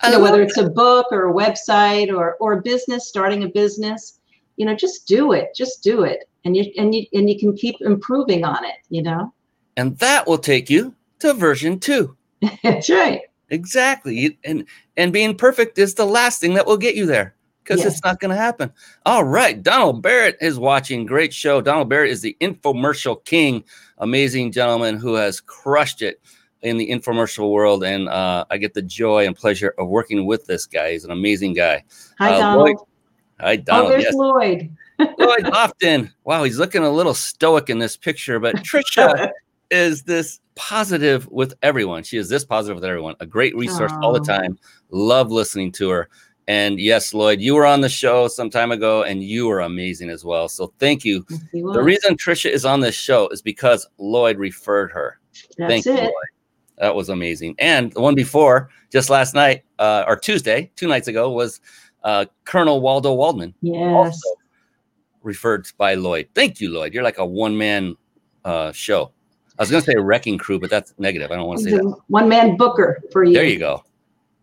You 0.04 0.12
know, 0.12 0.20
whether 0.20 0.40
it's 0.40 0.56
a 0.56 0.70
book 0.70 1.06
or 1.10 1.28
a 1.28 1.34
website 1.34 2.14
or, 2.14 2.36
or 2.36 2.54
a 2.54 2.62
business, 2.62 3.08
starting 3.08 3.42
a 3.42 3.48
business, 3.48 4.19
you 4.60 4.66
know, 4.66 4.74
just 4.74 5.06
do 5.06 5.32
it. 5.32 5.54
Just 5.56 5.82
do 5.82 6.02
it. 6.02 6.28
And 6.44 6.54
you, 6.54 6.70
and 6.76 6.94
you, 6.94 7.06
and 7.14 7.30
you 7.30 7.38
can 7.38 7.56
keep 7.56 7.76
improving 7.80 8.44
on 8.44 8.62
it, 8.62 8.74
you 8.90 9.02
know? 9.02 9.32
And 9.78 9.96
that 10.00 10.26
will 10.26 10.36
take 10.36 10.68
you 10.68 10.94
to 11.20 11.32
version 11.32 11.80
two. 11.80 12.14
That's 12.62 12.90
right. 12.90 13.22
Exactly. 13.48 14.38
And, 14.44 14.66
and 14.98 15.14
being 15.14 15.34
perfect 15.34 15.78
is 15.78 15.94
the 15.94 16.04
last 16.04 16.42
thing 16.42 16.52
that 16.54 16.66
will 16.66 16.76
get 16.76 16.94
you 16.94 17.06
there 17.06 17.34
because 17.64 17.86
it's 17.86 18.04
not 18.04 18.20
going 18.20 18.32
to 18.32 18.36
happen. 18.36 18.70
All 19.06 19.24
right. 19.24 19.62
Donald 19.62 20.02
Barrett 20.02 20.36
is 20.42 20.58
watching. 20.58 21.06
Great 21.06 21.32
show. 21.32 21.62
Donald 21.62 21.88
Barrett 21.88 22.10
is 22.10 22.20
the 22.20 22.36
infomercial 22.42 23.24
king, 23.24 23.64
amazing 23.96 24.52
gentleman 24.52 24.98
who 24.98 25.14
has 25.14 25.40
crushed 25.40 26.02
it 26.02 26.20
in 26.60 26.76
the 26.76 26.90
infomercial 26.90 27.50
world. 27.50 27.82
And 27.82 28.10
uh, 28.10 28.44
I 28.50 28.58
get 28.58 28.74
the 28.74 28.82
joy 28.82 29.26
and 29.26 29.34
pleasure 29.34 29.72
of 29.78 29.88
working 29.88 30.26
with 30.26 30.44
this 30.44 30.66
guy. 30.66 30.92
He's 30.92 31.06
an 31.06 31.12
amazing 31.12 31.54
guy. 31.54 31.82
Hi, 32.18 32.34
uh, 32.34 32.38
Donald. 32.38 32.68
Lloyd. 32.68 32.76
Hi, 33.40 33.56
Donald. 33.56 33.86
Oh, 33.86 33.90
there's 33.90 34.04
yes. 34.04 34.14
Lloyd. 34.14 34.76
Lloyd 34.98 35.44
Lofton. 35.44 36.12
Wow, 36.24 36.44
he's 36.44 36.58
looking 36.58 36.82
a 36.82 36.90
little 36.90 37.14
stoic 37.14 37.70
in 37.70 37.78
this 37.78 37.96
picture, 37.96 38.38
but 38.38 38.56
Tricia 38.64 39.30
is 39.70 40.02
this 40.02 40.40
positive 40.56 41.26
with 41.28 41.54
everyone. 41.62 42.02
She 42.02 42.18
is 42.18 42.28
this 42.28 42.44
positive 42.44 42.76
with 42.76 42.84
everyone. 42.84 43.14
A 43.20 43.26
great 43.26 43.56
resource 43.56 43.92
all 44.02 44.12
the 44.12 44.20
time. 44.20 44.58
Love 44.90 45.30
listening 45.30 45.72
to 45.72 45.88
her. 45.90 46.08
And 46.48 46.80
yes, 46.80 47.14
Lloyd, 47.14 47.40
you 47.40 47.54
were 47.54 47.64
on 47.64 47.80
the 47.80 47.88
show 47.88 48.26
some 48.26 48.50
time 48.50 48.72
ago 48.72 49.04
and 49.04 49.22
you 49.22 49.46
were 49.46 49.60
amazing 49.60 50.10
as 50.10 50.24
well. 50.24 50.48
So 50.48 50.72
thank 50.78 51.04
you. 51.04 51.24
The 51.52 51.82
reason 51.82 52.16
Tricia 52.16 52.50
is 52.50 52.64
on 52.64 52.80
this 52.80 52.94
show 52.94 53.28
is 53.28 53.40
because 53.40 53.86
Lloyd 53.98 54.36
referred 54.36 54.90
her. 54.90 55.20
That's 55.56 55.70
thank 55.70 55.86
it. 55.86 55.94
you, 55.94 56.00
Lloyd. 56.00 56.12
That 56.78 56.94
was 56.94 57.08
amazing. 57.08 57.54
And 57.58 57.92
the 57.92 58.00
one 58.00 58.14
before, 58.14 58.70
just 58.90 59.10
last 59.10 59.34
night, 59.34 59.64
uh, 59.78 60.04
or 60.08 60.16
Tuesday, 60.16 60.72
two 60.76 60.88
nights 60.88 61.08
ago, 61.08 61.30
was 61.30 61.60
uh, 62.02 62.26
Colonel 62.44 62.80
Waldo 62.80 63.14
Waldman. 63.14 63.54
Yes. 63.60 64.20
referred 65.22 65.66
by 65.76 65.94
Lloyd. 65.94 66.28
Thank 66.34 66.60
you, 66.60 66.70
Lloyd. 66.70 66.94
You're 66.94 67.02
like 67.02 67.18
a 67.18 67.26
one 67.26 67.56
man 67.56 67.96
uh, 68.44 68.72
show. 68.72 69.12
I 69.58 69.62
was 69.62 69.70
going 69.70 69.82
to 69.82 69.90
say 69.90 69.94
a 69.94 70.00
wrecking 70.00 70.38
crew, 70.38 70.58
but 70.58 70.70
that's 70.70 70.94
negative. 70.98 71.30
I 71.30 71.36
don't 71.36 71.46
want 71.46 71.60
to 71.60 71.64
say 71.64 71.70
that. 71.72 72.00
One 72.08 72.28
man 72.28 72.56
booker 72.56 73.02
for 73.12 73.24
you. 73.24 73.34
There 73.34 73.44
you 73.44 73.58
go. 73.58 73.84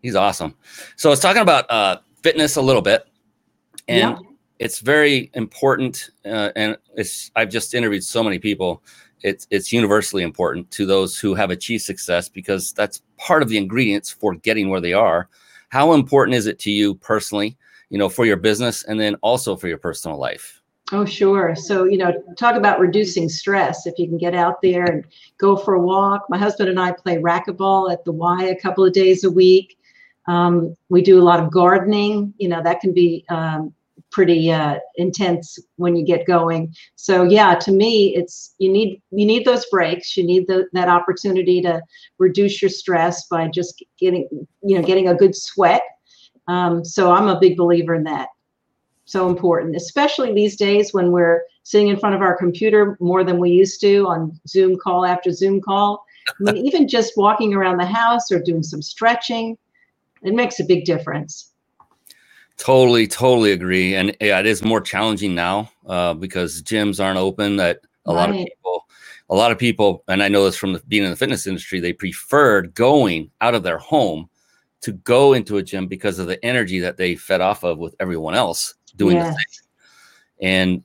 He's 0.00 0.14
awesome. 0.14 0.54
So 0.94 1.08
I 1.08 1.10
was 1.10 1.18
talking 1.18 1.42
about 1.42 1.68
uh, 1.70 1.98
fitness 2.22 2.54
a 2.54 2.62
little 2.62 2.82
bit, 2.82 3.04
and 3.88 4.16
yeah. 4.16 4.28
it's 4.60 4.78
very 4.78 5.30
important. 5.34 6.10
Uh, 6.24 6.50
and 6.54 6.76
it's 6.94 7.32
I've 7.34 7.50
just 7.50 7.74
interviewed 7.74 8.04
so 8.04 8.22
many 8.22 8.38
people. 8.38 8.84
It's 9.22 9.48
it's 9.50 9.72
universally 9.72 10.22
important 10.22 10.70
to 10.72 10.86
those 10.86 11.18
who 11.18 11.34
have 11.34 11.50
achieved 11.50 11.82
success 11.82 12.28
because 12.28 12.72
that's 12.72 13.02
part 13.16 13.42
of 13.42 13.48
the 13.48 13.58
ingredients 13.58 14.10
for 14.10 14.34
getting 14.36 14.68
where 14.68 14.80
they 14.80 14.92
are. 14.92 15.28
How 15.68 15.92
important 15.92 16.36
is 16.36 16.46
it 16.46 16.58
to 16.60 16.70
you 16.70 16.94
personally? 16.94 17.56
You 17.90 17.98
know, 17.98 18.08
for 18.08 18.26
your 18.26 18.36
business, 18.36 18.82
and 18.84 19.00
then 19.00 19.14
also 19.16 19.56
for 19.56 19.68
your 19.68 19.78
personal 19.78 20.18
life. 20.18 20.60
Oh, 20.90 21.04
sure. 21.04 21.54
So, 21.54 21.84
you 21.84 21.98
know, 21.98 22.12
talk 22.36 22.56
about 22.56 22.80
reducing 22.80 23.28
stress. 23.28 23.86
If 23.86 23.98
you 23.98 24.08
can 24.08 24.16
get 24.16 24.34
out 24.34 24.62
there 24.62 24.84
and 24.84 25.04
go 25.36 25.56
for 25.56 25.74
a 25.74 25.80
walk. 25.80 26.24
My 26.30 26.38
husband 26.38 26.70
and 26.70 26.80
I 26.80 26.92
play 26.92 27.16
racquetball 27.16 27.92
at 27.92 28.04
the 28.04 28.12
Y 28.12 28.44
a 28.44 28.58
couple 28.58 28.84
of 28.84 28.92
days 28.92 29.24
a 29.24 29.30
week. 29.30 29.78
Um, 30.26 30.74
we 30.88 31.02
do 31.02 31.20
a 31.20 31.24
lot 31.24 31.40
of 31.40 31.50
gardening. 31.50 32.32
You 32.38 32.48
know, 32.48 32.62
that 32.62 32.80
can 32.80 32.94
be 32.94 33.24
um, 33.28 33.74
pretty 34.10 34.50
uh, 34.50 34.78
intense 34.96 35.58
when 35.76 35.96
you 35.96 36.04
get 36.04 36.26
going. 36.26 36.74
So 36.96 37.22
yeah, 37.24 37.54
to 37.56 37.72
me, 37.72 38.14
it's 38.16 38.54
you 38.58 38.70
need 38.70 39.00
you 39.10 39.26
need 39.26 39.44
those 39.44 39.66
breaks. 39.66 40.16
You 40.16 40.24
need 40.24 40.46
the, 40.46 40.66
that 40.72 40.88
opportunity 40.88 41.60
to 41.62 41.82
reduce 42.18 42.62
your 42.62 42.70
stress 42.70 43.26
by 43.26 43.48
just 43.48 43.82
getting 43.98 44.28
you 44.62 44.78
know 44.78 44.82
getting 44.82 45.08
a 45.08 45.14
good 45.14 45.36
sweat. 45.36 45.82
Um, 46.48 46.84
so 46.84 47.12
I'm 47.12 47.28
a 47.28 47.38
big 47.38 47.56
believer 47.56 47.94
in 47.94 48.04
that. 48.04 48.28
So 49.04 49.28
important, 49.28 49.74
especially 49.74 50.34
these 50.34 50.56
days 50.56 50.92
when 50.92 51.12
we're 51.12 51.42
sitting 51.62 51.88
in 51.88 51.98
front 51.98 52.14
of 52.14 52.20
our 52.20 52.36
computer 52.36 52.96
more 53.00 53.24
than 53.24 53.38
we 53.38 53.50
used 53.50 53.80
to 53.80 54.06
on 54.06 54.38
Zoom 54.46 54.76
call 54.78 55.06
after 55.06 55.32
Zoom 55.32 55.60
call. 55.60 56.04
I 56.28 56.52
mean, 56.52 56.56
even 56.66 56.88
just 56.88 57.14
walking 57.16 57.54
around 57.54 57.78
the 57.78 57.86
house 57.86 58.30
or 58.30 58.38
doing 58.38 58.62
some 58.62 58.82
stretching, 58.82 59.56
it 60.22 60.34
makes 60.34 60.60
a 60.60 60.64
big 60.64 60.84
difference. 60.84 61.47
Totally, 62.58 63.06
totally 63.06 63.52
agree. 63.52 63.94
And 63.94 64.16
yeah, 64.20 64.40
it 64.40 64.46
is 64.46 64.64
more 64.64 64.80
challenging 64.80 65.34
now 65.34 65.70
uh, 65.86 66.14
because 66.14 66.62
gyms 66.62 67.02
aren't 67.02 67.18
open. 67.18 67.56
That 67.56 67.80
a 68.04 68.12
right. 68.12 68.20
lot 68.20 68.30
of 68.30 68.36
people, 68.36 68.86
a 69.30 69.34
lot 69.34 69.52
of 69.52 69.58
people, 69.58 70.04
and 70.08 70.22
I 70.22 70.28
know 70.28 70.44
this 70.44 70.56
from 70.56 70.72
the, 70.72 70.82
being 70.88 71.04
in 71.04 71.10
the 71.10 71.16
fitness 71.16 71.46
industry, 71.46 71.78
they 71.78 71.92
preferred 71.92 72.74
going 72.74 73.30
out 73.40 73.54
of 73.54 73.62
their 73.62 73.78
home 73.78 74.28
to 74.80 74.92
go 74.92 75.32
into 75.32 75.56
a 75.56 75.62
gym 75.62 75.86
because 75.86 76.18
of 76.18 76.26
the 76.26 76.44
energy 76.44 76.80
that 76.80 76.96
they 76.96 77.14
fed 77.14 77.40
off 77.40 77.62
of 77.64 77.78
with 77.78 77.94
everyone 78.00 78.34
else 78.34 78.74
doing 78.96 79.16
yes. 79.16 79.26
the 79.26 79.32
thing. 79.32 79.46
And 80.40 80.84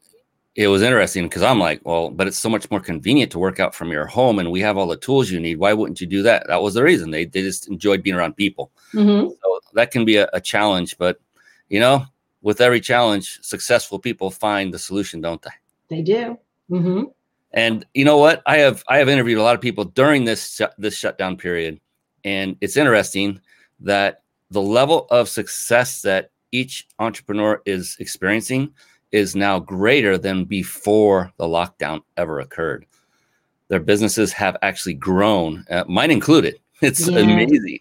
it 0.56 0.68
was 0.68 0.84
interesting 0.84 1.24
because 1.24 1.42
I'm 1.42 1.60
like, 1.60 1.82
well, 1.84 2.12
but 2.12 2.28
it's 2.28 2.38
so 2.38 2.50
much 2.50 2.70
more 2.70 2.80
convenient 2.80 3.32
to 3.32 3.40
work 3.40 3.60
out 3.60 3.74
from 3.74 3.92
your 3.92 4.06
home 4.06 4.38
and 4.38 4.52
we 4.52 4.62
have 4.62 4.78
all 4.78 4.88
the 4.88 4.98
tools 4.98 5.32
you 5.32 5.40
need. 5.40 5.58
Why 5.58 5.74
wouldn't 5.74 6.00
you 6.00 6.06
do 6.06 6.22
that? 6.24 6.48
That 6.48 6.62
was 6.62 6.76
the 6.76 6.84
reason. 6.84 7.10
They, 7.10 7.26
they 7.26 7.42
just 7.42 7.68
enjoyed 7.68 8.04
being 8.04 8.16
around 8.16 8.36
people. 8.36 8.72
Mm-hmm. 8.94 9.30
So 9.30 9.60
that 9.74 9.92
can 9.92 10.06
be 10.06 10.18
a, 10.18 10.30
a, 10.34 10.40
challenge, 10.40 10.98
but 11.00 11.20
you 11.74 11.80
know, 11.80 12.06
with 12.44 12.62
every 12.62 12.80
challenge, 12.80 13.40
successful 13.42 13.98
people 13.98 14.30
find 14.30 14.72
the 14.72 14.78
solution, 14.78 15.22
don't 15.22 15.42
they? 15.42 15.50
They 15.90 16.02
do. 16.04 16.38
Mm-hmm. 16.70 17.06
And 17.52 17.84
you 17.96 18.06
know 18.06 18.20
what? 18.20 18.44
I 18.46 18.58
have 18.58 18.84
I 18.88 18.98
have 19.00 19.10
interviewed 19.10 19.40
a 19.40 19.42
lot 19.42 19.56
of 19.56 19.62
people 19.62 19.86
during 19.86 20.24
this 20.24 20.62
this 20.78 20.96
shutdown 20.96 21.36
period, 21.36 21.80
and 22.24 22.56
it's 22.62 22.78
interesting 22.78 23.42
that 23.80 24.22
the 24.52 24.62
level 24.62 25.08
of 25.10 25.28
success 25.28 26.04
that 26.04 26.30
each 26.52 26.88
entrepreneur 27.00 27.60
is 27.66 27.98
experiencing 28.00 28.72
is 29.12 29.36
now 29.36 29.58
greater 29.58 30.16
than 30.16 30.46
before 30.46 31.32
the 31.38 31.46
lockdown 31.46 32.02
ever 32.18 32.40
occurred. 32.40 32.86
Their 33.70 33.80
businesses 33.80 34.32
have 34.34 34.58
actually 34.62 34.94
grown, 34.94 35.66
uh, 35.72 35.86
mine 35.88 36.12
included. 36.12 36.60
It's 36.82 37.08
yeah. 37.08 37.20
amazing. 37.20 37.80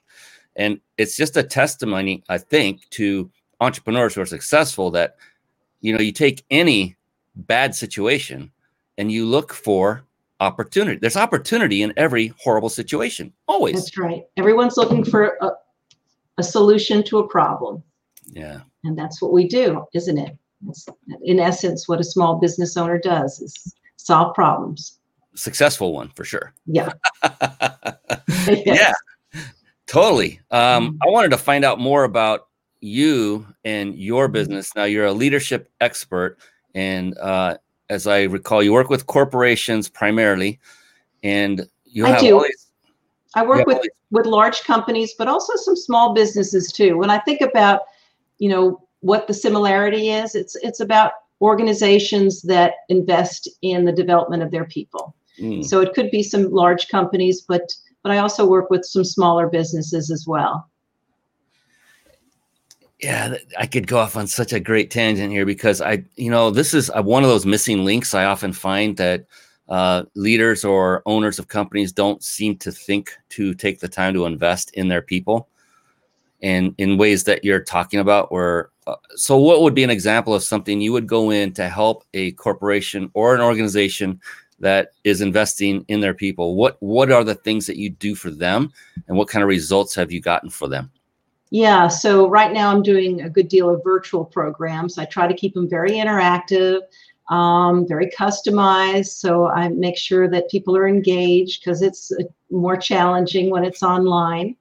And 0.54 0.80
it's 0.96 1.16
just 1.16 1.36
a 1.36 1.42
testimony, 1.42 2.22
I 2.28 2.38
think, 2.38 2.88
to 2.90 3.28
entrepreneurs 3.62 4.14
who 4.14 4.20
are 4.20 4.26
successful 4.26 4.90
that, 4.90 5.16
you 5.80 5.92
know, 5.92 6.00
you 6.00 6.12
take 6.12 6.44
any 6.50 6.96
bad 7.34 7.74
situation 7.74 8.50
and 8.98 9.10
you 9.10 9.26
look 9.26 9.52
for 9.52 10.04
opportunity. 10.40 10.98
There's 10.98 11.16
opportunity 11.16 11.82
in 11.82 11.92
every 11.96 12.34
horrible 12.38 12.68
situation, 12.68 13.32
always. 13.46 13.76
That's 13.76 13.96
right. 13.96 14.24
Everyone's 14.36 14.76
looking 14.76 15.04
for 15.04 15.38
a, 15.40 15.50
a 16.38 16.42
solution 16.42 17.02
to 17.04 17.18
a 17.18 17.28
problem. 17.28 17.82
Yeah. 18.26 18.60
And 18.84 18.98
that's 18.98 19.22
what 19.22 19.32
we 19.32 19.46
do, 19.46 19.84
isn't 19.94 20.18
it? 20.18 20.36
That's 20.62 20.86
in 21.22 21.40
essence 21.40 21.88
what 21.88 22.00
a 22.00 22.04
small 22.04 22.36
business 22.36 22.76
owner 22.76 22.98
does 22.98 23.40
is 23.40 23.74
solve 23.96 24.34
problems. 24.34 24.98
Successful 25.34 25.92
one 25.94 26.10
for 26.10 26.24
sure. 26.24 26.52
Yeah. 26.66 26.92
Yeah. 28.48 28.92
Totally. 29.86 30.40
Um, 30.50 30.94
mm-hmm. 30.94 30.96
I 31.06 31.10
wanted 31.10 31.30
to 31.30 31.38
find 31.38 31.64
out 31.64 31.78
more 31.78 32.02
about 32.02 32.48
you 32.82 33.46
and 33.64 33.94
your 33.94 34.26
mm-hmm. 34.26 34.34
business. 34.34 34.74
Now 34.76 34.84
you're 34.84 35.06
a 35.06 35.12
leadership 35.12 35.70
expert, 35.80 36.36
and 36.74 37.16
uh, 37.18 37.56
as 37.88 38.06
I 38.06 38.24
recall, 38.24 38.62
you 38.62 38.72
work 38.72 38.90
with 38.90 39.06
corporations 39.06 39.88
primarily, 39.88 40.60
and 41.22 41.66
you 41.84 42.06
I 42.06 42.20
do. 42.20 42.40
These, 42.42 42.66
I 43.34 43.46
work 43.46 43.66
with 43.66 43.80
with 44.10 44.26
large 44.26 44.64
companies, 44.64 45.14
but 45.16 45.28
also 45.28 45.54
some 45.56 45.76
small 45.76 46.12
businesses 46.12 46.70
too. 46.70 46.98
When 46.98 47.10
I 47.10 47.18
think 47.20 47.40
about, 47.40 47.82
you 48.38 48.50
know, 48.50 48.86
what 49.00 49.26
the 49.26 49.34
similarity 49.34 50.10
is, 50.10 50.34
it's 50.34 50.56
it's 50.56 50.80
about 50.80 51.12
organizations 51.40 52.42
that 52.42 52.74
invest 52.88 53.48
in 53.62 53.84
the 53.84 53.92
development 53.92 54.42
of 54.42 54.50
their 54.50 54.64
people. 54.64 55.14
Mm. 55.40 55.64
So 55.64 55.80
it 55.80 55.94
could 55.94 56.10
be 56.10 56.22
some 56.22 56.50
large 56.50 56.88
companies, 56.88 57.40
but 57.40 57.72
but 58.02 58.12
I 58.12 58.18
also 58.18 58.46
work 58.46 58.68
with 58.70 58.84
some 58.84 59.04
smaller 59.04 59.46
businesses 59.46 60.10
as 60.10 60.26
well. 60.26 60.68
Yeah, 63.02 63.34
I 63.58 63.66
could 63.66 63.88
go 63.88 63.98
off 63.98 64.16
on 64.16 64.28
such 64.28 64.52
a 64.52 64.60
great 64.60 64.92
tangent 64.92 65.32
here 65.32 65.44
because 65.44 65.80
I, 65.80 66.04
you 66.14 66.30
know, 66.30 66.50
this 66.52 66.72
is 66.72 66.88
uh, 66.90 67.02
one 67.02 67.24
of 67.24 67.28
those 67.28 67.44
missing 67.44 67.84
links 67.84 68.14
I 68.14 68.26
often 68.26 68.52
find 68.52 68.96
that 68.96 69.26
uh, 69.68 70.04
leaders 70.14 70.64
or 70.64 71.02
owners 71.04 71.40
of 71.40 71.48
companies 71.48 71.92
don't 71.92 72.22
seem 72.22 72.56
to 72.58 72.70
think 72.70 73.10
to 73.30 73.54
take 73.54 73.80
the 73.80 73.88
time 73.88 74.14
to 74.14 74.26
invest 74.26 74.70
in 74.74 74.86
their 74.86 75.02
people 75.02 75.48
and 76.42 76.76
in 76.78 76.96
ways 76.96 77.24
that 77.24 77.44
you're 77.44 77.62
talking 77.62 77.98
about 77.98 78.30
where 78.30 78.70
uh, 78.86 78.94
so 79.16 79.36
what 79.36 79.62
would 79.62 79.74
be 79.74 79.84
an 79.84 79.90
example 79.90 80.34
of 80.34 80.44
something 80.44 80.80
you 80.80 80.92
would 80.92 81.06
go 81.08 81.30
in 81.30 81.52
to 81.54 81.68
help 81.68 82.04
a 82.14 82.32
corporation 82.32 83.10
or 83.14 83.34
an 83.34 83.40
organization 83.40 84.20
that 84.60 84.92
is 85.02 85.20
investing 85.20 85.84
in 85.88 85.98
their 85.98 86.14
people? 86.14 86.54
What 86.54 86.76
what 86.78 87.10
are 87.10 87.24
the 87.24 87.34
things 87.34 87.66
that 87.66 87.76
you 87.76 87.90
do 87.90 88.14
for 88.14 88.30
them 88.30 88.72
and 89.08 89.16
what 89.16 89.28
kind 89.28 89.42
of 89.42 89.48
results 89.48 89.92
have 89.96 90.12
you 90.12 90.20
gotten 90.20 90.50
for 90.50 90.68
them 90.68 90.90
yeah 91.52 91.86
so 91.86 92.28
right 92.28 92.52
now 92.52 92.70
i'm 92.70 92.82
doing 92.82 93.20
a 93.20 93.30
good 93.30 93.48
deal 93.48 93.68
of 93.68 93.80
virtual 93.84 94.24
programs 94.24 94.98
i 94.98 95.04
try 95.04 95.28
to 95.28 95.34
keep 95.34 95.54
them 95.54 95.68
very 95.68 95.92
interactive 95.92 96.80
um, 97.30 97.86
very 97.86 98.10
customized 98.10 99.18
so 99.18 99.46
i 99.46 99.68
make 99.68 99.96
sure 99.96 100.28
that 100.28 100.50
people 100.50 100.76
are 100.76 100.88
engaged 100.88 101.62
because 101.62 101.80
it's 101.82 102.10
uh, 102.12 102.24
more 102.50 102.76
challenging 102.76 103.50
when 103.50 103.64
it's 103.64 103.82
online 103.82 104.56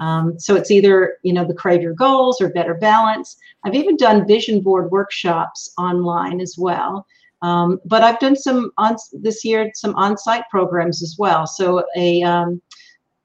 um, 0.00 0.38
so 0.38 0.54
it's 0.56 0.70
either 0.70 1.18
you 1.22 1.32
know 1.32 1.44
the 1.44 1.54
crave 1.54 1.82
your 1.82 1.94
goals 1.94 2.40
or 2.40 2.48
better 2.48 2.74
balance. 2.74 3.36
I've 3.64 3.74
even 3.74 3.96
done 3.96 4.26
vision 4.26 4.60
board 4.60 4.90
workshops 4.90 5.72
online 5.78 6.40
as 6.40 6.56
well. 6.58 7.06
Um, 7.42 7.80
but 7.86 8.02
I've 8.02 8.18
done 8.18 8.36
some 8.36 8.70
on 8.76 8.96
this 9.12 9.44
year 9.44 9.70
some 9.74 9.94
on-site 9.94 10.44
programs 10.50 11.02
as 11.02 11.16
well. 11.18 11.46
So 11.46 11.84
a 11.96 12.22
um, 12.22 12.60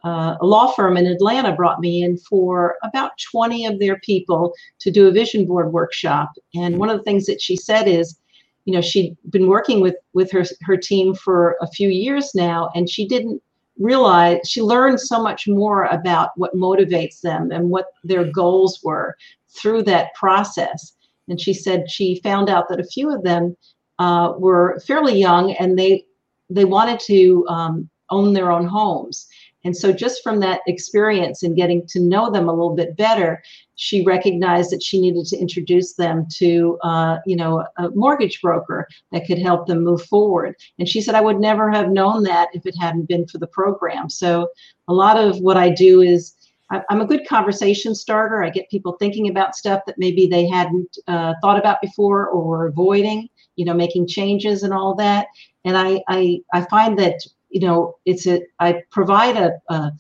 uh, 0.06 0.38
a 0.40 0.46
law 0.46 0.72
firm 0.72 0.98
in 0.98 1.08
Atlanta 1.08 1.52
brought 1.52 1.80
me 1.80 2.04
in 2.04 2.18
for 2.18 2.76
about 2.84 3.12
20 3.32 3.66
of 3.66 3.80
their 3.80 4.00
people 4.02 4.54
to 4.80 4.92
do 4.92 5.08
a 5.08 5.12
vision 5.12 5.46
board 5.46 5.74
workshop. 5.74 6.32
And 6.54 6.78
one 6.78 6.90
of 6.90 6.98
the 6.98 7.04
things 7.04 7.26
that 7.26 7.42
she 7.42 7.56
said 7.56 7.88
is, 7.88 8.18
you 8.66 8.74
know, 8.74 8.82
she'd 8.82 9.18
been 9.32 9.48
working 9.48 9.82
with 9.82 9.96
with 10.14 10.32
her 10.32 10.44
her 10.62 10.78
team 10.78 11.16
for 11.16 11.58
a 11.62 11.68
few 11.68 11.90
years 11.90 12.34
now, 12.36 12.70
and 12.76 12.90
she 12.90 13.08
didn't 13.08 13.42
realize 13.80 14.48
she 14.48 14.62
learned 14.62 15.00
so 15.00 15.22
much 15.22 15.48
more 15.48 15.86
about 15.86 16.30
what 16.36 16.56
motivates 16.56 17.22
them 17.22 17.52
and 17.52 17.70
what 17.70 17.88
their 18.04 18.24
goals 18.24 18.80
were 18.84 19.16
through 19.50 19.84
that 19.84 20.14
process. 20.14 20.94
And 21.28 21.42
she 21.42 21.54
said 21.54 21.90
she 21.90 22.22
found 22.24 22.50
out 22.50 22.70
that 22.70 22.80
a 22.80 22.86
few 22.86 23.14
of 23.14 23.24
them 23.24 23.58
uh, 24.00 24.34
were 24.38 24.80
fairly 24.86 25.20
young 25.20 25.54
and 25.54 25.78
they 25.78 26.06
they 26.50 26.66
wanted 26.66 27.00
to 27.02 27.46
um, 27.50 27.90
own 28.12 28.34
their 28.34 28.52
own 28.52 28.66
homes. 28.66 29.28
And 29.66 29.76
so, 29.76 29.92
just 29.92 30.24
from 30.24 30.40
that 30.40 30.62
experience 30.68 31.44
and 31.44 31.56
getting 31.56 31.86
to 31.88 32.00
know 32.00 32.32
them 32.32 32.48
a 32.48 32.54
little 32.54 32.76
bit 32.76 32.96
better, 32.96 33.44
she 33.76 34.06
recognized 34.06 34.72
that 34.72 34.84
she 34.84 35.02
needed 35.02 35.26
to 35.26 35.38
introduce 35.38 35.96
them 35.96 36.28
to, 36.38 36.78
uh, 36.84 37.18
you 37.26 37.36
know, 37.36 37.66
a 37.78 37.90
mortgage 37.90 38.42
broker 38.42 38.88
that 39.12 39.26
could 39.26 39.40
help 39.40 39.68
them 39.68 39.84
move 39.84 40.04
forward. 40.04 40.56
And 40.80 40.88
she 40.88 41.02
said, 41.02 41.16
I 41.16 41.22
would 41.22 41.40
never 41.40 41.72
have 41.72 41.90
known 41.90 42.24
that 42.24 42.50
if 42.54 42.66
it 42.66 42.78
hadn't 42.80 43.10
been 43.10 43.28
for 43.28 43.40
the 43.40 43.48
program. 43.48 44.10
So, 44.10 44.48
a 44.88 44.94
lot 44.94 45.18
of 45.18 45.40
what 45.40 45.58
I 45.58 45.72
do 45.72 46.00
is 46.00 46.36
I'm 46.70 47.02
a 47.02 47.06
good 47.06 47.28
conversation 47.28 47.94
starter. 47.94 48.44
I 48.44 48.50
get 48.50 48.70
people 48.70 48.94
thinking 48.94 49.30
about 49.30 49.56
stuff 49.56 49.82
that 49.86 50.00
maybe 50.00 50.28
they 50.28 50.48
hadn't 50.48 50.98
uh, 51.08 51.34
thought 51.42 51.60
about 51.60 51.82
before 51.82 52.28
or 52.28 52.44
were 52.44 52.68
avoiding, 52.68 53.30
you 53.56 53.66
know, 53.66 53.74
making 53.74 54.08
changes 54.08 54.64
and 54.64 54.74
all 54.74 54.96
that. 54.96 55.28
And 55.64 55.78
I, 55.78 56.02
I, 56.08 56.40
I 56.54 56.62
find 56.62 56.98
that 56.98 57.20
you 57.56 57.62
know, 57.62 57.96
it's 58.04 58.28
a 58.28 58.42
I 58.60 58.84
provide 58.92 59.38
a, 59.38 59.54
a 59.70 59.92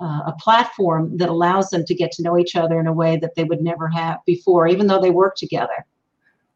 a 0.00 0.32
platform 0.38 1.16
that 1.16 1.28
allows 1.28 1.70
them 1.70 1.84
to 1.84 1.94
get 1.94 2.12
to 2.12 2.22
know 2.22 2.38
each 2.38 2.56
other 2.56 2.80
in 2.80 2.86
a 2.86 2.92
way 2.92 3.16
that 3.16 3.34
they 3.34 3.44
would 3.44 3.60
never 3.60 3.88
have 3.88 4.18
before, 4.24 4.68
even 4.68 4.86
though 4.86 5.00
they 5.00 5.10
work 5.10 5.36
together. 5.36 5.84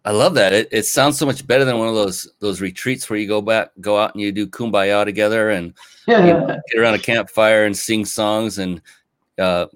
I 0.05 0.13
love 0.13 0.35
that. 0.35 0.53
It, 0.53 0.69
it 0.71 0.85
sounds 0.85 1.19
so 1.19 1.27
much 1.27 1.45
better 1.47 1.65
than 1.65 1.79
one 1.79 1.89
of 1.89 1.97
those 1.97 2.31
those 2.39 2.61
retreats 2.61 3.11
where 3.11 3.19
you 3.19 3.27
go 3.27 3.41
back, 3.41 3.71
go 3.81 3.99
out 3.99 4.15
and 4.15 4.23
you 4.23 4.31
do 4.31 4.47
kumbaya 4.47 5.05
together 5.05 5.51
and 5.51 5.75
yeah. 6.07 6.19
you 6.27 6.33
know, 6.33 6.47
get 6.47 6.81
around 6.81 6.95
a 6.95 7.01
campfire 7.01 7.65
and 7.65 7.77
sing 7.77 8.05
songs. 8.05 8.59
And 8.59 8.81
uh, 9.39 9.67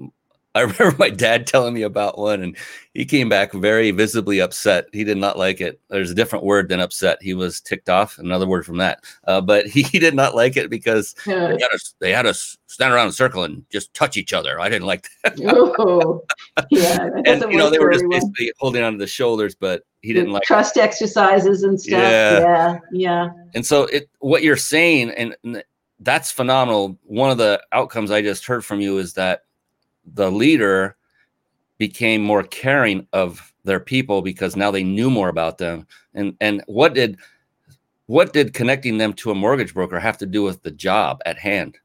I 0.56 0.62
remember 0.62 0.96
my 0.98 1.10
dad 1.10 1.46
telling 1.46 1.74
me 1.74 1.82
about 1.82 2.18
one, 2.18 2.42
and 2.42 2.56
he 2.92 3.04
came 3.04 3.28
back 3.28 3.52
very 3.52 3.92
visibly 3.92 4.40
upset. 4.40 4.86
He 4.92 5.04
did 5.04 5.16
not 5.16 5.38
like 5.38 5.60
it. 5.60 5.80
There's 5.90 6.10
a 6.10 6.14
different 6.14 6.44
word 6.44 6.68
than 6.68 6.80
upset. 6.80 7.22
He 7.22 7.34
was 7.34 7.60
ticked 7.60 7.88
off. 7.88 8.18
Another 8.18 8.48
word 8.48 8.66
from 8.66 8.78
that. 8.78 9.04
Uh, 9.28 9.40
but 9.40 9.66
he, 9.68 9.82
he, 9.82 10.00
did 10.00 10.14
not 10.14 10.34
like 10.34 10.56
it 10.56 10.68
because 10.68 11.14
yeah. 11.24 11.48
they, 11.48 11.62
had 11.62 11.72
us, 11.72 11.94
they 12.00 12.10
had 12.10 12.26
us 12.26 12.58
stand 12.66 12.92
around 12.92 13.04
in 13.04 13.10
a 13.10 13.12
circle 13.12 13.44
and 13.44 13.64
just 13.70 13.94
touch 13.94 14.16
each 14.16 14.32
other. 14.32 14.60
I 14.60 14.68
didn't 14.68 14.88
like 14.88 15.08
that. 15.22 15.38
oh, 15.78 16.24
yeah. 16.70 17.08
and 17.26 17.42
you 17.42 17.56
know 17.56 17.70
they 17.70 17.78
were 17.78 17.92
just 17.92 18.08
basically 18.10 18.52
holding 18.58 18.82
onto 18.82 18.98
the 18.98 19.06
shoulders, 19.06 19.54
but 19.54 19.84
he 20.00 20.12
didn't 20.12 20.32
like 20.32 20.42
trust 20.42 20.76
it. 20.76 20.80
exercises 20.80 21.62
and 21.62 21.80
stuff. 21.80 22.00
Yeah. 22.00 22.40
yeah, 22.40 22.78
yeah. 22.90 23.28
And 23.54 23.64
so 23.64 23.84
it 23.84 24.10
what 24.18 24.42
you're 24.42 24.56
saying, 24.56 25.10
and, 25.10 25.36
and 25.44 25.62
that's 26.00 26.32
phenomenal. 26.32 26.98
One 27.04 27.30
of 27.30 27.38
the 27.38 27.62
outcomes 27.70 28.10
I 28.10 28.20
just 28.20 28.46
heard 28.46 28.64
from 28.64 28.80
you 28.80 28.98
is 28.98 29.12
that 29.14 29.44
the 30.04 30.30
leader 30.30 30.96
became 31.78 32.22
more 32.22 32.42
caring 32.42 33.06
of 33.12 33.52
their 33.64 33.80
people 33.80 34.22
because 34.22 34.56
now 34.56 34.70
they 34.70 34.84
knew 34.84 35.10
more 35.10 35.28
about 35.28 35.58
them 35.58 35.86
and 36.14 36.36
and 36.40 36.62
what 36.66 36.94
did 36.94 37.18
what 38.10 38.32
did 38.32 38.54
connecting 38.54 38.98
them 38.98 39.12
to 39.12 39.30
a 39.30 39.36
mortgage 39.36 39.72
broker 39.72 40.00
have 40.00 40.18
to 40.18 40.26
do 40.26 40.42
with 40.42 40.64
the 40.64 40.72
job 40.72 41.20
at 41.26 41.38
hand? 41.38 41.78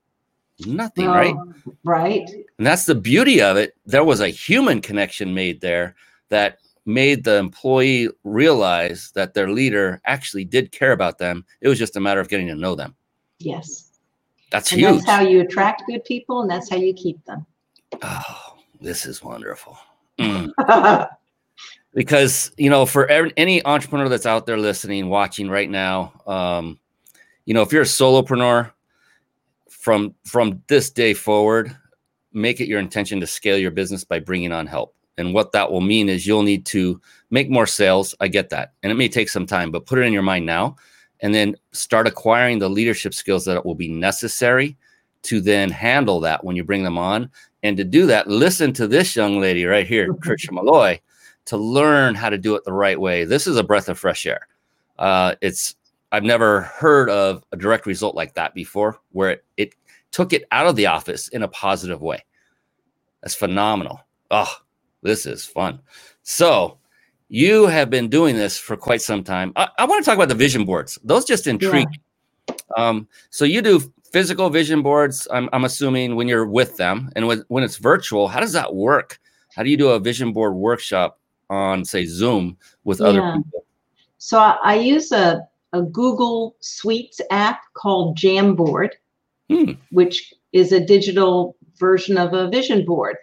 Nothing, 0.66 1.06
right? 1.06 1.36
Right. 1.84 2.28
And 2.58 2.66
that's 2.66 2.88
the 2.88 2.96
beauty 2.96 3.44
of 3.44 3.58
it. 3.58 3.76
There 3.86 4.04
was 4.04 4.22
a 4.22 4.30
human 4.30 4.82
connection 4.82 5.36
made 5.36 5.62
there 5.62 5.96
that 6.30 6.58
made 6.88 7.26
the 7.26 7.38
employee 7.38 8.10
realize 8.24 9.12
that 9.14 9.36
their 9.36 9.52
leader 9.52 10.02
actually 10.06 10.46
did 10.46 10.72
care 10.72 10.94
about 10.94 11.20
them. 11.20 11.46
It 11.62 11.68
was 11.68 11.78
just 11.78 11.96
a 11.96 12.00
matter 12.00 12.22
of 12.22 12.30
getting 12.30 12.48
to 12.48 12.56
know 12.56 12.74
them. 12.74 12.96
Yes. 13.38 13.92
That's 14.50 14.72
and 14.72 14.82
huge. 14.82 14.96
That's 14.96 15.06
how 15.06 15.22
you 15.22 15.42
attract 15.42 15.84
good 15.86 16.04
people, 16.06 16.42
and 16.42 16.50
that's 16.50 16.72
how 16.72 16.78
you 16.78 16.96
keep 16.96 17.24
them. 17.26 17.46
Oh, 18.02 18.56
this 18.82 19.06
is 19.06 19.24
wonderful. 19.24 19.78
Mm. 20.20 21.10
because 21.94 22.52
you 22.58 22.70
know, 22.70 22.86
for 22.86 23.08
any 23.08 23.66
entrepreneur 23.66 24.10
that's 24.10 24.26
out 24.26 24.46
there 24.46 24.58
listening, 24.58 25.10
watching 25.10 25.50
right 25.50 25.70
now, 25.70 26.14
um, 26.28 26.80
you 27.46 27.54
know, 27.54 27.62
if 27.62 27.72
you're 27.72 27.84
a 27.84 27.86
solopreneur, 27.86 28.72
from 29.70 30.16
from 30.26 30.62
this 30.68 30.90
day 30.90 31.14
forward, 31.14 31.76
make 32.34 32.60
it 32.60 32.68
your 32.68 32.80
intention 32.80 33.20
to 33.20 33.28
scale 33.28 33.58
your 33.58 33.72
business 33.72 34.04
by 34.04 34.20
bringing 34.20 34.52
on 34.52 34.68
help. 34.68 34.96
And 35.18 35.34
what 35.34 35.52
that 35.54 35.72
will 35.72 35.82
mean 35.82 36.10
is 36.10 36.28
you'll 36.28 36.44
need 36.44 36.66
to 36.68 37.00
make 37.30 37.50
more 37.50 37.68
sales. 37.68 38.14
I 38.20 38.28
get 38.28 38.50
that, 38.50 38.74
and 38.84 38.92
it 38.92 38.96
may 38.96 39.08
take 39.08 39.30
some 39.30 39.46
time, 39.46 39.72
but 39.72 39.86
put 39.86 40.00
it 40.00 40.04
in 40.04 40.14
your 40.14 40.22
mind 40.22 40.46
now 40.46 40.76
and 41.22 41.34
then 41.34 41.56
start 41.72 42.08
acquiring 42.08 42.60
the 42.60 42.70
leadership 42.70 43.14
skills 43.14 43.46
that 43.46 43.66
will 43.66 43.76
be 43.76 43.88
necessary 43.88 44.78
to 45.24 45.42
then 45.42 45.70
handle 45.72 46.20
that 46.20 46.44
when 46.44 46.56
you 46.56 46.64
bring 46.64 46.84
them 46.84 46.98
on. 46.98 47.30
And 47.66 47.76
to 47.78 47.84
do 47.84 48.06
that, 48.06 48.28
listen 48.28 48.74
to 48.74 48.88
this 48.88 49.16
young 49.16 49.40
lady 49.40 49.66
right 49.66 49.88
here, 49.88 50.14
Tricia 50.14 50.52
Molloy, 50.52 51.00
to 51.46 51.58
learn 51.58 52.14
how 52.14 52.30
to 52.30 52.38
do 52.38 52.56
it 52.56 52.64
the 52.64 52.72
right 52.72 53.00
way. 53.00 53.26
This 53.26 53.48
is 53.48 53.58
a 53.58 53.64
breath 53.64 53.90
of 53.90 53.98
fresh 53.98 54.28
air. 54.28 54.48
Uh, 55.00 55.34
it's 55.42 55.76
I've 56.12 56.24
never 56.24 56.62
heard 56.62 57.10
of 57.10 57.44
a 57.52 57.58
direct 57.58 57.88
result 57.88 58.14
like 58.14 58.36
that 58.36 58.54
before, 58.54 59.00
where 59.14 59.32
it, 59.32 59.46
it 59.58 59.76
took 60.12 60.32
it 60.32 60.46
out 60.52 60.68
of 60.68 60.76
the 60.76 60.86
office 60.86 61.28
in 61.30 61.42
a 61.42 61.48
positive 61.48 62.04
way. 62.04 62.24
That's 63.24 63.34
phenomenal. 63.34 64.00
Oh, 64.30 64.56
this 65.02 65.26
is 65.26 65.44
fun. 65.44 65.80
So 66.22 66.78
you 67.30 67.66
have 67.66 67.90
been 67.90 68.10
doing 68.10 68.36
this 68.36 68.60
for 68.60 68.78
quite 68.78 69.02
some 69.02 69.24
time. 69.24 69.54
I, 69.56 69.70
I 69.80 69.86
want 69.86 70.06
to 70.06 70.08
talk 70.08 70.16
about 70.18 70.30
the 70.30 70.36
vision 70.36 70.66
boards. 70.66 71.00
Those 71.04 71.26
just 71.26 71.48
intrigue. 71.48 71.88
Yeah. 72.48 72.56
Um, 72.78 73.08
so 73.32 73.44
you 73.44 73.64
do 73.64 73.82
physical 74.16 74.50
vision 74.50 74.82
boards. 74.82 75.28
I'm, 75.30 75.50
I'm 75.52 75.66
assuming 75.66 76.16
when 76.16 76.30
you're 76.30 76.46
with 76.46 76.78
them, 76.78 77.12
and 77.18 77.28
when, 77.28 77.44
when 77.50 77.66
it's 77.66 77.76
virtual, 77.76 78.30
how 78.30 78.40
does 78.40 78.54
that 78.54 78.74
work? 78.74 79.20
How 79.54 79.62
do 79.62 79.70
you 79.70 79.76
do 79.76 79.90
a 79.90 80.00
vision 80.00 80.32
board 80.32 80.54
workshop 80.54 81.20
on, 81.50 81.84
say, 81.84 82.06
Zoom 82.06 82.56
with 82.86 83.02
yeah. 83.02 83.08
other 83.08 83.22
people? 83.36 83.66
So 84.18 84.40
I, 84.40 84.58
I, 84.64 84.76
use 84.76 85.12
a, 85.12 85.46
a 85.74 85.82
Google 85.82 86.56
Suites 86.62 87.20
app 87.30 87.60
called 87.74 88.18
Jamboard, 88.18 88.92
hmm. 89.50 89.74
which 89.92 90.34
is 90.54 90.72
a 90.72 90.80
digital 90.80 91.58
version 91.78 92.18
of 92.18 92.34
a 92.34 92.50
vision 92.50 92.86
board. 92.86 93.18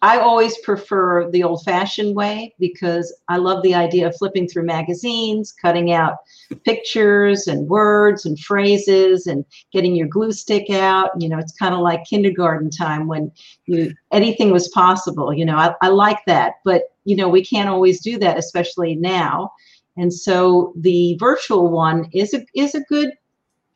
I 0.00 0.18
always 0.18 0.56
prefer 0.58 1.28
the 1.30 1.42
old 1.42 1.64
fashioned 1.64 2.14
way 2.14 2.54
because 2.60 3.12
I 3.28 3.36
love 3.38 3.62
the 3.62 3.74
idea 3.74 4.06
of 4.06 4.16
flipping 4.16 4.46
through 4.46 4.64
magazines, 4.64 5.52
cutting 5.52 5.92
out 5.92 6.18
pictures 6.64 7.48
and 7.48 7.68
words 7.68 8.24
and 8.24 8.38
phrases 8.38 9.26
and 9.26 9.44
getting 9.72 9.96
your 9.96 10.06
glue 10.06 10.30
stick 10.30 10.70
out. 10.70 11.10
You 11.20 11.28
know, 11.28 11.38
it's 11.38 11.56
kind 11.56 11.74
of 11.74 11.80
like 11.80 12.04
kindergarten 12.04 12.70
time 12.70 13.08
when 13.08 13.32
you 13.66 13.92
anything 14.12 14.52
was 14.52 14.68
possible. 14.68 15.32
You 15.32 15.44
know, 15.44 15.56
I, 15.56 15.74
I 15.82 15.88
like 15.88 16.24
that. 16.26 16.54
But, 16.64 16.84
you 17.04 17.16
know, 17.16 17.28
we 17.28 17.44
can't 17.44 17.68
always 17.68 18.00
do 18.00 18.18
that, 18.18 18.38
especially 18.38 18.94
now. 18.94 19.52
And 19.96 20.14
so 20.14 20.72
the 20.76 21.16
virtual 21.18 21.70
one 21.70 22.08
is 22.12 22.34
a 22.34 22.46
is 22.54 22.76
a 22.76 22.80
good 22.82 23.12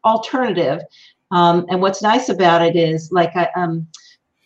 alternative. 0.04 0.82
Um, 1.32 1.66
and 1.68 1.80
what's 1.80 2.02
nice 2.02 2.28
about 2.28 2.62
it 2.62 2.76
is 2.76 3.10
like 3.10 3.34
I 3.34 3.48
um 3.56 3.88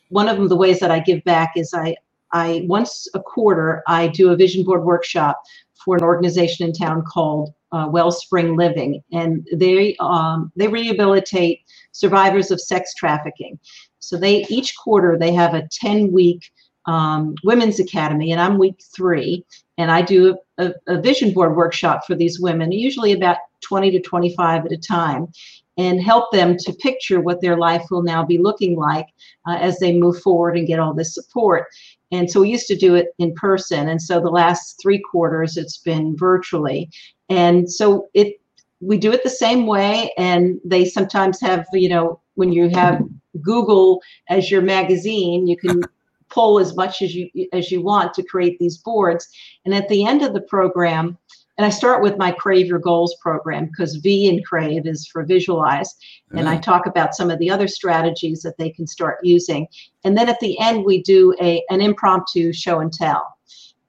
one 0.09 0.29
of 0.29 0.37
them, 0.37 0.49
the 0.49 0.57
ways 0.57 0.81
that 0.81 0.91
I 0.91 1.01
give 1.01 1.23
back 1.25 1.53
is 1.57 1.73
I, 1.75 1.97
I 2.33 2.65
once 2.67 3.07
a 3.15 3.21
quarter, 3.21 3.83
I 3.87 4.09
do 4.09 4.31
a 4.31 4.37
vision 4.37 4.65
board 4.65 4.85
workshop 4.85 5.41
for 5.85 5.97
an 5.97 6.03
organization 6.03 6.67
in 6.67 6.73
town 6.73 7.05
called 7.07 7.53
uh, 7.73 7.89
Wellspring 7.91 8.57
Living, 8.57 9.03
and 9.13 9.47
they 9.53 9.97
um, 10.01 10.53
they 10.57 10.69
rehabilitate 10.69 11.61
survivors 11.93 12.51
of 12.51 12.61
sex 12.61 12.95
trafficking. 12.95 13.59
So 13.99 14.17
they 14.17 14.45
each 14.49 14.77
quarter 14.77 15.17
they 15.19 15.33
have 15.33 15.55
a 15.55 15.69
ten 15.71 16.13
week 16.13 16.51
um, 16.87 17.35
women's 17.45 17.81
academy, 17.81 18.33
and 18.33 18.41
I'm 18.41 18.59
week 18.59 18.81
three, 18.95 19.45
and 19.79 19.91
I 19.91 20.03
do 20.03 20.39
a, 20.59 20.73
a, 20.87 21.01
vision 21.01 21.33
board 21.33 21.57
workshop 21.57 22.07
for 22.07 22.15
these 22.15 22.41
women, 22.41 22.71
usually 22.71 23.13
about 23.13 23.39
20 23.63 23.91
to 23.91 24.01
25 24.01 24.67
at 24.67 24.73
a 24.73 24.77
time 24.77 25.29
and 25.77 26.03
help 26.03 26.33
them 26.33 26.57
to 26.57 26.73
picture 26.75 27.21
what 27.21 27.41
their 27.41 27.57
life 27.57 27.85
will 27.91 28.03
now 28.03 28.25
be 28.25 28.39
looking 28.39 28.77
like 28.77 29.07
uh, 29.47 29.57
as 29.57 29.79
they 29.79 29.93
move 29.93 30.21
forward 30.21 30.57
and 30.57 30.67
get 30.67 30.79
all 30.79 30.95
this 30.95 31.15
support. 31.15 31.67
And 32.13 32.31
so 32.31 32.41
we 32.41 32.51
used 32.51 32.69
to 32.69 32.77
do 32.77 32.95
it 32.95 33.09
in 33.19 33.35
person. 33.35 33.89
And 33.89 34.01
so 34.01 34.21
the 34.21 34.31
last 34.31 34.79
three 34.81 35.01
quarters, 35.11 35.57
it's 35.57 35.79
been 35.79 36.17
virtually. 36.17 36.91
And 37.29 37.71
so 37.71 38.09
it, 38.15 38.41
we 38.81 38.97
do 38.97 39.13
it 39.13 39.23
the 39.23 39.31
same 39.31 39.67
way. 39.67 40.13
And 40.17 40.61
they 40.65 40.85
sometimes 40.85 41.41
have, 41.41 41.67
you 41.73 41.89
know, 41.89 42.21
when 42.35 42.53
you 42.53 42.69
have 42.71 43.03
Google 43.43 44.01
as 44.29 44.51
your 44.51 44.63
magazine, 44.63 45.47
you 45.47 45.57
can 45.57 45.83
pull 46.29 46.59
as 46.59 46.75
much 46.75 47.03
as 47.03 47.15
you 47.15 47.29
as 47.53 47.71
you 47.71 47.81
want 47.83 48.13
to 48.15 48.23
create 48.23 48.59
these 48.59 48.79
boards. 48.79 49.29
And 49.65 49.75
at 49.75 49.89
the 49.89 50.05
end 50.05 50.23
of 50.23 50.35
the 50.35 50.41
program, 50.41 51.17
and 51.59 51.65
I 51.65 51.71
start 51.71 52.03
with 52.03 52.19
my 52.19 52.33
Crave 52.33 52.67
Your 52.67 52.79
Goals 52.79 53.17
program 53.21 53.67
because 53.67 53.97
V 53.97 54.29
in 54.29 54.43
Crave 54.43 54.87
is 54.87 55.07
for 55.07 55.25
visualize. 55.25 55.95
And 56.33 56.49
I 56.49 56.59
talk 56.59 56.87
about 56.87 57.15
some 57.15 57.31
of 57.31 57.39
the 57.39 57.51
other 57.51 57.67
strategies 57.67 58.43
that 58.43 58.59
they 58.59 58.69
can 58.69 58.87
start 58.87 59.19
using. 59.23 59.67
And 60.05 60.19
then 60.19 60.29
at 60.29 60.39
the 60.41 60.59
end, 60.59 60.85
we 60.85 61.03
do 61.03 61.35
a, 61.41 61.65
an 61.71 61.81
impromptu 61.81 62.53
show 62.53 62.81
and 62.81 62.93
tell. 62.93 63.39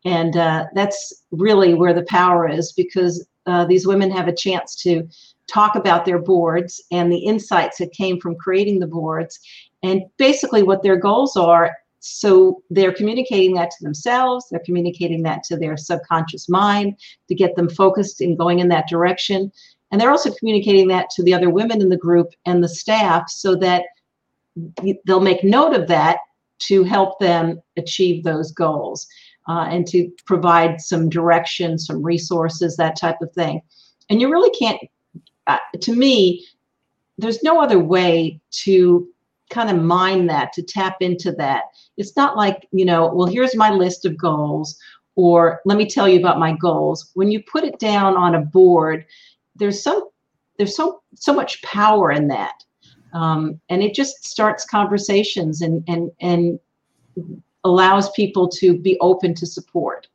And 0.06 0.38
uh, 0.38 0.68
that's 0.76 1.24
really 1.32 1.74
where 1.74 1.94
the 1.94 2.04
power 2.04 2.48
is 2.48 2.72
because 2.72 3.28
uh, 3.48 3.66
these 3.66 3.86
women 3.86 4.12
have 4.12 4.30
a 4.30 4.36
chance 4.36 4.76
to 4.84 5.08
talk 5.48 5.76
about 5.76 6.06
their 6.06 6.20
boards 6.20 6.82
and 6.92 7.12
the 7.12 7.18
insights 7.18 7.78
that 7.80 7.92
came 7.92 8.20
from 8.20 8.36
creating 8.36 8.80
the 8.80 8.88
boards 8.88 9.40
and 9.84 10.04
basically 10.18 10.64
what 10.64 10.84
their 10.84 10.98
goals 10.98 11.36
are 11.36 11.72
so 12.00 12.64
they're 12.70 12.94
communicating 12.94 13.54
that 13.56 13.72
to 13.72 13.84
themselves, 13.84 14.46
they're 14.50 14.62
communicating 14.66 15.24
that 15.24 15.44
to 15.44 15.58
their 15.58 15.78
subconscious 15.78 16.48
mind 16.48 16.96
to 17.28 17.36
get 17.36 17.56
them 17.56 17.70
focused 17.70 18.22
in 18.22 18.36
going 18.36 18.60
in 18.60 18.68
that 18.70 18.88
direction. 18.88 19.52
And 19.92 20.00
they're 20.00 20.12
also 20.12 20.34
communicating 20.34 20.88
that 20.90 21.10
to 21.12 21.24
the 21.24 21.34
other 21.34 21.50
women 21.50 21.82
in 21.82 21.90
the 21.90 21.98
group 21.98 22.30
and 22.46 22.64
the 22.64 22.70
staff 22.70 23.30
so 23.30 23.56
that 23.56 23.86
they'll 25.06 25.20
make 25.20 25.44
note 25.44 25.74
of 25.74 25.88
that 25.88 26.20
to 26.60 26.84
help 26.84 27.20
them 27.20 27.62
achieve 27.78 28.24
those 28.24 28.52
goals 28.52 29.08
uh, 29.48 29.68
and 29.70 29.88
to 29.88 30.12
provide 30.26 30.82
some 30.82 31.10
direction, 31.10 31.78
some 31.78 32.04
resources, 32.04 32.76
that 32.76 32.98
type 32.98 33.22
of 33.22 33.32
thing. 33.34 33.62
And 34.10 34.20
you 34.20 34.32
really 34.32 34.50
can't, 34.58 34.82
uh, 35.48 35.58
to 35.82 35.96
me, 35.96 36.46
there's 37.18 37.44
no 37.44 37.62
other 37.62 37.80
way 37.80 38.40
to 38.52 39.08
kind 39.50 39.70
of 39.70 39.82
mine 39.82 40.28
that, 40.28 40.54
to 40.54 40.62
tap 40.62 40.98
into 41.02 41.32
that. 41.34 41.64
It's 41.98 42.16
not 42.16 42.36
like, 42.36 42.68
you 42.72 42.86
know, 42.86 43.14
well, 43.14 43.28
here's 43.28 43.56
my 43.56 43.72
list 43.72 44.06
of 44.06 44.18
goals, 44.18 44.78
or 45.16 45.62
let 45.66 45.78
me 45.78 45.88
tell 45.88 46.08
you 46.08 46.20
about 46.20 46.40
my 46.40 46.54
goals. 46.54 47.12
When 47.14 47.32
you 47.32 47.42
put 47.44 47.64
it 47.64 47.80
down 47.80 48.16
on 48.16 48.36
a 48.36 48.42
board, 48.42 49.06
there's 49.56 49.82
so 49.82 50.12
there's 50.58 50.76
so 50.76 51.02
so 51.16 51.34
much 51.34 51.62
power 51.64 52.12
in 52.12 52.28
that. 52.28 52.64
Um, 53.14 53.60
and 53.70 53.82
it 53.82 53.94
just 53.94 54.28
starts 54.28 54.66
conversations 54.66 55.62
and 55.62 55.84
and 55.88 56.12
and 56.22 56.60
allows 57.64 58.12
people 58.12 58.48
to 58.48 58.78
be 58.78 58.98
open 59.02 59.34
to 59.36 59.46
support. 59.46 60.08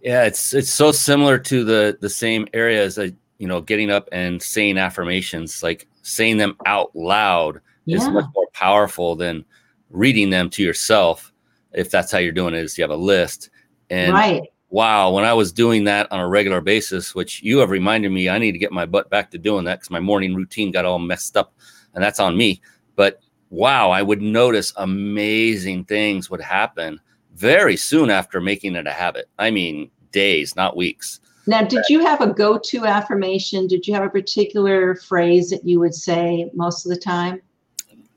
Yeah, 0.00 0.24
it's 0.24 0.54
it's 0.54 0.72
so 0.72 0.92
similar 0.92 1.38
to 1.38 1.64
the 1.64 1.98
the 2.00 2.10
same 2.10 2.46
area 2.54 2.84
as 2.84 2.98
a, 2.98 3.12
you 3.38 3.48
know 3.48 3.60
getting 3.60 3.90
up 3.90 4.08
and 4.12 4.40
saying 4.40 4.78
affirmations, 4.78 5.62
like 5.62 5.88
saying 6.02 6.36
them 6.36 6.56
out 6.66 6.94
loud 6.94 7.60
yeah. 7.88 7.98
is 7.98 8.08
much 8.08 8.26
more 8.34 8.48
powerful 8.52 9.16
than 9.16 9.44
reading 9.90 10.30
them 10.30 10.50
to 10.50 10.62
yourself 10.62 11.32
if 11.72 11.90
that's 11.90 12.10
how 12.10 12.18
you're 12.18 12.32
doing 12.32 12.54
it 12.54 12.60
is 12.60 12.76
you 12.76 12.82
have 12.82 12.90
a 12.90 12.96
list. 12.96 13.50
And 13.90 14.12
right. 14.12 14.42
wow 14.68 15.10
when 15.10 15.24
i 15.24 15.32
was 15.32 15.50
doing 15.50 15.84
that 15.84 16.06
on 16.12 16.20
a 16.20 16.28
regular 16.28 16.60
basis 16.60 17.14
which 17.14 17.42
you 17.42 17.56
have 17.56 17.70
reminded 17.70 18.12
me 18.12 18.28
i 18.28 18.36
need 18.36 18.52
to 18.52 18.58
get 18.58 18.70
my 18.70 18.84
butt 18.84 19.08
back 19.08 19.30
to 19.30 19.38
doing 19.38 19.64
that 19.64 19.76
because 19.78 19.90
my 19.90 19.98
morning 19.98 20.34
routine 20.34 20.70
got 20.70 20.84
all 20.84 20.98
messed 20.98 21.38
up 21.38 21.54
and 21.94 22.04
that's 22.04 22.20
on 22.20 22.36
me. 22.36 22.60
But 22.94 23.20
wow 23.48 23.90
i 23.90 24.02
would 24.02 24.20
notice 24.20 24.74
amazing 24.76 25.86
things 25.86 26.28
would 26.28 26.42
happen 26.42 27.00
very 27.34 27.76
soon 27.76 28.10
after 28.10 28.40
making 28.42 28.74
it 28.74 28.86
a 28.86 28.92
habit. 28.92 29.30
I 29.38 29.50
mean 29.50 29.90
days 30.12 30.54
not 30.54 30.76
weeks. 30.76 31.20
Now 31.46 31.62
did 31.62 31.84
you 31.88 32.00
have 32.00 32.20
a 32.20 32.30
go-to 32.30 32.84
affirmation? 32.84 33.68
Did 33.68 33.86
you 33.86 33.94
have 33.94 34.04
a 34.04 34.10
particular 34.10 34.96
phrase 34.96 35.48
that 35.48 35.64
you 35.64 35.80
would 35.80 35.94
say 35.94 36.50
most 36.52 36.84
of 36.84 36.90
the 36.90 37.00
time 37.00 37.40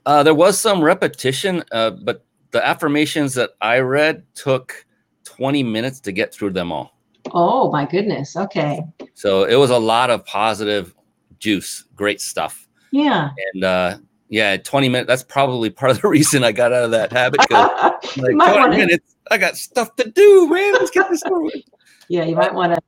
uh, 0.06 0.22
there 0.22 0.34
was 0.34 0.58
some 0.58 0.82
repetition, 0.82 1.62
uh, 1.72 1.90
but 1.90 2.24
the 2.50 2.64
affirmations 2.66 3.34
that 3.34 3.50
I 3.60 3.78
read 3.78 4.24
took 4.34 4.86
20 5.24 5.62
minutes 5.62 6.00
to 6.00 6.12
get 6.12 6.34
through 6.34 6.52
them 6.52 6.72
all. 6.72 6.98
Oh 7.32 7.70
my 7.70 7.86
goodness. 7.86 8.36
Okay. 8.36 8.82
So 9.14 9.44
it 9.44 9.56
was 9.56 9.70
a 9.70 9.78
lot 9.78 10.10
of 10.10 10.24
positive 10.26 10.94
juice, 11.38 11.84
great 11.94 12.20
stuff. 12.20 12.68
Yeah. 12.90 13.30
And 13.54 13.64
uh, 13.64 13.98
yeah, 14.28 14.56
20 14.56 14.88
minutes. 14.88 15.08
That's 15.08 15.22
probably 15.22 15.70
part 15.70 15.92
of 15.92 16.00
the 16.00 16.08
reason 16.16 16.44
I 16.44 16.52
got 16.52 16.72
out 16.72 16.84
of 16.84 16.90
that 16.92 17.12
habit. 17.12 17.40
Like, 18.16 18.32
20 18.32 18.36
want 18.36 18.72
to. 18.72 18.78
minutes. 18.78 19.16
I 19.30 19.38
got 19.38 19.56
stuff 19.56 19.94
to 19.96 20.10
do, 20.10 20.48
man. 20.50 20.72
Let's 20.74 20.90
get 20.90 21.08
this 21.08 21.22
over 21.24 21.40
with. 21.42 21.54
Yeah, 22.08 22.24
you 22.24 22.34
might 22.34 22.52
want 22.52 22.74
to. 22.74 22.80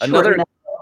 Another 0.00 0.36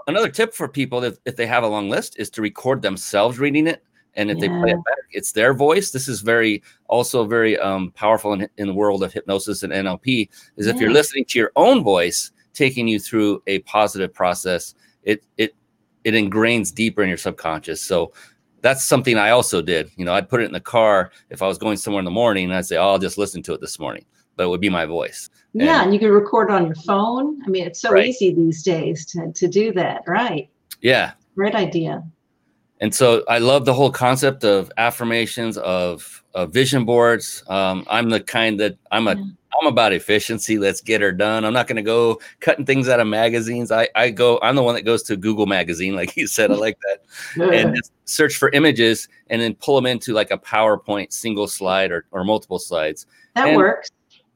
another 0.05 0.29
tip 0.29 0.53
for 0.53 0.67
people 0.67 1.03
if, 1.03 1.17
if 1.25 1.35
they 1.37 1.47
have 1.47 1.63
a 1.63 1.67
long 1.67 1.89
list 1.89 2.19
is 2.19 2.29
to 2.31 2.41
record 2.41 2.81
themselves 2.83 3.39
reading 3.39 3.65
it. 3.65 3.81
And 4.15 4.29
if 4.29 4.39
they 4.39 4.47
play 4.47 4.71
it 4.71 4.83
back, 4.83 4.97
it's 5.11 5.31
their 5.31 5.53
voice. 5.53 5.89
This 5.91 6.07
is 6.07 6.21
very 6.21 6.61
also 6.87 7.25
very 7.25 7.57
um, 7.57 7.91
powerful 7.91 8.33
in, 8.33 8.47
in 8.57 8.67
the 8.67 8.73
world 8.73 9.03
of 9.03 9.11
hypnosis 9.11 9.63
and 9.63 9.73
NLP. 9.73 10.29
Is 10.57 10.67
if 10.67 10.77
you're 10.79 10.91
listening 10.91 11.25
to 11.29 11.39
your 11.39 11.51
own 11.55 11.83
voice 11.83 12.31
taking 12.53 12.87
you 12.87 12.99
through 12.99 13.41
a 13.47 13.59
positive 13.59 14.13
process, 14.13 14.75
it 15.03 15.23
it 15.37 15.55
it 16.03 16.13
ingrains 16.13 16.73
deeper 16.73 17.01
in 17.01 17.09
your 17.09 17.17
subconscious. 17.17 17.81
So 17.81 18.13
that's 18.61 18.83
something 18.85 19.17
I 19.17 19.31
also 19.31 19.61
did. 19.61 19.89
You 19.97 20.05
know, 20.05 20.13
I'd 20.13 20.29
put 20.29 20.41
it 20.41 20.45
in 20.45 20.53
the 20.53 20.59
car 20.59 21.11
if 21.29 21.41
I 21.41 21.47
was 21.47 21.57
going 21.57 21.77
somewhere 21.77 21.99
in 21.99 22.05
the 22.05 22.11
morning, 22.11 22.45
and 22.45 22.53
I'd 22.53 22.65
say, 22.65 22.77
"Oh, 22.77 22.89
I'll 22.91 22.99
just 22.99 23.17
listen 23.17 23.41
to 23.43 23.53
it 23.53 23.61
this 23.61 23.79
morning," 23.79 24.05
but 24.35 24.43
it 24.43 24.47
would 24.47 24.61
be 24.61 24.69
my 24.69 24.85
voice. 24.85 25.29
Yeah, 25.53 25.77
And- 25.77 25.85
and 25.85 25.93
you 25.93 25.99
can 25.99 26.09
record 26.11 26.51
on 26.51 26.65
your 26.65 26.75
phone. 26.75 27.41
I 27.45 27.49
mean, 27.49 27.65
it's 27.65 27.81
so 27.81 27.91
Right. 27.91 28.07
easy 28.07 28.33
these 28.33 28.63
days 28.63 29.05
to, 29.07 29.31
to 29.33 29.47
do 29.47 29.71
that. 29.73 30.03
Right. 30.07 30.49
Yeah, 30.81 31.11
Great 31.35 31.55
idea. 31.55 32.03
And 32.83 32.93
so 32.93 33.23
I 33.29 33.37
love 33.39 33.63
the 33.65 33.73
whole 33.73 33.89
concept 33.89 34.43
of 34.43 34.69
affirmations 34.77 35.57
of, 35.57 36.21
of 36.33 36.51
vision 36.51 36.83
boards. 36.85 37.41
Um, 37.47 37.85
I'm 37.89 38.09
the 38.09 38.19
kind 38.19 38.59
that 38.59 38.77
I'm 38.91 39.07
a 39.07 39.15
Yeah. 39.15 39.23
I'm 39.61 39.67
about 39.67 39.93
efficiency. 39.93 40.57
Let's 40.57 40.81
get 40.81 40.99
her 41.01 41.11
done. 41.11 41.45
I'm 41.45 41.53
not 41.53 41.67
going 41.67 41.75
to 41.75 41.83
go 41.83 42.19
cutting 42.39 42.65
things 42.65 42.89
out 42.89 42.99
of 42.99 43.05
magazines. 43.07 43.71
I 43.71 43.87
I 43.95 44.09
go. 44.09 44.39
I'm 44.41 44.55
the 44.55 44.63
one 44.63 44.73
that 44.75 44.81
goes 44.81 45.03
to 45.03 45.15
Google 45.15 45.45
Magazine, 45.45 45.95
like 45.95 46.17
you 46.21 46.25
said. 46.27 46.51
I 46.51 46.55
like 46.55 46.77
that. 46.87 47.53
and 47.53 47.75
just 47.75 47.91
search 48.05 48.35
for 48.37 48.49
images 48.49 49.07
and 49.29 49.39
then 49.41 49.53
pull 49.55 49.75
them 49.75 49.85
into 49.85 50.11
like 50.13 50.31
a 50.31 50.37
PowerPoint 50.39 51.13
single 51.13 51.47
slide 51.47 51.91
or, 51.91 52.05
or 52.11 52.23
multiple 52.25 52.59
slides. 52.59 53.05
that 53.35 53.47
and- 53.49 53.57
works. 53.57 53.89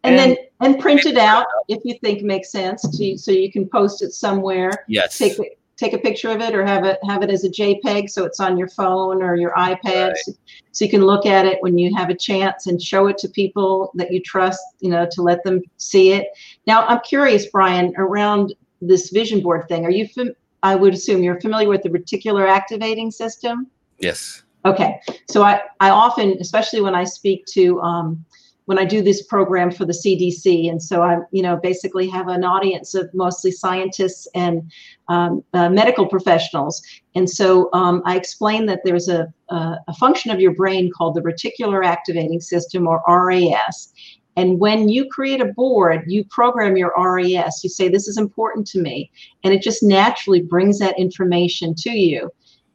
And, 0.04 0.16
and- 0.20 0.38
then 0.38 0.38
and 0.62 0.80
print 0.80 1.06
it 1.08 1.18
out 1.18 1.48
if 1.68 1.80
you 1.84 1.98
think 2.04 2.22
makes 2.22 2.52
sense 2.52 2.82
to 2.98 3.18
so 3.18 3.32
you 3.32 3.52
can 3.52 3.68
post 3.68 4.02
it 4.04 4.12
somewhere. 4.14 4.86
Yes. 4.88 5.18
Take 5.18 5.40
it- 5.40 5.57
take 5.78 5.94
a 5.94 5.98
picture 5.98 6.30
of 6.30 6.42
it 6.42 6.54
or 6.56 6.66
have 6.66 6.84
it 6.84 7.00
have 7.08 7.24
it 7.24 7.30
as 7.30 7.44
a 7.44 7.50
JPEG 7.50 8.10
so 8.10 8.26
it's 8.26 8.40
on 8.40 8.58
your 8.58 8.68
phone 8.68 9.22
or 9.22 9.36
your 9.36 9.54
iPad 9.54 10.10
Right. 10.10 10.18
so, 10.18 10.34
so 10.72 10.86
you 10.86 10.92
can 10.92 11.02
look 11.02 11.26
at 11.26 11.46
it 11.46 11.58
when 11.62 11.78
you 11.78 11.96
have 11.96 12.10
a 12.10 12.16
chance 12.16 12.68
and 12.68 12.82
show 12.82 13.08
it 13.08 13.18
to 13.20 13.30
people 13.30 13.92
that 13.96 14.12
you 14.12 14.22
trust, 14.22 14.62
you 14.80 14.90
know, 14.90 15.08
to 15.12 15.22
let 15.22 15.44
them 15.44 15.62
see 15.78 16.12
it. 16.12 16.28
Now, 16.68 16.86
I'm 16.86 17.00
curious, 17.00 17.48
Brian, 17.48 17.94
around 17.98 18.54
this 18.82 19.10
vision 19.10 19.42
board 19.42 19.68
thing. 19.68 19.86
Are 19.86 19.92
you 19.92 20.08
fam- 20.08 20.36
I 20.64 20.76
would 20.76 20.94
assume 20.94 21.24
you're 21.24 21.42
familiar 21.42 21.70
with 21.70 21.84
the 21.84 21.90
reticular 21.90 22.48
activating 22.48 23.12
system? 23.12 23.68
yes. 24.00 24.44
Okay, 24.66 25.00
so 25.30 25.44
I, 25.44 25.62
I 25.80 25.92
often, 25.92 26.36
especially 26.42 26.82
when 26.82 26.94
I 26.94 27.06
speak 27.06 27.46
to, 27.54 27.80
um, 27.80 28.26
when 28.68 28.78
I 28.78 28.84
do 28.84 29.02
this 29.02 29.24
program 29.24 29.72
for 29.72 29.86
the 29.86 29.94
CDC, 29.94 30.70
and 30.70 30.84
so 30.84 31.02
I, 31.02 31.20
you 31.32 31.42
know, 31.42 31.56
basically 31.56 32.10
have 32.10 32.28
an 32.28 32.44
audience 32.44 32.96
of 32.96 33.10
mostly 33.14 33.50
scientists 33.50 34.28
and 34.36 34.70
um, 35.08 35.42
uh, 35.54 35.70
medical 35.70 36.06
professionals, 36.06 36.84
and 37.16 37.30
so 37.30 37.70
um, 37.72 38.02
I 38.06 38.18
explain 38.18 38.66
that 38.66 38.82
there's 38.84 39.08
a, 39.08 39.34
a 39.50 39.78
a 39.88 39.94
function 39.94 40.32
of 40.32 40.42
your 40.42 40.54
brain 40.54 40.92
called 40.92 41.16
the 41.16 41.22
reticular 41.22 41.86
activating 41.86 42.42
system 42.42 42.88
or 42.88 43.02
RAS, 43.08 43.94
and 44.36 44.60
when 44.60 44.90
you 44.90 45.08
create 45.10 45.40
a 45.40 45.54
board, 45.54 46.04
you 46.06 46.26
program 46.26 46.76
your 46.76 46.94
RAS. 46.98 47.64
You 47.64 47.70
say 47.70 47.88
this 47.88 48.10
is 48.10 48.18
important 48.18 48.68
to 48.68 48.82
me, 48.82 49.10
and 49.46 49.54
it 49.54 49.62
just 49.62 49.82
naturally 49.82 50.42
brings 50.42 50.78
that 50.80 51.00
information 51.00 51.74
to 51.76 51.92
you. 51.92 52.30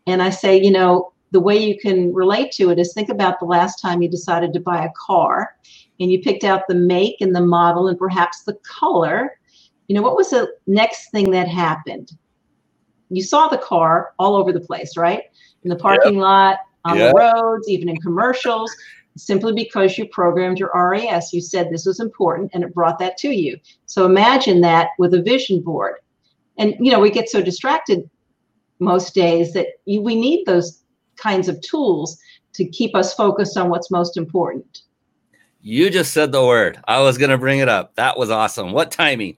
And 0.06 0.22
I 0.22 0.30
say, 0.30 0.58
you 0.58 0.70
know, 0.70 1.12
the 1.32 1.40
way 1.40 1.56
you 1.56 1.78
can 1.78 2.14
relate 2.14 2.50
to 2.52 2.70
it 2.70 2.78
is 2.78 2.92
think 2.92 3.10
about 3.10 3.40
the 3.40 3.46
last 3.46 3.80
time 3.80 4.00
you 4.00 4.08
decided 4.08 4.52
to 4.54 4.60
buy 4.60 4.84
a 4.84 4.92
car 4.96 5.54
and 6.00 6.10
you 6.10 6.20
picked 6.20 6.44
out 6.44 6.62
the 6.68 6.74
make 6.74 7.20
and 7.20 7.34
the 7.34 7.40
model 7.40 7.88
and 7.88 7.98
perhaps 7.98 8.42
the 8.42 8.58
color. 8.62 9.38
You 9.88 9.96
know, 9.96 10.02
what 10.02 10.16
was 10.16 10.30
the 10.30 10.52
next 10.66 11.10
thing 11.10 11.30
that 11.32 11.48
happened? 11.48 12.12
You 13.10 13.22
saw 13.22 13.48
the 13.48 13.58
car 13.58 14.12
all 14.18 14.34
over 14.36 14.52
the 14.52 14.60
place, 14.60 14.96
right? 14.96 15.24
In 15.64 15.70
the 15.70 15.76
parking 15.76 16.18
lot, 16.18 16.58
on 16.84 16.98
Yep. 16.98 17.12
the 17.12 17.18
roads, 17.18 17.68
even 17.68 17.88
in 17.88 17.96
commercials, 17.98 18.74
simply 19.16 19.52
because 19.52 19.98
you 19.98 20.08
programmed 20.08 20.58
your 20.58 20.70
RAS. 20.74 21.32
You 21.32 21.40
said 21.40 21.70
this 21.70 21.86
was 21.86 22.00
important 22.00 22.50
and 22.54 22.64
it 22.64 22.74
brought 22.74 22.98
that 22.98 23.16
to 23.18 23.30
you. 23.30 23.58
So 23.86 24.06
imagine 24.06 24.60
that 24.62 24.88
with 24.98 25.14
a 25.14 25.22
vision 25.22 25.60
board. 25.60 25.96
And, 26.58 26.74
you 26.80 26.90
know, 26.90 27.00
we 27.00 27.10
get 27.10 27.28
so 27.28 27.42
distracted 27.42 28.08
most 28.78 29.14
days 29.14 29.52
that 29.52 29.66
you, 29.84 30.00
we 30.00 30.14
need 30.14 30.44
those 30.44 30.82
kinds 31.16 31.48
of 31.48 31.60
tools 31.60 32.18
to 32.54 32.64
keep 32.66 32.94
us 32.96 33.14
focused 33.14 33.56
on 33.56 33.68
what's 33.68 33.90
most 33.90 34.16
important. 34.16 34.82
You 35.62 35.90
just 35.90 36.12
said 36.12 36.32
the 36.32 36.44
word. 36.44 36.80
I 36.88 37.00
was 37.00 37.16
going 37.16 37.30
to 37.30 37.38
bring 37.38 37.60
it 37.60 37.68
up. 37.68 37.94
That 37.94 38.18
was 38.18 38.30
awesome. 38.30 38.72
What 38.72 38.90
timing? 38.90 39.36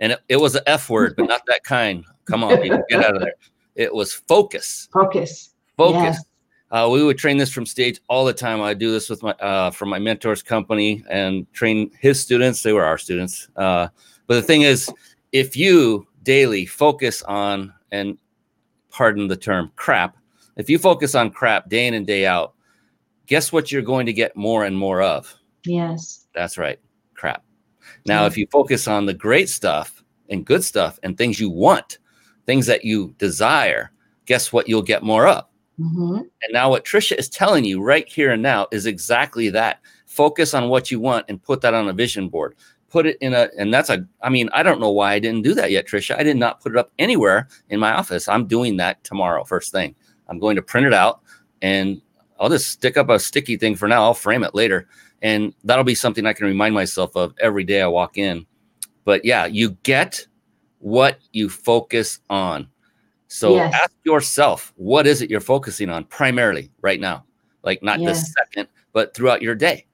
And 0.00 0.12
it, 0.12 0.20
it 0.28 0.36
was 0.36 0.54
an 0.54 0.62
F 0.66 0.90
word, 0.90 1.14
but 1.16 1.26
not 1.26 1.40
that 1.46 1.64
kind. 1.64 2.04
Come 2.26 2.44
on, 2.44 2.58
people, 2.58 2.82
get 2.88 3.04
out 3.04 3.16
of 3.16 3.22
there. 3.22 3.34
It 3.74 3.94
was 3.94 4.12
focus. 4.12 4.88
Focus. 4.92 5.54
Focus. 5.76 6.22
Uh, 6.70 6.88
we 6.90 7.02
would 7.02 7.18
train 7.18 7.36
this 7.38 7.50
from 7.50 7.66
stage 7.66 8.00
all 8.08 8.24
the 8.24 8.32
time. 8.32 8.60
I 8.60 8.74
do 8.74 8.90
this 8.90 9.08
with 9.08 9.22
my 9.22 9.32
uh, 9.32 9.70
from 9.70 9.88
my 9.88 9.98
mentor's 9.98 10.42
company 10.42 11.04
and 11.10 11.50
train 11.52 11.90
his 12.00 12.20
students. 12.20 12.62
They 12.62 12.72
were 12.72 12.84
our 12.84 12.98
students. 12.98 13.48
Uh, 13.56 13.88
but 14.26 14.34
the 14.34 14.42
thing 14.42 14.62
is, 14.62 14.90
if 15.32 15.56
you 15.56 16.06
daily 16.22 16.66
focus 16.66 17.22
on 17.22 17.72
and 17.90 18.18
pardon 18.90 19.28
the 19.28 19.36
term 19.36 19.72
crap, 19.76 20.16
if 20.56 20.70
you 20.70 20.78
focus 20.78 21.14
on 21.14 21.30
crap 21.30 21.68
day 21.68 21.86
in 21.86 21.94
and 21.94 22.06
day 22.06 22.26
out, 22.26 22.54
guess 23.26 23.52
what 23.52 23.70
you're 23.72 23.82
going 23.82 24.06
to 24.06 24.12
get 24.12 24.36
more 24.36 24.64
and 24.64 24.76
more 24.76 25.02
of? 25.02 25.34
Yes. 25.64 26.26
That's 26.34 26.58
right, 26.58 26.78
crap. 27.14 27.44
Now, 28.06 28.22
Yeah. 28.22 28.26
if 28.28 28.36
you 28.36 28.46
focus 28.50 28.88
on 28.88 29.06
the 29.06 29.14
great 29.14 29.48
stuff 29.48 30.02
and 30.28 30.44
good 30.44 30.64
stuff 30.64 30.98
and 31.02 31.16
things 31.16 31.40
you 31.40 31.50
want, 31.50 31.98
things 32.46 32.66
that 32.66 32.84
you 32.84 33.14
desire, 33.18 33.92
guess 34.26 34.52
what 34.52 34.68
you'll 34.68 34.82
get 34.82 35.02
more 35.02 35.26
of? 35.26 35.44
hmm 35.78 36.16
And 36.18 36.52
now, 36.52 36.70
what 36.70 36.84
Tricia 36.84 37.18
is 37.18 37.28
telling 37.28 37.64
you 37.64 37.80
right 37.82 38.06
here 38.08 38.30
and 38.32 38.42
now 38.42 38.66
is 38.72 38.86
exactly 38.86 39.48
that. 39.50 39.80
Focus 40.06 40.52
on 40.54 40.68
what 40.68 40.90
you 40.90 41.00
want 41.00 41.24
and 41.28 41.42
put 41.42 41.60
that 41.62 41.74
on 41.74 41.88
a 41.88 41.92
vision 41.92 42.28
board. 42.28 42.54
Put 42.90 43.06
it 43.06 43.16
in 43.22 43.32
a, 43.32 43.48
and 43.58 43.72
that's 43.72 43.88
a, 43.88 44.06
I 44.20 44.28
mean, 44.28 44.50
I 44.52 44.62
don't 44.62 44.80
know 44.80 44.90
why 44.90 45.14
I 45.14 45.18
didn't 45.18 45.42
do 45.42 45.54
that 45.54 45.70
yet, 45.70 45.86
Tricia. 45.86 46.18
I 46.18 46.22
did 46.22 46.36
not 46.36 46.60
put 46.60 46.72
it 46.72 46.78
up 46.78 46.92
anywhere 46.98 47.48
in 47.70 47.80
my 47.80 47.92
office. 47.92 48.28
I'm 48.28 48.46
doing 48.46 48.76
that 48.76 49.02
tomorrow, 49.02 49.44
first 49.44 49.72
thing. 49.72 49.94
I'm 50.28 50.38
going 50.38 50.56
to 50.56 50.62
print 50.62 50.86
it 50.86 50.92
out 50.92 51.22
and 51.62 52.02
I'll 52.38 52.50
just 52.50 52.68
stick 52.68 52.98
up 52.98 53.08
a 53.08 53.18
sticky 53.18 53.56
thing 53.56 53.76
for 53.76 53.88
now. 53.88 54.02
I'll 54.02 54.12
frame 54.14 54.44
it 54.44 54.54
later. 54.54 54.88
And 55.22 55.54
that'll 55.64 55.84
be 55.84 55.94
something 55.94 56.26
I 56.26 56.32
can 56.32 56.46
remind 56.46 56.74
myself 56.74 57.16
of 57.16 57.32
every 57.40 57.64
day 57.64 57.80
I 57.80 57.86
walk 57.86 58.18
in. 58.18 58.44
But 59.04 59.24
yeah, 59.24 59.46
you 59.46 59.70
get 59.84 60.26
what 60.80 61.18
you 61.32 61.48
focus 61.48 62.18
on. 62.28 62.68
So 63.28 63.54
Yes. 63.54 63.72
ask 63.74 63.92
yourself, 64.04 64.72
what 64.76 65.06
is 65.06 65.22
it 65.22 65.30
you're 65.30 65.40
focusing 65.40 65.88
on 65.88 66.04
primarily 66.04 66.70
right 66.82 67.00
now? 67.00 67.24
Like 67.62 67.82
not 67.82 68.00
Yeah. 68.00 68.08
this 68.08 68.32
second, 68.34 68.68
but 68.92 69.14
throughout 69.14 69.42
your 69.42 69.54
day. 69.54 69.86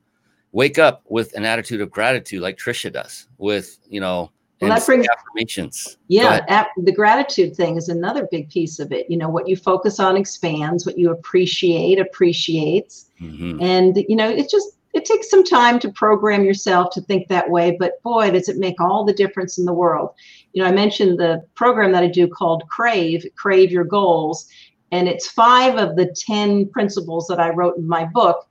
Wake 0.52 0.78
up 0.78 1.02
with 1.08 1.34
an 1.34 1.44
attitude 1.44 1.82
of 1.82 1.90
gratitude, 1.90 2.40
like 2.40 2.56
Tricia 2.56 2.90
does, 2.90 3.28
with 3.36 3.78
you 3.88 4.00
know, 4.00 4.32
Well, 4.62 4.70
that 4.70 4.84
brings- 4.86 5.06
affirmations. 5.08 5.98
Yeah, 6.08 6.64
the 6.78 6.90
gratitude 6.90 7.54
thing 7.54 7.76
is 7.76 7.90
another 7.90 8.26
big 8.30 8.48
piece 8.48 8.78
of 8.80 8.90
it. 8.90 9.08
You 9.10 9.18
know, 9.18 9.28
what 9.28 9.46
you 9.46 9.56
focus 9.56 10.00
on 10.00 10.16
expands, 10.16 10.86
what 10.86 10.98
you 10.98 11.10
appreciate 11.10 12.00
appreciates. 12.00 13.10
Mhm. 13.20 13.62
And, 13.62 14.04
you 14.08 14.16
know, 14.16 14.28
it 14.28 14.50
just, 14.50 14.77
it 14.98 15.04
takes 15.04 15.30
some 15.30 15.44
time 15.44 15.78
to 15.78 15.92
program 15.92 16.44
yourself 16.44 16.90
to 16.90 17.00
think 17.00 17.28
that 17.28 17.48
way, 17.48 17.76
but 17.78 18.02
boy, 18.02 18.32
does 18.32 18.48
it 18.48 18.56
make 18.56 18.80
all 18.80 19.04
the 19.04 19.12
difference 19.12 19.56
in 19.56 19.64
the 19.64 19.72
world. 19.72 20.10
You 20.52 20.62
know, 20.62 20.68
I 20.68 20.72
mentioned 20.72 21.20
the 21.20 21.44
program 21.54 21.92
that 21.92 22.02
I 22.02 22.08
do 22.08 22.26
called 22.26 22.64
Crave, 22.68 23.24
Crave 23.36 23.70
Your 23.70 23.84
Goals, 23.84 24.48
and 24.90 25.06
it's 25.06 25.30
five 25.30 25.76
of 25.76 25.94
the 25.94 26.12
10 26.26 26.70
principles 26.70 27.28
that 27.28 27.38
I 27.38 27.50
wrote 27.50 27.76
in 27.76 27.86
my 27.86 28.06
book. 28.06 28.48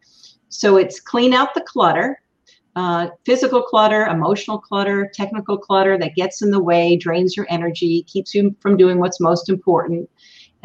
So 0.47 0.77
it's 0.77 1.01
clean 1.01 1.33
out 1.33 1.53
the 1.53 1.65
clutter, 1.67 2.21
uh, 2.77 3.09
physical 3.25 3.61
clutter, 3.61 4.05
emotional 4.05 4.57
clutter, 4.57 5.11
technical 5.13 5.57
clutter 5.57 5.97
that 5.97 6.15
gets 6.15 6.41
in 6.41 6.49
the 6.49 6.63
way, 6.63 6.95
drains 6.95 7.35
your 7.35 7.47
energy, 7.49 8.03
keeps 8.03 8.33
you 8.33 8.55
from 8.61 8.77
doing 8.77 8.99
what's 8.99 9.19
most 9.19 9.49
important. 9.49 10.09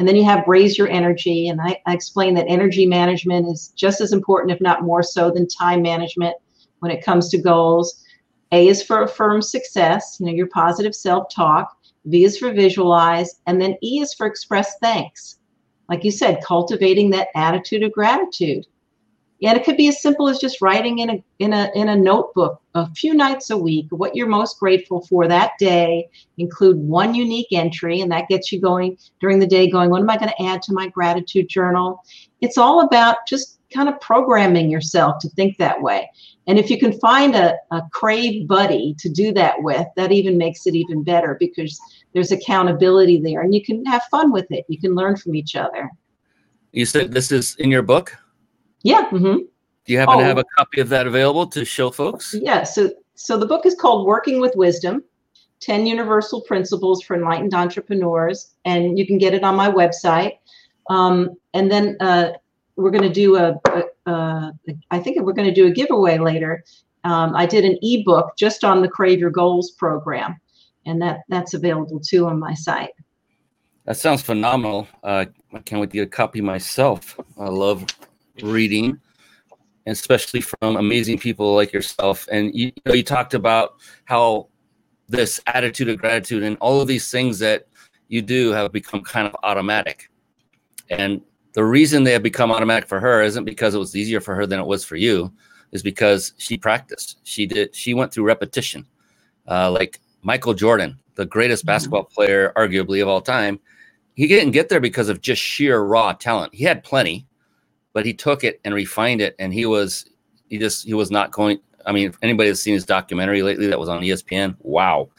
And 0.03 0.07
then 0.09 0.17
you 0.17 0.25
have 0.25 0.45
raise 0.49 0.77
your 0.77 0.89
energy. 0.89 1.47
And 1.47 1.61
I, 1.61 1.81
I 1.85 1.93
explain 1.93 2.33
that 2.33 2.43
energy 2.49 2.85
management 2.85 3.47
is 3.47 3.69
just 3.69 4.01
as 4.01 4.11
important, 4.11 4.51
if 4.51 4.59
not 4.59 4.83
more 4.83 5.01
so, 5.01 5.31
than 5.31 5.47
time 5.47 5.81
management 5.81 6.35
when 6.79 6.91
it 6.91 7.05
comes 7.05 7.29
to 7.29 7.37
goals. 7.37 8.03
A 8.51 8.67
is 8.67 8.83
for 8.83 9.03
affirm 9.03 9.41
success, 9.41 10.17
you 10.19 10.25
know, 10.25 10.33
your 10.33 10.47
positive 10.47 10.93
self 10.93 11.33
talk. 11.33 11.77
V 12.03 12.25
is 12.25 12.37
for 12.37 12.51
visualize. 12.51 13.39
And 13.47 13.61
then 13.61 13.77
E 13.81 14.01
is 14.01 14.13
for 14.13 14.27
express 14.27 14.77
thanks. 14.79 15.37
Like 15.87 16.03
you 16.03 16.11
said, 16.11 16.43
cultivating 16.43 17.09
that 17.11 17.29
attitude 17.33 17.83
of 17.83 17.93
gratitude. 17.93 18.65
And 19.43 19.57
it 19.57 19.65
could 19.65 19.77
be 19.77 19.89
as 19.89 20.01
simple 20.01 20.29
as 20.29 20.39
just 20.39 20.61
writing 20.61 20.99
in 20.99 21.09
a 21.09 21.23
in 21.39 21.53
a 21.53 21.69
in 21.75 21.89
a 21.89 21.95
notebook 21.95 22.61
a 22.75 22.89
few 22.91 23.13
nights 23.13 23.49
a 23.49 23.57
week 23.57 23.87
what 23.89 24.15
you're 24.15 24.27
most 24.27 24.59
grateful 24.59 25.01
for 25.01 25.27
that 25.27 25.51
day. 25.59 26.09
Include 26.37 26.77
one 26.77 27.13
unique 27.13 27.51
entry, 27.51 28.01
and 28.01 28.11
that 28.11 28.29
gets 28.29 28.51
you 28.51 28.61
going 28.61 28.97
during 29.19 29.39
the 29.39 29.47
day. 29.47 29.69
Going, 29.69 29.89
what 29.89 30.01
am 30.01 30.09
I 30.09 30.17
going 30.17 30.31
to 30.31 30.43
add 30.43 30.61
to 30.63 30.73
my 30.73 30.87
gratitude 30.87 31.49
journal? 31.49 32.03
It's 32.41 32.57
all 32.57 32.81
about 32.81 33.17
just 33.27 33.59
kind 33.73 33.89
of 33.89 33.99
programming 33.99 34.69
yourself 34.69 35.19
to 35.19 35.29
think 35.29 35.57
that 35.57 35.81
way. 35.81 36.09
And 36.47 36.59
if 36.59 36.69
you 36.69 36.77
can 36.77 36.99
find 36.99 37.35
a, 37.35 37.55
a 37.71 37.81
crave 37.91 38.47
buddy 38.47 38.95
to 38.99 39.09
do 39.09 39.33
that 39.33 39.61
with, 39.61 39.87
that 39.95 40.11
even 40.11 40.37
makes 40.37 40.67
it 40.67 40.75
even 40.75 41.03
better 41.03 41.37
because 41.39 41.79
there's 42.13 42.31
accountability 42.31 43.19
there 43.19 43.41
and 43.41 43.53
you 43.53 43.63
can 43.63 43.83
have 43.85 44.03
fun 44.11 44.31
with 44.31 44.45
it. 44.51 44.65
You 44.67 44.79
can 44.79 44.93
learn 44.93 45.15
from 45.15 45.35
each 45.35 45.55
other. 45.55 45.89
You 46.71 46.85
said 46.85 47.11
this 47.11 47.31
is 47.31 47.55
in 47.55 47.71
your 47.71 47.81
book? 47.81 48.17
Yeah. 48.83 49.09
Mm-hmm. 49.09 49.37
Do 49.85 49.91
you 49.91 49.99
happen 49.99 50.15
oh, 50.15 50.19
to 50.19 50.25
have 50.25 50.37
a 50.37 50.45
copy 50.57 50.79
of 50.79 50.89
that 50.89 51.07
available 51.07 51.47
to 51.47 51.65
show 51.65 51.91
folks? 51.91 52.33
Yeah. 52.33 52.63
So, 52.63 52.91
so 53.15 53.37
the 53.37 53.45
book 53.45 53.65
is 53.65 53.75
called 53.75 54.05
Working 54.05 54.39
with 54.39 54.55
Wisdom 54.55 55.03
10 55.59 55.85
Universal 55.85 56.41
Principles 56.41 57.01
for 57.01 57.15
Enlightened 57.15 57.53
Entrepreneurs. 57.53 58.53
And 58.65 58.97
you 58.97 59.07
can 59.07 59.17
get 59.17 59.33
it 59.33 59.43
on 59.43 59.55
my 59.55 59.69
website. 59.69 60.37
Um, 60.89 61.35
and 61.53 61.71
then 61.71 61.97
uh, 61.99 62.31
we're 62.75 62.91
going 62.91 63.03
to 63.03 63.13
do 63.13 63.35
a, 63.37 63.59
a, 63.65 64.11
a, 64.11 64.53
I 64.91 64.99
think 64.99 65.21
we're 65.21 65.33
going 65.33 65.47
to 65.47 65.53
do 65.53 65.67
a 65.67 65.71
giveaway 65.71 66.17
later. 66.17 66.63
Um, 67.03 67.35
I 67.35 67.45
did 67.45 67.65
an 67.65 67.77
ebook 67.81 68.35
just 68.37 68.63
on 68.63 68.81
the 68.81 68.87
Crave 68.87 69.19
Your 69.19 69.29
Goals 69.29 69.71
program, 69.71 70.39
and 70.85 71.01
that 71.01 71.21
that's 71.27 71.53
available 71.53 71.99
too 71.99 72.25
on 72.27 72.39
my 72.39 72.53
site. 72.53 72.91
That 73.85 73.97
sounds 73.97 74.21
phenomenal. 74.21 74.87
Uh, 75.03 75.25
I 75.53 75.59
can't 75.59 75.81
wait 75.81 75.91
to 75.91 75.97
get 75.97 76.07
a 76.07 76.09
copy 76.09 76.39
myself. 76.39 77.19
I 77.37 77.49
love 77.49 77.85
reading, 78.41 78.99
especially 79.85 80.41
from 80.41 80.77
amazing 80.77 81.19
people 81.19 81.55
like 81.55 81.73
yourself. 81.73 82.27
And 82.31 82.53
you, 82.55 82.67
you 82.67 82.81
know, 82.85 82.93
you 82.93 83.03
talked 83.03 83.33
about 83.33 83.75
how 84.05 84.47
this 85.07 85.39
attitude 85.47 85.89
of 85.89 85.97
gratitude 85.97 86.43
and 86.43 86.57
all 86.57 86.81
of 86.81 86.87
these 86.87 87.11
things 87.11 87.39
that 87.39 87.67
you 88.07 88.21
do 88.21 88.51
have 88.51 88.71
become 88.71 89.01
kind 89.01 89.27
of 89.27 89.35
automatic. 89.43 90.09
And 90.89 91.21
the 91.53 91.63
reason 91.63 92.03
they 92.03 92.11
have 92.13 92.23
become 92.23 92.51
automatic 92.51 92.89
for 92.89 92.99
her 92.99 93.21
isn't 93.21 93.45
because 93.45 93.75
it 93.75 93.79
was 93.79 93.95
easier 93.95 94.19
for 94.19 94.35
her 94.35 94.45
than 94.45 94.59
it 94.59 94.65
was 94.65 94.83
for 94.83 94.95
you 94.95 95.31
is 95.71 95.81
because 95.81 96.33
she 96.37 96.57
practiced 96.57 97.19
she 97.23 97.45
did 97.45 97.75
she 97.75 97.93
went 97.93 98.13
through 98.13 98.23
repetition 98.23 98.85
uh, 99.49 99.69
like 99.71 99.99
michael 100.21 100.53
jordan 100.53 100.97
the 101.15 101.25
greatest 101.25 101.63
mm-hmm. 101.63 101.67
basketball 101.67 102.03
player 102.03 102.51
arguably 102.55 103.01
of 103.01 103.07
all 103.07 103.21
time 103.21 103.59
he 104.15 104.27
didn't 104.27 104.51
get 104.51 104.69
there 104.69 104.79
because 104.79 105.09
of 105.09 105.21
just 105.21 105.41
sheer 105.41 105.81
raw 105.81 106.13
talent 106.13 106.53
he 106.53 106.63
had 106.63 106.83
plenty 106.83 107.25
but 107.93 108.05
he 108.05 108.13
took 108.13 108.43
it 108.43 108.59
and 108.65 108.73
refined 108.73 109.21
it 109.21 109.35
and 109.39 109.53
he 109.53 109.65
was 109.65 110.09
he 110.49 110.57
just 110.57 110.85
he 110.85 110.93
was 110.93 111.09
not 111.11 111.31
going 111.31 111.59
i 111.85 111.91
mean 111.91 112.09
if 112.09 112.17
anybody 112.21 112.49
has 112.49 112.61
seen 112.61 112.73
his 112.73 112.85
documentary 112.85 113.41
lately 113.41 113.67
that 113.67 113.79
was 113.79 113.89
on 113.89 114.01
espn 114.01 114.55
wow 114.59 115.09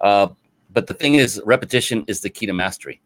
uh, 0.00 0.28
but 0.70 0.86
the 0.86 0.94
thing 0.94 1.14
is 1.14 1.40
repetition 1.46 2.04
is 2.08 2.20
the 2.20 2.28
key 2.28 2.46
to 2.46 2.52
mastery 2.52 3.00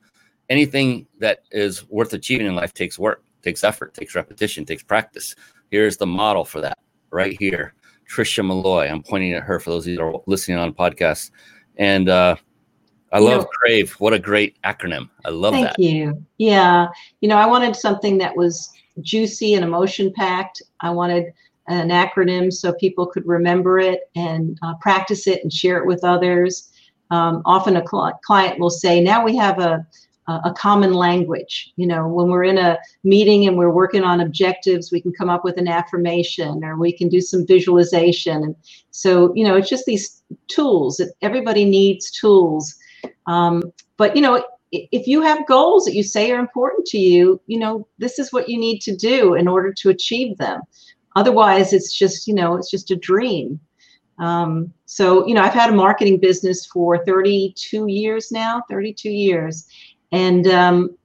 anything 0.48 1.06
that 1.18 1.44
is 1.50 1.88
worth 1.88 2.12
achieving 2.12 2.46
in 2.46 2.54
life 2.54 2.74
takes 2.74 2.98
work, 2.98 3.22
takes 3.42 3.64
effort, 3.64 3.94
takes 3.94 4.14
repetition, 4.14 4.64
takes 4.64 4.82
practice. 4.82 5.34
Here's 5.70 5.96
the 5.96 6.06
model 6.06 6.44
for 6.44 6.60
that 6.60 6.78
right 7.10 7.36
here. 7.38 7.74
Tricia 8.10 8.44
Molloy. 8.44 8.86
I'm 8.86 9.02
pointing 9.02 9.34
at 9.34 9.42
her 9.42 9.60
for 9.60 9.70
those 9.70 9.86
of 9.86 9.90
you 9.90 9.96
that 9.96 10.02
are 10.02 10.14
listening 10.26 10.58
on 10.58 10.72
podcasts. 10.72 11.30
And 11.76 12.08
uh, 12.08 12.36
I 13.12 13.18
love 13.18 13.42
know, 13.42 13.48
Crave. 13.52 13.92
What 13.94 14.14
a 14.14 14.18
great 14.18 14.60
acronym. 14.62 15.10
I 15.26 15.30
love 15.30 15.52
thank 15.52 15.66
that. 15.66 15.76
Thank 15.76 15.92
you. 15.94 16.24
Yeah. 16.38 16.88
You 17.20 17.28
know, 17.28 17.36
I 17.36 17.46
wanted 17.46 17.76
something 17.76 18.16
that 18.18 18.34
was 18.34 18.72
juicy 19.02 19.54
and 19.54 19.64
emotion 19.64 20.12
packed. 20.12 20.62
I 20.80 20.90
wanted 20.90 21.32
an 21.68 21.90
acronym 21.90 22.52
so 22.52 22.72
people 22.72 23.06
could 23.06 23.26
remember 23.26 23.78
it 23.78 24.10
and 24.16 24.58
uh, 24.62 24.74
practice 24.80 25.26
it 25.26 25.42
and 25.42 25.52
share 25.52 25.78
it 25.78 25.86
with 25.86 26.04
others. 26.04 26.70
Um, 27.10 27.42
often 27.44 27.76
a 27.76 27.86
cl- 27.86 28.18
client 28.24 28.58
will 28.58 28.70
say, 28.70 29.00
now 29.00 29.24
we 29.24 29.36
have 29.36 29.58
a 29.58 29.86
a 30.28 30.52
common 30.52 30.92
language. 30.92 31.72
You 31.76 31.86
know, 31.86 32.06
when 32.06 32.28
we're 32.28 32.44
in 32.44 32.58
a 32.58 32.78
meeting 33.02 33.48
and 33.48 33.56
we're 33.56 33.72
working 33.72 34.04
on 34.04 34.20
objectives, 34.20 34.92
we 34.92 35.00
can 35.00 35.12
come 35.12 35.30
up 35.30 35.42
with 35.42 35.56
an 35.56 35.68
affirmation 35.68 36.62
or 36.64 36.76
we 36.76 36.92
can 36.92 37.08
do 37.08 37.22
some 37.22 37.46
visualization. 37.46 38.42
And 38.44 38.54
so, 38.90 39.32
you 39.34 39.42
know, 39.42 39.56
it's 39.56 39.70
just 39.70 39.86
these 39.86 40.22
tools 40.48 40.98
that 40.98 41.14
everybody 41.22 41.64
needs 41.64 42.10
tools. 42.10 42.76
Um, 43.26 43.72
but, 43.96 44.14
you 44.14 44.20
know, 44.20 44.44
if 44.72 45.06
you 45.06 45.22
have 45.22 45.46
goals 45.46 45.84
that 45.84 45.94
you 45.94 46.02
say 46.02 46.30
are 46.30 46.38
important 46.38 46.86
to 46.88 46.98
you, 46.98 47.40
you 47.46 47.58
know, 47.58 47.86
this 47.98 48.18
is 48.18 48.32
what 48.32 48.48
you 48.48 48.58
need 48.58 48.80
to 48.80 48.94
do 48.94 49.34
in 49.34 49.48
order 49.48 49.72
to 49.72 49.90
achieve 49.90 50.36
them. 50.36 50.60
Otherwise, 51.16 51.72
it's 51.72 51.92
just, 51.96 52.26
you 52.26 52.34
know, 52.34 52.56
it's 52.56 52.70
just 52.70 52.90
a 52.90 52.96
dream. 52.96 53.58
Um, 54.18 54.72
so, 54.84 55.26
you 55.26 55.34
know, 55.34 55.42
I've 55.42 55.54
had 55.54 55.70
a 55.70 55.76
marketing 55.76 56.18
business 56.18 56.66
for 56.66 57.04
32 57.04 57.86
years 57.88 58.30
now, 58.30 58.62
32 58.68 59.10
years 59.10 59.68
and 60.12 60.46
um, 60.48 60.96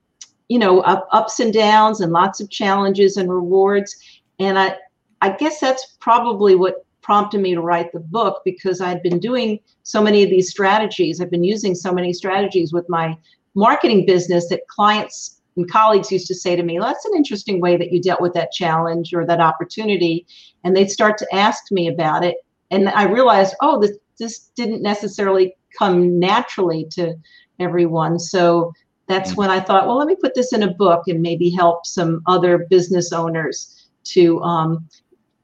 you 0.49 0.59
know 0.59 0.81
up, 0.81 1.07
ups 1.11 1.39
and 1.39 1.53
downs 1.53 2.01
and 2.01 2.11
lots 2.11 2.39
of 2.39 2.49
challenges 2.49 3.17
and 3.17 3.31
rewards 3.31 3.95
and 4.39 4.57
i 4.59 4.75
i 5.21 5.29
guess 5.29 5.59
that's 5.59 5.97
probably 5.99 6.55
what 6.55 6.85
prompted 7.01 7.41
me 7.41 7.53
to 7.53 7.61
write 7.61 7.91
the 7.91 7.99
book 7.99 8.41
because 8.45 8.81
i'd 8.81 9.03
been 9.03 9.19
doing 9.19 9.59
so 9.83 10.01
many 10.01 10.23
of 10.23 10.29
these 10.29 10.49
strategies 10.49 11.19
i've 11.19 11.31
been 11.31 11.43
using 11.43 11.75
so 11.75 11.91
many 11.91 12.13
strategies 12.13 12.73
with 12.73 12.87
my 12.89 13.15
marketing 13.55 14.05
business 14.05 14.47
that 14.49 14.67
clients 14.67 15.41
and 15.55 15.69
colleagues 15.69 16.11
used 16.11 16.27
to 16.27 16.35
say 16.35 16.55
to 16.55 16.63
me 16.63 16.79
well, 16.79 16.87
that's 16.87 17.05
an 17.05 17.15
interesting 17.15 17.61
way 17.61 17.77
that 17.77 17.91
you 17.91 18.01
dealt 18.01 18.21
with 18.21 18.33
that 18.33 18.51
challenge 18.51 19.13
or 19.13 19.25
that 19.25 19.39
opportunity 19.39 20.25
and 20.63 20.75
they'd 20.75 20.91
start 20.91 21.17
to 21.17 21.35
ask 21.35 21.71
me 21.71 21.87
about 21.87 22.23
it 22.23 22.37
and 22.71 22.89
i 22.89 23.03
realized 23.03 23.55
oh 23.61 23.79
this 23.79 23.97
this 24.19 24.49
didn't 24.55 24.81
necessarily 24.81 25.55
come 25.77 26.19
naturally 26.19 26.85
to 26.89 27.15
everyone 27.59 28.17
so 28.17 28.71
that's 29.07 29.31
mm-hmm. 29.31 29.41
when 29.41 29.49
I 29.49 29.59
thought, 29.59 29.87
well, 29.87 29.97
let 29.97 30.07
me 30.07 30.15
put 30.15 30.35
this 30.35 30.53
in 30.53 30.63
a 30.63 30.73
book 30.73 31.07
and 31.07 31.21
maybe 31.21 31.49
help 31.49 31.85
some 31.85 32.21
other 32.25 32.59
business 32.69 33.11
owners 33.11 33.87
to 34.05 34.41
um, 34.41 34.87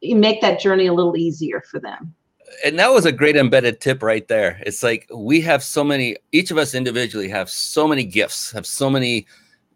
make 0.01 0.41
that 0.41 0.59
journey 0.59 0.87
a 0.87 0.93
little 0.93 1.17
easier 1.17 1.61
for 1.69 1.79
them. 1.79 2.13
And 2.65 2.77
that 2.79 2.91
was 2.91 3.05
a 3.05 3.11
great 3.11 3.35
embedded 3.35 3.79
tip 3.81 4.03
right 4.03 4.27
there. 4.27 4.61
It's 4.65 4.83
like 4.83 5.07
we 5.13 5.41
have 5.41 5.63
so 5.63 5.83
many, 5.83 6.17
each 6.31 6.51
of 6.51 6.57
us 6.57 6.73
individually 6.73 7.29
have 7.29 7.49
so 7.49 7.87
many 7.87 8.03
gifts, 8.03 8.51
have 8.51 8.65
so 8.65 8.89
many 8.89 9.27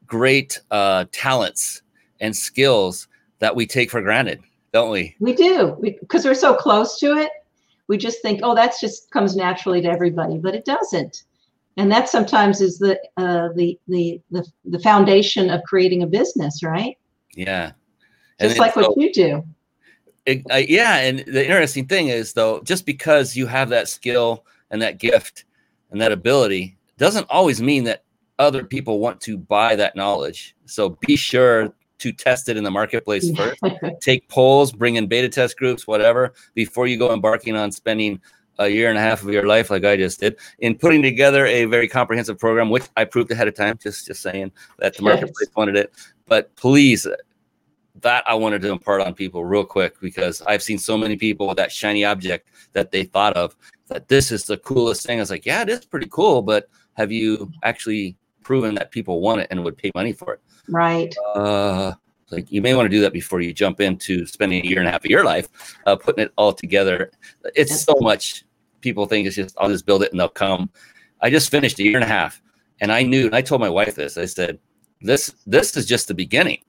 great 0.05 0.59
uh, 0.71 1.05
talents 1.11 1.81
and 2.19 2.35
skills 2.35 3.07
that 3.39 3.55
we 3.55 3.65
take 3.65 3.91
for 3.91 4.01
granted, 4.01 4.41
don't 4.71 4.91
we? 4.91 5.15
We 5.19 5.33
do 5.33 5.77
because 5.81 6.23
we, 6.23 6.31
we're 6.31 6.35
so 6.35 6.55
close 6.55 6.99
to 6.99 7.17
it. 7.17 7.31
We 7.87 7.97
just 7.97 8.21
think, 8.21 8.39
oh, 8.43 8.55
that's 8.55 8.79
just 8.79 9.11
comes 9.11 9.35
naturally 9.35 9.81
to 9.81 9.89
everybody, 9.89 10.37
but 10.37 10.55
it 10.55 10.65
doesn't 10.65 11.23
and 11.77 11.91
that 11.91 12.09
sometimes 12.09 12.61
is 12.61 12.79
the 12.79 12.99
uh, 13.17 13.49
the, 13.55 13.79
the 13.87 14.21
the 14.31 14.45
the 14.65 14.79
foundation 14.79 15.49
of 15.49 15.61
creating 15.63 16.03
a 16.03 16.07
business, 16.07 16.63
right? 16.63 16.97
Yeah, 17.35 17.71
just 18.39 18.59
like 18.59 18.75
what 18.75 18.97
you 18.97 19.11
do. 19.11 19.43
It, 20.25 20.43
uh, 20.51 20.55
yeah, 20.55 20.97
and 20.99 21.19
the 21.19 21.43
interesting 21.43 21.85
thing 21.85 22.07
is 22.07 22.33
though, 22.33 22.61
just 22.61 22.85
because 22.85 23.35
you 23.35 23.45
have 23.47 23.69
that 23.69 23.89
skill 23.89 24.45
and 24.71 24.81
that 24.81 24.97
gift 24.97 25.45
and 25.91 25.99
that 26.01 26.11
ability 26.11 26.77
doesn't 26.97 27.27
always 27.29 27.61
mean 27.61 27.83
that 27.85 28.03
other 28.39 28.63
people 28.63 28.99
want 28.99 29.19
to 29.21 29.37
buy 29.37 29.75
that 29.75 29.95
knowledge. 29.95 30.55
So 30.65 30.97
be 31.01 31.15
sure 31.15 31.73
to 31.99 32.11
test 32.11 32.49
it 32.49 32.57
in 32.57 32.63
the 32.63 32.71
marketplace 32.71 33.29
first. 33.35 33.59
Take 34.01 34.27
polls, 34.27 34.71
bring 34.71 34.95
in 34.95 35.07
beta 35.07 35.29
test 35.29 35.57
groups, 35.57 35.87
whatever, 35.87 36.33
before 36.53 36.87
you 36.87 36.97
go 36.97 37.13
embarking 37.13 37.55
on 37.55 37.71
spending 37.71 38.19
a 38.59 38.67
year 38.67 38.89
and 38.89 38.97
a 38.97 39.01
half 39.01 39.23
of 39.23 39.29
your 39.29 39.47
life, 39.47 39.69
like 39.69 39.83
I 39.83 39.97
just 39.97 40.19
did, 40.19 40.37
in 40.59 40.77
putting 40.77 41.01
together 41.01 41.45
a 41.45 41.65
very 41.65 41.87
comprehensive 41.87 42.37
program, 42.37 42.69
which 42.69 42.83
I 42.97 43.05
proved 43.05 43.31
ahead 43.31 43.47
of 43.47 43.55
time. 43.55 43.79
Just 43.81 44.05
just 44.05 44.21
saying 44.21 44.51
that 44.79 44.95
the 44.95 45.03
marketplace 45.03 45.47
yes. 45.47 45.55
wanted 45.55 45.75
it. 45.75 45.93
But 46.27 46.55
please, 46.55 47.07
that 48.01 48.23
I 48.27 48.33
wanted 48.33 48.61
to 48.63 48.71
impart 48.71 49.01
on 49.01 49.13
people 49.13 49.45
real 49.45 49.63
quick 49.63 49.99
because 49.99 50.41
I've 50.43 50.63
seen 50.63 50.77
so 50.77 50.97
many 50.97 51.15
people 51.15 51.47
with 51.47 51.57
that 51.57 51.71
shiny 51.71 52.03
object 52.03 52.49
that 52.73 52.91
they 52.91 53.03
thought 53.03 53.37
of 53.37 53.55
that 53.87 54.07
this 54.07 54.31
is 54.31 54.45
the 54.45 54.57
coolest 54.57 55.05
thing. 55.05 55.19
I 55.19 55.21
was 55.21 55.29
like, 55.29 55.45
yeah, 55.45 55.61
it 55.61 55.69
is 55.69 55.85
pretty 55.85 56.07
cool, 56.09 56.41
but 56.41 56.69
have 56.93 57.11
you 57.11 57.51
actually 57.63 58.17
proven 58.41 58.75
that 58.75 58.91
people 58.91 59.21
want 59.21 59.41
it 59.41 59.47
and 59.51 59.63
would 59.63 59.77
pay 59.77 59.91
money 59.93 60.11
for 60.11 60.33
it? 60.33 60.41
Right. 60.67 61.13
Uh, 61.35 61.93
like 62.31 62.51
you 62.51 62.61
may 62.61 62.73
want 62.73 62.85
to 62.85 62.89
do 62.89 63.01
that 63.01 63.13
before 63.13 63.41
you 63.41 63.53
jump 63.53 63.79
into 63.79 64.25
spending 64.25 64.65
a 64.65 64.67
year 64.67 64.79
and 64.79 64.87
a 64.87 64.91
half 64.91 65.05
of 65.05 65.11
your 65.11 65.23
life 65.23 65.77
uh, 65.85 65.95
putting 65.95 66.25
it 66.25 66.33
all 66.35 66.53
together. 66.53 67.11
It's 67.55 67.81
so 67.81 67.93
much. 68.01 68.43
People 68.81 69.05
think 69.05 69.27
it's 69.27 69.35
just 69.35 69.55
I'll 69.59 69.69
just 69.69 69.85
build 69.85 70.03
it 70.03 70.11
and 70.11 70.19
they'll 70.19 70.29
come. 70.29 70.69
I 71.21 71.29
just 71.29 71.51
finished 71.51 71.79
a 71.79 71.83
year 71.83 71.95
and 71.95 72.03
a 72.03 72.07
half, 72.07 72.41
and 72.81 72.91
I 72.91 73.03
knew. 73.03 73.27
And 73.27 73.35
I 73.35 73.41
told 73.41 73.61
my 73.61 73.69
wife 73.69 73.95
this. 73.95 74.17
I 74.17 74.25
said, 74.25 74.59
"This 74.99 75.33
this 75.47 75.77
is 75.77 75.85
just 75.85 76.09
the 76.09 76.13
beginning. 76.13 76.59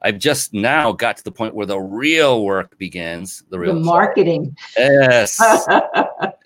I've 0.00 0.18
just 0.18 0.54
now 0.54 0.92
got 0.92 1.16
to 1.16 1.24
the 1.24 1.32
point 1.32 1.54
where 1.54 1.66
the 1.66 1.78
real 1.78 2.44
work 2.44 2.78
begins. 2.78 3.42
The 3.50 3.58
real 3.58 3.74
the 3.74 3.80
marketing. 3.80 4.56
Yes. 4.76 5.40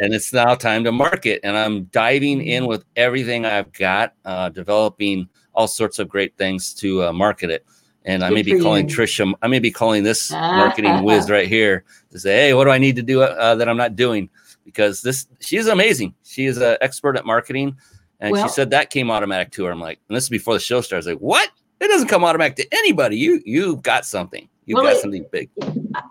and 0.00 0.14
it's 0.14 0.32
now 0.32 0.54
time 0.54 0.84
to 0.84 0.92
market. 0.92 1.40
And 1.44 1.56
I'm 1.56 1.84
diving 1.84 2.42
in 2.42 2.66
with 2.66 2.84
everything 2.96 3.44
I've 3.44 3.70
got, 3.72 4.14
uh, 4.24 4.48
developing 4.48 5.28
all 5.54 5.68
sorts 5.68 5.98
of 5.98 6.08
great 6.08 6.36
things 6.38 6.72
to 6.74 7.04
uh, 7.04 7.12
market 7.12 7.50
it 7.50 7.66
And 8.04 8.24
I 8.24 8.30
may 8.30 8.42
be 8.42 8.58
calling 8.58 8.88
you. 8.88 8.96
Tricia, 8.96 9.34
I 9.42 9.48
may 9.48 9.58
be 9.58 9.70
calling 9.70 10.02
this 10.02 10.30
marketing 10.30 11.02
whiz 11.04 11.28
right 11.30 11.46
here 11.46 11.84
to 12.10 12.18
say, 12.18 12.34
hey, 12.34 12.54
what 12.54 12.64
do 12.64 12.70
I 12.70 12.78
need 12.78 12.96
to 12.96 13.02
do 13.02 13.20
uh, 13.20 13.54
that 13.54 13.68
I'm 13.68 13.76
not 13.76 13.96
doing? 13.96 14.30
Because 14.64 15.02
this, 15.02 15.26
she's 15.40 15.66
amazing. 15.66 16.14
She 16.24 16.46
is 16.46 16.56
an 16.56 16.78
expert 16.80 17.16
at 17.18 17.26
marketing. 17.26 17.76
And 18.18 18.32
Well- 18.32 18.46
she 18.46 18.52
said 18.52 18.70
that 18.70 18.88
came 18.88 19.10
automatic 19.10 19.52
to 19.52 19.64
her. 19.64 19.72
I'm 19.72 19.80
like, 19.80 20.00
and 20.08 20.16
this 20.16 20.24
is 20.24 20.30
before 20.30 20.54
the 20.54 20.60
show 20.60 20.80
starts. 20.80 21.06
Like, 21.06 21.18
what? 21.18 21.50
It 21.82 21.88
doesn't 21.88 22.06
come 22.06 22.22
automatic 22.22 22.54
to 22.58 22.66
anybody. 22.70 23.16
You, 23.16 23.42
you've 23.44 23.82
got 23.82 24.06
something. 24.06 24.48
You've 24.66 24.76
Well, 24.76 24.92
got 24.92 25.02
something 25.02 25.26
big. 25.32 25.50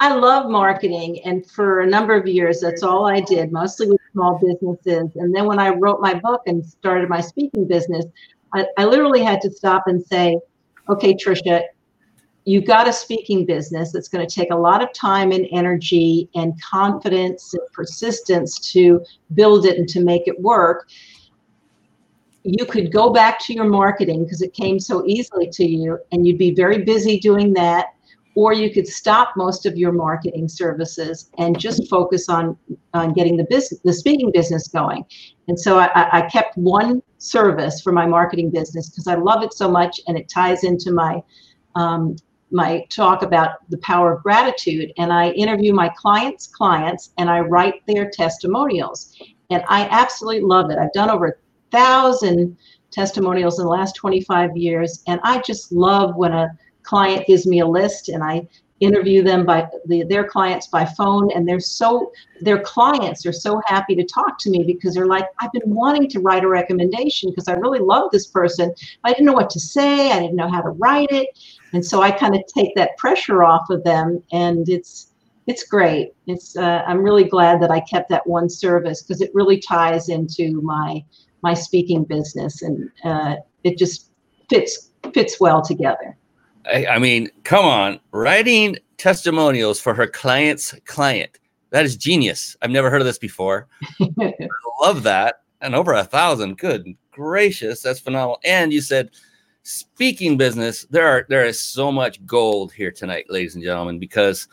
I 0.02 0.14
love 0.14 0.52
marketing, 0.52 1.22
and 1.24 1.50
for 1.50 1.80
a 1.80 1.88
number 1.88 2.14
of 2.14 2.28
years, 2.28 2.60
that's 2.60 2.84
all 2.84 3.06
I 3.06 3.22
did, 3.22 3.54
mostly 3.54 3.88
with 3.88 4.02
small 4.12 4.38
businesses. 4.38 5.16
And 5.16 5.34
then 5.34 5.46
when 5.46 5.60
I 5.60 5.70
wrote 5.70 6.02
my 6.02 6.14
book 6.16 6.42
and 6.46 6.66
started 6.66 7.08
my 7.08 7.22
speaking 7.22 7.66
business, 7.66 8.06
I, 8.54 8.68
I 8.78 8.84
literally 8.84 9.24
had 9.24 9.40
to 9.42 9.50
stop 9.50 9.84
and 9.88 10.06
say, 10.06 10.38
okay, 10.90 11.14
Tricia, 11.14 11.64
you've 12.44 12.66
got 12.66 12.90
a 12.90 12.94
speaking 12.94 13.46
business 13.46 13.94
that's 13.94 14.10
going 14.10 14.28
to 14.28 14.36
take 14.36 14.52
a 14.52 14.56
lot 14.56 14.84
of 14.84 14.92
time 14.92 15.32
and 15.32 15.48
energy 15.54 16.28
and 16.36 16.54
confidence 16.62 17.54
and 17.54 17.64
persistence 17.72 18.60
to 18.74 19.02
build 19.36 19.66
it 19.66 19.78
and 19.78 19.88
to 19.88 20.02
make 20.02 20.28
it 20.28 20.38
work. 20.42 20.90
You 22.44 22.66
could 22.66 22.92
go 22.92 23.12
back 23.12 23.40
to 23.46 23.54
your 23.54 23.66
marketing 23.66 24.24
because 24.24 24.42
it 24.42 24.54
came 24.54 24.80
so 24.80 25.04
easily 25.06 25.50
to 25.52 25.66
you, 25.66 26.00
and 26.12 26.26
you'd 26.26 26.38
be 26.40 26.54
very 26.54 26.84
busy 26.84 27.20
doing 27.20 27.54
that 27.54 27.88
or 28.36 28.54
you 28.54 28.72
could 28.72 28.88
stop 28.88 29.34
most 29.36 29.66
of 29.66 29.78
your 29.78 29.92
marketing 29.92 30.48
services 30.48 31.30
and 31.38 31.60
just 31.60 31.90
focus 31.90 32.30
on 32.30 32.58
on 32.94 33.14
getting 33.14 33.36
the 33.38 33.46
business 33.50 33.80
the 33.84 33.94
speaking 33.94 34.32
business 34.32 34.68
going. 34.68 35.04
And 35.48 35.60
so 35.60 35.80
i, 35.80 35.90
I- 35.96 36.30
kept 36.30 36.58
one 36.58 37.02
service 37.18 37.82
for 37.82 37.92
my 37.92 38.06
marketing 38.06 38.50
business 38.50 38.90
because 38.90 39.08
i 39.08 39.16
love 39.16 39.44
it 39.44 39.54
so 39.54 39.70
much 39.70 40.00
and 40.08 40.18
it 40.18 40.30
ties 40.30 40.64
into 40.64 40.92
my 40.92 41.22
um, 41.76 42.16
my 42.52 42.86
talk 42.90 43.22
about 43.22 43.52
the 43.70 43.78
power 43.78 44.14
of 44.14 44.24
gratitude. 44.24 44.92
And 44.98 45.12
i 45.12 45.32
interview 45.32 45.74
my 45.74 45.90
clients 45.98 46.48
clients 46.48 47.12
and 47.18 47.30
i 47.30 47.40
write 47.40 47.86
their 47.88 48.10
testimonials. 48.10 49.16
And 49.50 49.64
i 49.68 49.88
absolutely 49.90 50.42
love 50.42 50.72
it. 50.72 50.78
I've 50.78 50.94
done 50.94 51.10
over 51.10 51.40
thousand 51.72 52.58
testimonials 52.92 53.58
in 53.58 53.66
the 53.66 53.72
last 53.72 53.96
25 53.96 54.56
years 54.58 55.02
and 55.08 55.20
i 55.24 55.40
just 55.40 55.72
love 55.72 56.16
when 56.16 56.34
a 56.34 56.50
client 56.84 57.28
gives 57.28 57.46
me 57.46 57.60
a 57.60 57.68
list 57.68 58.10
and 58.10 58.24
I 58.24 58.48
interview 58.80 59.22
them 59.22 59.46
by 59.46 59.68
the, 59.86 60.04
their 60.04 60.24
clients 60.24 60.66
by 60.68 60.84
phone 60.84 61.32
and 61.34 61.48
they're 61.48 61.60
so 61.60 62.12
their 62.40 62.60
clients 62.60 63.28
are 63.28 63.32
so 63.32 63.62
happy 63.68 63.96
to 63.96 64.04
talk 64.04 64.40
to 64.40 64.50
me 64.50 64.64
because 64.64 64.96
they're 64.96 65.06
like 65.06 65.28
I've 65.40 65.52
been 65.52 65.70
wanting 65.70 66.10
to 66.10 66.20
write 66.20 66.44
a 66.44 66.48
recommendation 66.48 67.30
because 67.30 67.48
I 67.48 67.54
really 67.54 67.80
love 67.80 68.10
this 68.12 68.26
person 68.26 68.74
I 69.04 69.12
didn't 69.12 69.28
know 69.28 69.34
what 69.34 69.52
to 69.52 69.60
say 69.60 70.12
I 70.12 70.20
didn't 70.20 70.36
know 70.36 70.50
how 70.50 70.62
to 70.62 70.70
write 70.70 71.12
it. 71.12 71.28
And 71.74 71.86
so 71.86 72.02
I 72.02 72.10
kind 72.10 72.36
of 72.36 72.42
take 72.48 72.74
that 72.76 72.98
pressure 72.98 73.44
off 73.44 73.70
of 73.70 73.84
them 73.84 74.24
and 74.32 74.68
it's 74.68 75.08
it's 75.48 75.64
great. 75.64 76.14
It's 76.28 76.56
uh, 76.58 76.84
I'm 76.88 77.04
really 77.04 77.24
glad 77.24 77.62
that 77.62 77.72
I 77.72 77.82
kept 77.82 78.10
that 78.10 78.26
one 78.26 78.50
service 78.50 79.02
because 79.02 79.22
it 79.22 79.32
really 79.34 79.60
ties 79.60 80.10
into 80.10 80.62
my 80.62 81.04
my 81.42 81.54
speaking 81.54 82.04
business 82.04 82.62
and 82.62 82.90
uh, 83.04 83.36
it 83.64 83.78
just 83.78 84.12
fits 84.50 84.92
fits 85.14 85.40
well 85.40 85.62
together 85.62 86.16
I, 86.72 86.86
I 86.86 87.00
mean, 87.00 87.30
come 87.44 87.66
on, 87.66 88.00
writing 88.12 88.78
testimonials 88.98 89.80
for 89.80 89.96
her 89.96 90.06
client's 90.06 90.76
client. 90.86 91.40
That 91.72 91.86
is 91.86 91.96
genius. 91.96 92.56
I've 92.62 92.70
never 92.70 92.92
heard 92.92 93.02
of 93.02 93.08
this 93.08 93.18
before. 93.18 93.68
I 94.00 94.34
love 94.80 95.02
that. 95.02 95.38
And 95.62 95.74
over 95.74 95.94
a 95.94 96.04
thousand. 96.04 96.60
Good 96.60 96.96
gracious, 97.12 97.82
that's 97.82 98.00
phenomenal. 98.00 98.40
And 98.44 98.74
you 98.74 98.82
said 98.82 99.12
speaking 99.64 100.38
business, 100.38 100.86
there 100.90 101.08
are 101.08 101.26
there 101.30 101.46
is 101.46 101.60
so 101.60 101.92
much 101.92 102.26
gold 102.26 102.72
here 102.74 102.92
tonight, 102.92 103.26
ladies 103.30 103.56
and 103.56 103.64
gentlemen, 103.64 104.00
because 104.00 104.48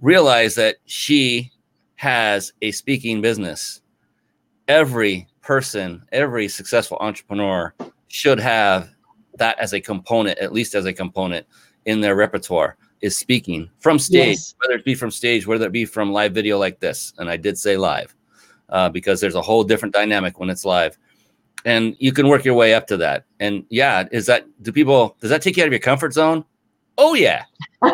realize 0.00 0.54
that 0.56 0.76
she 0.86 1.52
has 1.94 2.52
a 2.62 2.72
speaking 2.72 3.20
business. 3.20 3.80
Every 4.66 5.28
person, 5.42 6.04
every 6.12 6.48
successful 6.48 6.96
entrepreneur 7.00 7.74
should 8.08 8.40
have 8.40 8.90
that 9.36 9.58
as 9.58 9.72
a 9.72 9.80
component, 9.80 10.38
at 10.38 10.52
least 10.52 10.74
as 10.74 10.86
a 10.86 10.92
component 10.92 11.46
in 11.84 12.00
their 12.00 12.14
repertoire, 12.14 12.76
is 13.00 13.16
speaking 13.16 13.68
from 13.80 13.98
stage, 13.98 14.36
Yes. 14.36 14.54
whether 14.58 14.78
it 14.78 14.84
be 14.84 14.94
from 14.94 15.10
stage, 15.10 15.46
whether 15.46 15.66
it 15.66 15.72
be 15.72 15.84
from 15.84 16.12
live 16.12 16.32
video 16.32 16.58
like 16.58 16.78
this. 16.80 17.12
And 17.18 17.28
I 17.28 17.36
did 17.36 17.58
say 17.58 17.76
live 17.76 18.14
uh, 18.68 18.88
because 18.88 19.20
there's 19.20 19.34
a 19.34 19.42
whole 19.42 19.64
different 19.64 19.94
dynamic 19.94 20.38
when 20.38 20.50
it's 20.50 20.64
live. 20.64 20.96
And 21.64 21.96
you 21.98 22.12
can 22.12 22.28
work 22.28 22.44
your 22.44 22.54
way 22.54 22.74
up 22.74 22.86
to 22.88 22.96
that. 22.98 23.24
And 23.40 23.64
yeah, 23.68 24.06
is 24.12 24.26
that, 24.26 24.46
do 24.62 24.72
people, 24.72 25.16
does 25.20 25.30
that 25.30 25.42
take 25.42 25.56
you 25.56 25.62
out 25.62 25.66
of 25.66 25.72
your 25.72 25.80
comfort 25.80 26.12
zone? 26.12 26.44
Oh, 26.98 27.14
yeah. 27.14 27.44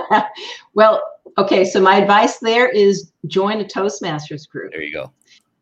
well, 0.74 1.02
okay. 1.36 1.64
So 1.64 1.80
my 1.80 1.96
advice 1.96 2.38
there 2.38 2.68
is 2.68 3.12
join 3.26 3.60
a 3.60 3.64
Toastmasters 3.64 4.48
group. 4.48 4.72
There 4.72 4.82
you 4.82 4.92
go. 4.92 5.12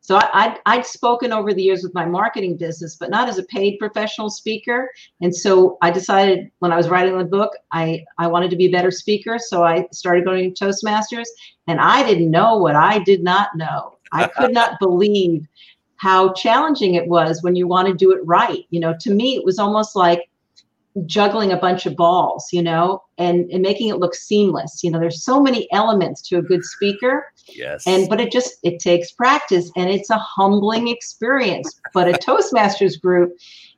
So 0.07 0.15
I, 0.15 0.31
I'd, 0.33 0.59
I'd 0.67 0.87
spoken 0.87 1.33
over 1.33 1.53
the 1.53 1.65
years 1.65 1.83
with 1.83 1.93
my 1.93 2.07
marketing 2.07 2.57
business, 2.57 2.95
but 2.95 3.11
not 3.11 3.29
as 3.29 3.39
a 3.39 3.43
paid 3.43 3.77
professional 3.81 4.31
speaker. 4.31 4.89
And 5.21 5.35
so 5.35 5.79
I 5.83 5.91
decided 5.91 6.49
when 6.61 6.71
I 6.71 6.77
was 6.77 6.89
writing 6.89 7.19
the 7.19 7.25
book, 7.25 7.51
I, 7.73 8.05
I 8.17 8.29
wanted 8.29 8.51
to 8.51 8.57
be 8.57 8.67
a 8.67 8.71
better 8.71 8.93
speaker. 8.93 9.37
So 9.37 9.65
I 9.65 9.89
started 9.91 10.25
going 10.25 10.55
to 10.55 10.65
Toastmasters 10.65 11.27
and 11.67 11.81
I 11.81 12.07
didn't 12.07 12.31
know 12.31 12.57
what 12.57 12.77
I 12.77 13.01
did 13.01 13.25
not 13.25 13.57
know. 13.57 13.99
I 14.13 14.29
could 14.39 14.55
not 14.55 14.79
believe 14.79 15.45
how 15.97 16.33
challenging 16.35 16.95
it 16.95 17.09
was 17.09 17.43
when 17.43 17.57
you 17.57 17.67
want 17.67 17.89
to 17.89 17.95
do 17.95 18.13
it 18.13 18.25
right. 18.25 18.65
You 18.71 18.79
know, 18.79 18.95
to 19.01 19.11
me, 19.11 19.35
it 19.35 19.45
was 19.45 19.59
almost 19.59 19.97
like 19.97 20.31
juggling 21.05 21.53
a 21.53 21.57
bunch 21.57 21.85
of 21.87 21.97
balls, 21.97 22.49
you 22.53 22.63
know, 22.63 23.03
and, 23.19 23.51
and 23.51 23.63
making 23.63 23.89
it 23.89 23.99
look 23.99 24.15
seamless. 24.15 24.81
You 24.83 24.91
know, 24.91 24.99
there's 24.99 25.25
so 25.25 25.41
many 25.41 25.71
elements 25.73 26.23
to 26.29 26.39
a 26.39 26.43
good 26.43 26.65
speaker. 26.65 27.27
Yes. 27.49 27.87
and 27.87 28.09
but 28.09 28.21
it 28.21 28.33
just 28.33 28.59
it 28.65 28.81
takes 28.81 29.13
practice 29.13 29.71
and 29.77 29.91
it's 29.91 30.11
a 30.11 30.19
humbling 30.19 30.89
experience. 30.89 31.81
But 31.93 32.09
a 32.09 32.13
toastmasters 32.27 33.01
group 33.01 33.37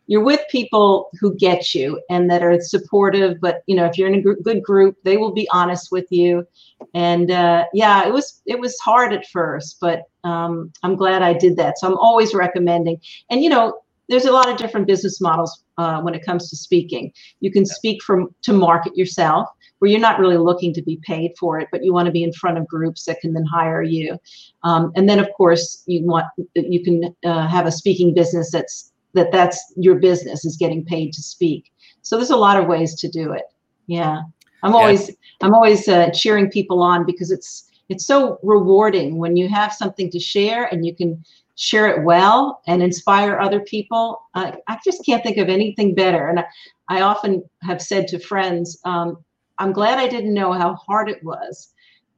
you're 0.09 0.25
with 0.25 0.41
people 0.51 1.11
who 1.21 1.37
get 1.37 1.75
you 1.75 2.01
and 2.09 2.31
that 2.31 2.43
are 2.43 2.59
supportive 2.61 3.39
but 3.43 3.63
you 3.67 3.77
know 3.77 3.85
if 3.85 3.99
you're 3.99 4.09
in 4.09 4.15
a 4.15 4.23
gr- 4.23 4.41
good 4.43 4.63
group 4.63 4.97
they 5.05 5.19
will 5.19 5.33
be 5.33 5.49
honest 5.53 5.93
with 5.93 6.07
you. 6.11 6.47
And 6.95 7.31
uh, 7.31 7.67
yeah 7.75 8.07
it 8.07 8.13
was 8.13 8.41
it 8.47 8.59
was 8.59 8.79
hard 8.79 9.13
at 9.13 9.27
first 9.27 9.77
but 9.81 10.05
um, 10.25 10.73
i'm 10.83 10.97
glad 10.97 11.23
i 11.23 11.33
did 11.33 11.57
that. 11.59 11.79
So 11.79 11.87
i'm 11.87 11.99
always 11.99 12.35
recommending. 12.35 13.01
And 13.31 13.43
you 13.43 13.51
know 13.51 13.79
there's 14.09 14.25
a 14.25 14.33
lot 14.33 14.49
of 14.49 14.57
different 14.57 14.87
business 14.87 15.21
models 15.21 15.65
uh, 15.77 16.01
when 16.01 16.15
it 16.15 16.25
comes 16.25 16.49
to 16.51 16.57
speaking 16.57 17.13
you 17.41 17.51
can 17.51 17.65
speak 17.65 18.03
from 18.03 18.35
to 18.43 18.53
market 18.53 18.97
yourself 18.97 19.49
where 19.79 19.91
you're 19.91 20.01
not 20.01 20.19
really 20.19 20.37
looking 20.37 20.75
to 20.75 20.83
be 20.83 20.99
paid 21.03 21.33
for 21.39 21.59
it, 21.59 21.69
but 21.71 21.85
you 21.85 21.93
want 21.93 22.07
to 22.07 22.13
be 22.13 22.23
in 22.23 22.33
front 22.33 22.59
of 22.59 22.67
groups 22.67 23.05
that 23.05 23.21
can 23.21 23.33
then 23.33 23.45
hire 23.45 23.83
you. 23.83 24.19
Um, 24.65 24.93
and 24.97 25.09
then, 25.09 25.19
of 25.19 25.29
course, 25.37 25.83
you 25.87 26.05
want 26.05 26.27
you 26.55 26.83
can 26.83 27.15
uh, 27.25 27.47
have 27.47 27.67
a 27.67 27.73
speaking 27.73 28.15
business 28.15 28.51
that's 28.51 28.93
that 29.15 29.33
that's 29.33 29.73
your 29.77 29.97
business 29.97 30.45
is 30.45 30.57
getting 30.57 30.85
paid 30.85 31.13
to 31.13 31.23
speak. 31.23 31.73
So 32.03 32.17
there's 32.17 32.31
a 32.31 32.37
lot 32.37 32.61
of 32.61 32.67
ways 32.67 32.95
to 32.97 33.09
do 33.09 33.33
it. 33.33 33.45
Yeah, 33.87 34.23
I'm 34.63 34.75
always 34.75 35.11
I'm 35.41 35.55
always 35.55 35.89
uh, 35.89 36.11
cheering 36.11 36.51
people 36.51 36.83
on 36.83 37.07
because 37.07 37.31
it's 37.31 37.65
it's 37.89 38.05
so 38.05 38.39
rewarding 38.43 39.17
when 39.17 39.37
you 39.37 39.49
have 39.49 39.73
something 39.73 40.11
to 40.11 40.19
share 40.19 40.65
and 40.65 40.85
you 40.85 40.95
can 40.95 41.25
share 41.59 41.89
it 41.89 42.05
well 42.05 42.63
and 42.69 42.83
inspire 42.83 43.39
other 43.39 43.59
people. 43.61 44.23
Uh, 44.35 44.53
I 44.69 44.79
just 44.85 45.05
can't 45.05 45.25
think 45.25 45.39
of 45.39 45.49
anything 45.49 45.93
better. 45.93 46.29
And 46.29 46.39
I, 46.39 46.45
I 46.89 47.01
often 47.03 47.43
have 47.63 47.83
said 47.83 48.07
to 48.09 48.21
friends. 48.21 48.79
Um, 48.85 49.19
I'm 49.59 49.73
glad 49.73 49.99
I 49.99 50.07
didn't 50.07 50.35
know 50.35 50.53
how 50.53 50.77
hard 50.77 51.11
it 51.11 51.23
was 51.25 51.73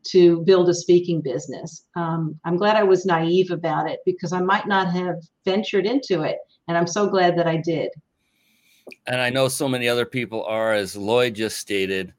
to 0.09 0.43
build 0.43 0.69
a 0.69 0.75
speaking 0.75 1.23
business. 1.23 1.87
Um, 1.97 2.39
I'm 2.45 2.59
glad 2.59 2.77
I 2.77 2.83
was 2.83 3.07
naive 3.07 3.51
about 3.51 3.89
it 3.89 4.01
because 4.05 4.35
I 4.35 4.43
might 4.43 4.69
not 4.69 4.93
have 4.93 5.17
ventured 5.47 5.87
into 5.87 6.21
it. 6.21 6.37
And 6.69 6.77
I'm 6.77 6.87
so 6.87 7.09
glad 7.09 7.37
that 7.39 7.47
I 7.47 7.57
did. 7.57 7.91
and 9.07 9.23
I 9.23 9.31
know 9.31 9.49
so 9.49 9.69
many 9.69 9.89
other 9.89 10.05
people 10.05 10.45
are, 10.45 10.75
as 10.75 10.97
Lloyd 10.97 11.35
just 11.35 11.57
stated, 11.57 12.13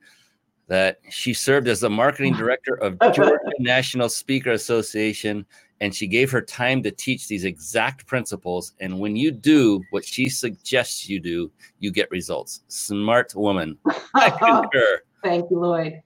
that 0.68 1.00
she 1.10 1.34
served 1.34 1.68
as 1.68 1.82
the 1.82 1.90
marketing 1.90 2.34
director 2.34 2.76
of 2.76 2.98
Georgia 3.14 3.38
National 3.60 4.10
Speaker 4.10 4.52
Association, 4.52 5.46
and 5.82 5.94
she 5.94 6.08
gave 6.08 6.32
her 6.32 6.42
time 6.42 6.82
to 6.84 6.92
teach 6.92 7.28
these 7.28 7.44
exact 7.44 8.06
principles. 8.06 8.74
And 8.80 9.00
when 9.00 9.16
you 9.16 9.32
do 9.32 9.82
what 9.90 10.06
she 10.06 10.30
suggests 10.30 11.10
you 11.10 11.20
do, 11.20 11.52
you 11.80 11.92
get 11.92 12.10
results. 12.12 12.62
Smart 12.68 13.34
woman. 13.36 13.78
I 14.14 14.30
concur. 14.30 15.02
Thank 15.24 15.50
you, 15.50 15.60
Lloyd. 15.60 16.02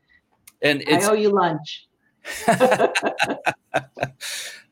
And 0.61 0.82
I 0.89 1.03
owe 1.03 1.13
you 1.13 1.30
lunch. 1.30 1.88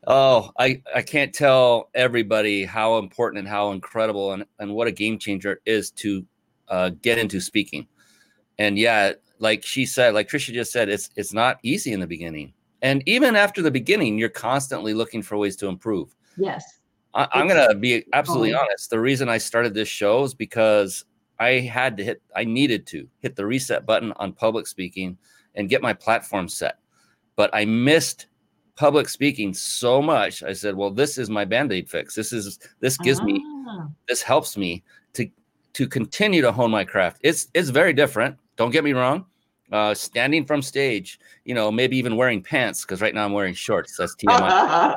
oh, 0.06 0.50
I, 0.58 0.82
I 0.94 1.02
can't 1.02 1.34
tell 1.34 1.90
everybody 1.94 2.64
how 2.64 2.96
important 2.96 3.40
and 3.40 3.48
how 3.48 3.72
incredible 3.72 4.32
and, 4.32 4.46
and 4.58 4.74
what 4.74 4.88
a 4.88 4.92
game 4.92 5.18
changer 5.18 5.52
it 5.52 5.60
is 5.66 5.90
to 5.90 6.24
uh, 6.68 6.92
get 7.02 7.18
into 7.18 7.42
speaking. 7.42 7.86
And 8.58 8.78
yeah, 8.78 9.12
like 9.38 9.66
she 9.66 9.84
said, 9.84 10.14
like 10.14 10.28
Tricia 10.28 10.54
just 10.54 10.72
said, 10.72 10.88
it's 10.88 11.10
it's 11.14 11.34
not 11.34 11.58
easy 11.62 11.92
in 11.92 12.00
the 12.00 12.06
beginning. 12.06 12.54
And 12.82 13.02
even 13.06 13.36
after 13.36 13.62
the 13.62 13.70
beginning, 13.70 14.18
you're 14.18 14.28
constantly 14.28 14.94
looking 14.94 15.22
for 15.22 15.36
ways 15.36 15.56
to 15.56 15.68
improve. 15.68 16.14
Yes. 16.36 16.80
I, 17.14 17.28
I'm 17.32 17.48
gonna 17.48 17.74
be 17.74 18.04
absolutely 18.12 18.52
hard. 18.52 18.68
honest. 18.68 18.90
The 18.90 19.00
reason 19.00 19.28
I 19.28 19.38
started 19.38 19.72
this 19.72 19.88
show 19.88 20.24
is 20.24 20.34
because 20.34 21.04
I 21.38 21.60
had 21.60 21.96
to 21.96 22.04
hit, 22.04 22.22
I 22.34 22.44
needed 22.44 22.86
to 22.88 23.08
hit 23.20 23.36
the 23.36 23.46
reset 23.46 23.86
button 23.86 24.12
on 24.16 24.32
public 24.32 24.66
speaking 24.66 25.16
and 25.54 25.68
get 25.68 25.82
my 25.82 25.92
platform 25.92 26.48
set. 26.48 26.78
But 27.36 27.50
I 27.52 27.64
missed 27.64 28.26
public 28.76 29.08
speaking 29.08 29.54
so 29.54 30.02
much. 30.02 30.42
I 30.42 30.52
said, 30.52 30.76
well, 30.76 30.90
this 30.90 31.18
is 31.18 31.30
my 31.30 31.44
band-aid 31.44 31.88
fix. 31.88 32.14
This 32.14 32.32
is 32.32 32.58
this 32.80 32.98
gives 32.98 33.20
ah. 33.20 33.24
me 33.24 33.44
this 34.08 34.22
helps 34.22 34.56
me 34.56 34.82
to 35.14 35.28
to 35.74 35.88
continue 35.88 36.42
to 36.42 36.52
hone 36.52 36.70
my 36.70 36.84
craft. 36.84 37.18
It's 37.22 37.48
it's 37.54 37.70
very 37.70 37.92
different. 37.92 38.36
Don't 38.56 38.70
get 38.70 38.84
me 38.84 38.92
wrong. 38.92 39.26
Uh, 39.74 39.92
standing 39.92 40.46
from 40.46 40.62
stage, 40.62 41.18
you 41.44 41.52
know, 41.52 41.68
maybe 41.70 41.96
even 41.96 42.16
wearing 42.16 42.40
pants 42.40 42.82
because 42.82 43.00
right 43.02 43.12
now 43.12 43.24
I'm 43.24 43.32
wearing 43.32 43.54
shorts. 43.54 43.96
That's 43.96 44.14
TMI. 44.22 44.96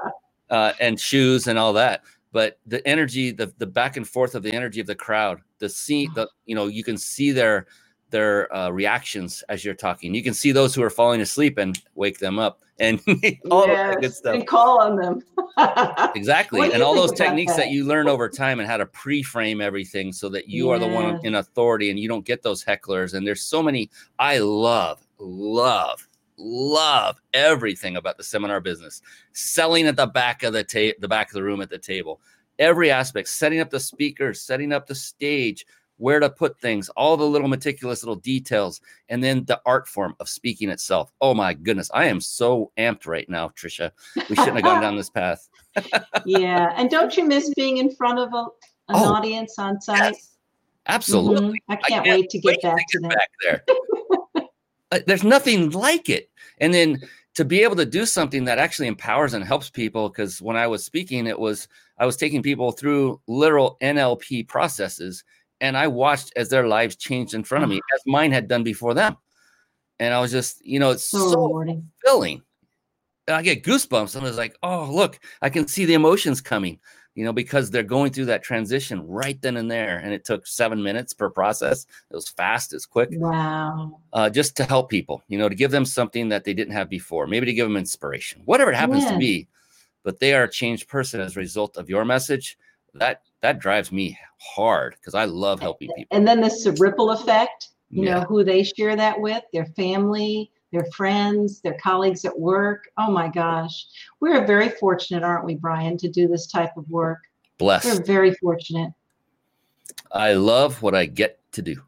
uh, 0.51 0.73
and 0.79 0.99
shoes 0.99 1.47
and 1.47 1.57
all 1.57 1.73
that 1.73 2.03
but 2.31 2.59
the 2.65 2.85
energy 2.87 3.31
the 3.31 3.51
the 3.57 3.65
back 3.65 3.97
and 3.97 4.07
forth 4.07 4.35
of 4.35 4.43
the 4.43 4.53
energy 4.53 4.79
of 4.79 4.87
the 4.87 4.95
crowd 4.95 5.39
the 5.59 5.69
see 5.69 6.07
the 6.15 6.29
you 6.45 6.55
know 6.55 6.67
you 6.67 6.83
can 6.83 6.97
see 6.97 7.31
their 7.31 7.67
their 8.09 8.53
uh, 8.55 8.69
reactions 8.69 9.43
as 9.49 9.65
you're 9.65 9.73
talking 9.73 10.13
you 10.13 10.23
can 10.23 10.33
see 10.33 10.51
those 10.51 10.73
who 10.75 10.83
are 10.83 10.89
falling 10.89 11.21
asleep 11.21 11.57
and 11.57 11.81
wake 11.95 12.19
them 12.19 12.39
up 12.39 12.61
and 12.79 13.01
all 13.51 13.67
yes, 13.67 13.95
that 13.95 14.01
good 14.01 14.13
stuff 14.13 14.35
and 14.35 14.47
call 14.47 14.79
on 14.79 14.95
them 14.95 15.23
exactly 16.15 16.71
and 16.71 16.83
all 16.83 16.93
those 16.93 17.11
techniques 17.11 17.53
that? 17.53 17.63
that? 17.65 17.71
you 17.71 17.83
learn 17.85 18.07
over 18.07 18.29
time 18.29 18.59
and 18.59 18.69
how 18.69 18.77
to 18.77 18.85
pre-frame 18.85 19.61
everything 19.61 20.13
so 20.13 20.29
that 20.29 20.47
you 20.47 20.69
are 20.69 20.77
the 20.77 20.87
one 20.87 21.19
in 21.25 21.35
authority 21.35 21.89
and 21.89 21.97
you 21.97 22.07
don't 22.07 22.25
get 22.25 22.43
those 22.43 22.63
hecklers 22.63 23.13
and 23.15 23.25
there's 23.25 23.41
so 23.41 23.63
many 23.63 23.89
i 24.19 24.37
love 24.37 25.05
love 25.17 26.07
love 26.37 27.19
everything 27.33 27.97
about 27.97 28.17
the 28.17 28.23
seminar 28.23 28.61
business. 28.61 29.01
Selling 29.33 29.87
at 29.87 29.95
the 29.95 30.07
back 30.07 30.43
of 30.43 30.53
the 30.53 30.63
ta- 30.63 30.97
the 30.99 31.07
back 31.07 31.27
of 31.27 31.33
the 31.33 31.43
room 31.43 31.61
at 31.61 31.69
the 31.69 31.77
table. 31.77 32.21
Every 32.59 32.89
aspect, 32.89 33.27
setting 33.27 33.59
up 33.59 33.69
the 33.69 33.79
speakers, 33.79 34.41
setting 34.41 34.73
up 34.73 34.87
the 34.87 34.95
stage, 34.95 35.65
where 35.97 36.19
to 36.19 36.29
put 36.29 36.59
things, 36.59 36.89
all 36.89 37.17
the 37.17 37.25
little 37.25 37.47
meticulous 37.47 38.03
little 38.03 38.15
details, 38.15 38.81
and 39.09 39.23
then 39.23 39.45
the 39.45 39.59
art 39.65 39.87
form 39.87 40.15
of 40.19 40.29
speaking 40.29 40.69
itself. 40.69 41.11
Oh 41.21 41.33
my 41.33 41.53
goodness, 41.53 41.91
I 41.93 42.05
am 42.05 42.21
so 42.21 42.71
amped 42.77 43.05
right 43.05 43.29
now, 43.29 43.49
Tricia. 43.49 43.91
We 44.15 44.35
shouldn't 44.35 44.55
have 44.55 44.63
gone 44.63 44.81
down 44.81 44.95
this 44.95 45.09
path. 45.09 45.47
yeah, 46.25 46.73
and 46.75 46.89
don't 46.89 47.15
you 47.17 47.25
miss 47.25 47.53
being 47.55 47.77
in 47.77 47.93
front 47.95 48.19
of 48.19 48.33
a, 48.33 48.45
an 48.89 48.95
oh, 48.95 49.13
audience 49.13 49.57
on 49.59 49.81
site? 49.81 50.13
Yes, 50.13 50.37
absolutely. 50.87 51.61
Mm-hmm. 51.69 51.71
I, 51.71 51.75
can't 51.75 52.01
I, 52.01 52.05
can't 52.05 52.19
wait 52.21 52.29
to 52.29 52.39
get 52.39 52.49
wait 52.49 52.61
back 52.61 52.85
to, 52.89 52.99
get 52.99 53.09
back 53.09 53.29
there. 53.41 53.63
Uh, 54.91 54.99
there's 55.05 55.23
nothing 55.23 55.71
like 55.71 56.07
it. 56.07 56.29
And 56.59 56.73
then 56.73 57.01
to 57.35 57.45
be 57.45 57.61
able 57.61 57.75
to 57.75 57.85
do 57.85 58.05
something 58.05 58.45
that 58.45 58.57
actually 58.57 58.87
empowers 58.87 59.33
and 59.33 59.43
helps 59.43 59.69
people, 59.69 60.09
because 60.09 60.41
when 60.41 60.55
I 60.55 60.65
was 60.65 60.83
speaking, 60.83 61.27
it 61.27 61.37
was 61.37 61.67
I 61.99 62.05
was 62.05 62.17
taking 62.17 62.41
people 62.41 62.71
through 62.71 63.19
literal 63.27 63.77
NLP 63.81 64.47
processes, 64.47 65.23
and 65.61 65.77
I 65.77 65.87
watched 65.87 66.33
as 66.35 66.49
their 66.49 66.67
lives 66.67 66.95
changed 66.95 67.33
in 67.33 67.43
front 67.43 67.63
of 67.63 67.69
me, 67.69 67.81
as 67.95 68.01
mine 68.05 68.31
had 68.31 68.47
done 68.47 68.63
before 68.63 68.93
them. 68.93 69.17
And 69.99 70.13
I 70.13 70.19
was 70.19 70.31
just, 70.31 70.63
you 70.65 70.79
know, 70.79 70.91
it's 70.91 71.03
so, 71.03 71.31
so 71.31 71.65
fulfilling. 72.03 72.43
I 73.27 73.41
get 73.41 73.63
goosebumps, 73.63 74.15
and 74.15 74.25
I 74.25 74.29
was 74.29 74.37
like, 74.37 74.55
oh, 74.63 74.89
look, 74.91 75.19
I 75.41 75.49
can 75.49 75.67
see 75.67 75.85
the 75.85 75.95
emotions 75.95 76.39
coming 76.39 76.79
you 77.17 77.25
know, 77.25 77.33
because 77.33 77.71
they're 77.71 77.81
going 77.81 78.11
through 78.11 78.25
that 78.25 78.43
transition 78.43 79.01
right 79.07 79.41
then 79.41 79.57
and 79.57 79.71
there. 79.71 79.97
And 79.97 80.13
it 80.13 80.23
took 80.23 80.45
seven 80.45 80.83
minutes 80.83 81.15
per 81.15 81.31
process. 81.31 81.87
It 82.11 82.15
was 82.15 82.29
fast, 82.29 82.73
it's 82.73 82.85
quick. 82.85 83.09
Wow. 83.11 84.01
Uh, 84.13 84.29
just 84.29 84.55
to 84.57 84.63
help 84.63 84.91
people, 84.91 85.23
you 85.27 85.39
know, 85.39 85.49
to 85.49 85.55
give 85.55 85.71
them 85.71 85.83
something 85.83 86.29
that 86.29 86.43
they 86.43 86.53
didn't 86.53 86.73
have 86.73 86.91
before, 86.91 87.25
maybe 87.25 87.47
to 87.47 87.53
give 87.53 87.67
them 87.67 87.75
inspiration, 87.75 88.43
whatever 88.45 88.71
it 88.71 88.75
happens 88.75 89.03
to 89.05 89.17
be. 89.17 89.47
But 90.03 90.19
they 90.19 90.35
are 90.35 90.43
a 90.43 90.49
changed 90.49 90.89
person 90.89 91.19
as 91.19 91.35
a 91.35 91.39
result 91.39 91.75
of 91.75 91.89
your 91.89 92.05
message. 92.05 92.55
That 92.93 93.23
that 93.41 93.59
drives 93.59 93.91
me 93.91 94.17
hard 94.39 94.95
because 94.99 95.13
I 95.15 95.25
love 95.25 95.59
helping 95.59 95.89
people. 95.95 96.15
And 96.15 96.27
then 96.27 96.41
this 96.41 96.67
ripple 96.79 97.11
effect, 97.11 97.69
you 97.89 98.03
yeah. 98.03 98.15
know, 98.15 98.21
who 98.21 98.43
they 98.43 98.63
share 98.63 98.95
that 98.95 99.19
with, 99.19 99.43
their 99.53 99.65
family, 99.65 100.51
their 100.71 100.85
friends, 100.95 101.61
their 101.61 101.77
colleagues 101.81 102.25
at 102.25 102.37
work. 102.37 102.89
Oh 102.97 103.11
my 103.11 103.27
gosh. 103.27 103.85
We're 104.19 104.45
very 104.45 104.69
fortunate, 104.69 105.23
aren't 105.23 105.45
we, 105.45 105.55
Brian, 105.55 105.97
to 105.97 106.09
do 106.09 106.27
this 106.27 106.47
type 106.47 106.75
of 106.77 106.89
work? 106.89 107.19
Blessed. 107.57 107.85
We're 107.85 108.03
very 108.03 108.33
fortunate. 108.35 108.91
I 110.11 110.33
love 110.33 110.81
what 110.81 110.95
I 110.95 111.05
get 111.05 111.39
to 111.53 111.61
do. 111.61 111.81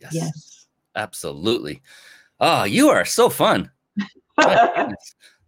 Yes. 0.00 0.14
Yes. 0.14 0.66
Absolutely. 0.96 1.82
Oh, 2.40 2.64
you 2.64 2.88
are 2.88 3.04
so 3.04 3.28
fun. 3.28 3.70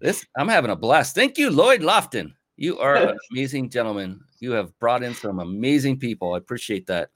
this 0.00 0.24
I'm 0.36 0.48
having 0.48 0.70
a 0.70 0.76
blast. 0.76 1.14
Thank 1.14 1.38
you, 1.38 1.50
Lloyd 1.50 1.80
Lofton. 1.80 2.32
You 2.56 2.78
are 2.78 2.96
an 2.96 3.18
amazing 3.32 3.70
gentleman. 3.70 4.22
You 4.40 4.52
have 4.52 4.76
brought 4.78 5.02
in 5.02 5.14
some 5.14 5.40
amazing 5.40 5.98
people. 5.98 6.34
I 6.34 6.38
appreciate 6.38 6.86
that. 6.86 7.10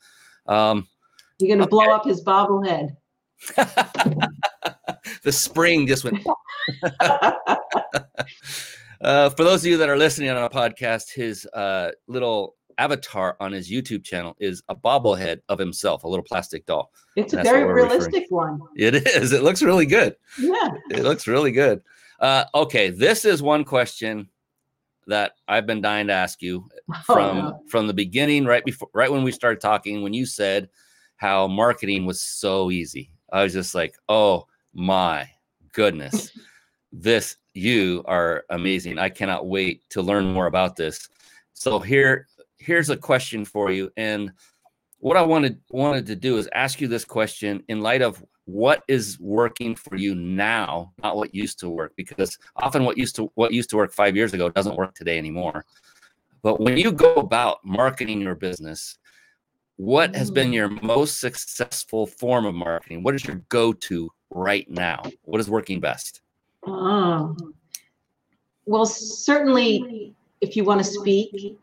Um, 0.47 0.89
You're 1.39 1.57
going 1.57 1.59
to 1.59 1.65
okay. 1.65 1.71
blow 1.71 1.95
up 1.95 2.05
his 2.05 2.23
bobblehead. 2.23 2.97
the 5.23 5.33
spring 5.33 5.87
just 5.87 6.05
went. 6.05 6.27
uh, 9.01 9.31
for 9.31 9.45
those 9.45 9.63
of 9.63 9.67
you 9.67 9.77
that 9.79 9.89
are 9.89 9.97
listening 9.97 10.31
on 10.31 10.37
a 10.37 10.51
podcast, 10.51 11.13
his 11.13 11.47
uh, 11.47 11.91
little 12.07 12.57
avatar 12.79 13.37
on 13.41 13.53
his 13.53 13.71
YouTube 13.71 14.03
channel 14.05 14.35
is 14.41 14.63
a 14.69 14.75
bobblehead 14.75 15.41
of 15.49 15.59
himself, 15.59 16.05
a 16.05 16.09
little 16.09 16.25
plastic 16.25 16.65
doll. 16.67 16.91
It's 17.17 17.35
a 17.35 17.43
very 17.43 17.71
realistic 17.71 18.27
one. 18.31 18.61
It 18.77 18.95
is. 18.95 19.33
It 19.33 19.43
looks 19.43 19.63
really 19.63 19.87
good. 19.87 20.17
Yeah. 20.39 20.71
It 20.91 21.03
looks 21.03 21.27
really 21.27 21.53
good. 21.53 21.83
Uh, 22.21 22.45
okay, 22.55 22.91
this 22.91 23.25
is 23.25 23.43
one 23.43 23.65
question 23.65 24.29
that 25.11 25.33
I've 25.47 25.67
been 25.67 25.81
dying 25.81 26.07
to 26.07 26.13
ask 26.13 26.41
you 26.41 26.69
oh, 26.91 27.03
from 27.05 27.39
no. 27.39 27.63
from 27.69 27.87
the 27.87 27.95
beginning, 27.95 28.47
right 28.47 28.65
before, 28.65 28.89
right 28.95 29.11
when 29.11 29.23
we 29.23 29.33
started 29.33 29.61
talking, 29.61 30.03
when 30.03 30.15
you 30.15 30.27
said 30.27 30.69
how 31.17 31.47
marketing 31.47 32.07
was 32.07 32.23
so 32.23 32.71
easy. 32.71 33.13
I 33.31 33.43
was 33.43 33.53
just 33.53 33.75
like, 33.75 33.95
oh, 34.09 34.47
my 34.73 35.29
goodness, 35.75 36.33
this 36.93 37.37
you 37.53 38.03
are 38.07 38.45
amazing. 38.51 38.99
I 38.99 39.09
cannot 39.11 39.47
wait 39.47 39.83
to 39.91 40.03
learn 40.03 40.33
more 40.33 40.47
about 40.47 40.77
this. 40.77 41.09
So 41.53 41.79
here, 41.79 42.27
here's 42.59 42.91
a 42.91 42.97
question 42.97 43.45
for 43.45 43.71
you. 43.71 43.91
And 43.97 44.33
what 44.99 45.17
I 45.17 45.23
wanted 45.23 45.61
wanted 45.71 46.07
to 46.07 46.17
do 46.17 46.39
is 46.39 46.49
ask 46.55 46.81
you 46.81 46.89
this 46.89 47.05
question 47.05 47.63
in 47.69 47.81
light 47.81 48.03
of 48.03 48.25
what 48.47 48.83
is 48.89 49.19
working 49.21 49.75
for 49.75 49.97
you 49.97 50.15
now, 50.15 50.93
not 51.03 51.17
what 51.17 51.35
used 51.35 51.59
to 51.61 51.69
work, 51.69 51.93
because 51.97 52.37
often 52.57 52.85
what 52.85 52.99
used 52.99 53.17
to 53.17 53.31
what 53.35 53.53
used 53.53 53.71
to 53.71 53.77
work 53.77 53.93
five 53.93 54.17
years 54.17 54.35
ago 54.35 54.49
doesn't 54.49 54.77
work 54.77 54.95
today 54.95 55.19
anymore. 55.19 55.65
But 56.43 56.61
when 56.61 56.77
you 56.77 56.91
go 56.93 57.15
about 57.15 57.59
marketing 57.65 58.21
your 58.21 58.35
business, 58.35 58.99
what 59.77 60.15
has 60.15 60.31
been 60.31 60.51
mm. 60.51 60.55
your 60.55 60.69
most 60.69 61.21
successful 61.21 62.07
form 62.07 62.47
of 62.47 62.55
marketing? 62.55 63.03
What 63.03 63.15
is 63.15 63.25
your 63.25 63.37
go-to 63.49 64.11
right 64.31 64.69
now? 64.71 65.03
What 65.23 65.41
is 65.41 65.49
working 65.51 65.81
best? 65.81 66.21
Oh. 66.67 67.37
Well, 68.67 68.87
certainly, 68.87 70.15
if 70.41 70.57
you 70.57 70.65
want 70.65 70.81
to 70.81 70.85
speak, 70.85 71.59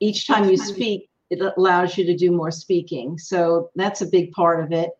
each 0.00 0.26
time 0.26 0.48
you 0.48 0.56
speak, 0.56 1.08
it 1.30 1.40
allows 1.56 1.96
you 1.98 2.04
to 2.04 2.16
do 2.16 2.30
more 2.30 2.50
speaking. 2.50 3.18
So 3.18 3.70
that's 3.76 4.00
a 4.00 4.06
big 4.06 4.32
part 4.32 4.64
of 4.64 4.72
it. 4.72 4.90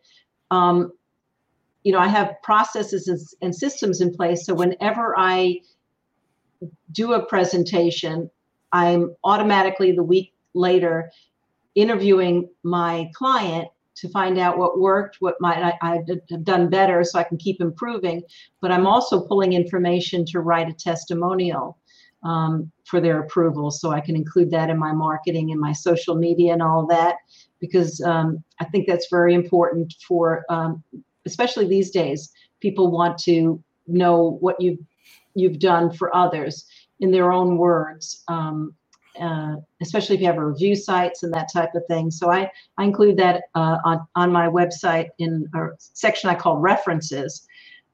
Um, 0.50 0.92
you 1.84 1.92
know, 1.92 1.98
I 1.98 2.08
have 2.08 2.34
processes 2.42 3.34
and 3.40 3.54
systems 3.54 4.00
in 4.00 4.14
place. 4.14 4.44
So 4.44 4.54
whenever 4.54 5.14
I 5.18 5.60
do 6.92 7.14
a 7.14 7.24
presentation, 7.24 8.30
I'm 8.72 9.14
automatically 9.24 9.92
the 9.92 10.02
week 10.02 10.34
later 10.54 11.10
interviewing 11.74 12.50
my 12.62 13.10
client 13.14 13.68
to 13.96 14.08
find 14.08 14.38
out 14.38 14.58
what 14.58 14.78
worked, 14.78 15.16
what 15.20 15.36
might 15.40 15.74
I 15.82 15.96
have 15.96 16.44
done 16.44 16.68
better 16.68 17.04
so 17.04 17.18
I 17.18 17.24
can 17.24 17.36
keep 17.36 17.60
improving. 17.60 18.22
But 18.60 18.72
I'm 18.72 18.86
also 18.86 19.26
pulling 19.26 19.52
information 19.52 20.24
to 20.26 20.40
write 20.40 20.68
a 20.68 20.72
testimonial 20.72 21.78
um, 22.22 22.70
for 22.84 23.00
their 23.00 23.20
approval 23.20 23.70
so 23.70 23.90
I 23.90 24.00
can 24.00 24.16
include 24.16 24.50
that 24.50 24.70
in 24.70 24.78
my 24.78 24.92
marketing 24.92 25.50
and 25.52 25.60
my 25.60 25.72
social 25.72 26.14
media 26.14 26.52
and 26.52 26.62
all 26.62 26.86
that 26.88 27.16
because 27.60 28.00
um, 28.02 28.42
I 28.58 28.64
think 28.66 28.86
that's 28.86 29.08
very 29.10 29.34
important 29.34 29.94
for, 30.06 30.44
um, 30.48 30.82
especially 31.26 31.66
these 31.66 31.90
days, 31.90 32.32
people 32.60 32.90
want 32.90 33.18
to 33.18 33.62
know 33.86 34.38
what 34.40 34.60
you've, 34.60 34.78
you've 35.34 35.58
done 35.58 35.92
for 35.92 36.14
others 36.14 36.66
in 37.00 37.10
their 37.10 37.32
own 37.32 37.56
words. 37.56 38.24
Um, 38.28 38.74
uh, 39.20 39.56
especially 39.82 40.14
if 40.14 40.20
you 40.20 40.26
have 40.26 40.38
a 40.38 40.44
review 40.44 40.76
sites 40.76 41.24
and 41.24 41.34
that 41.34 41.52
type 41.52 41.74
of 41.74 41.84
thing. 41.86 42.10
So 42.10 42.30
I, 42.30 42.50
I 42.78 42.84
include 42.84 43.16
that 43.18 43.42
uh, 43.54 43.78
on, 43.84 44.06
on 44.14 44.30
my 44.30 44.46
website 44.46 45.08
in 45.18 45.48
a 45.54 45.66
section 45.78 46.30
I 46.30 46.34
call 46.36 46.58
references. 46.58 47.46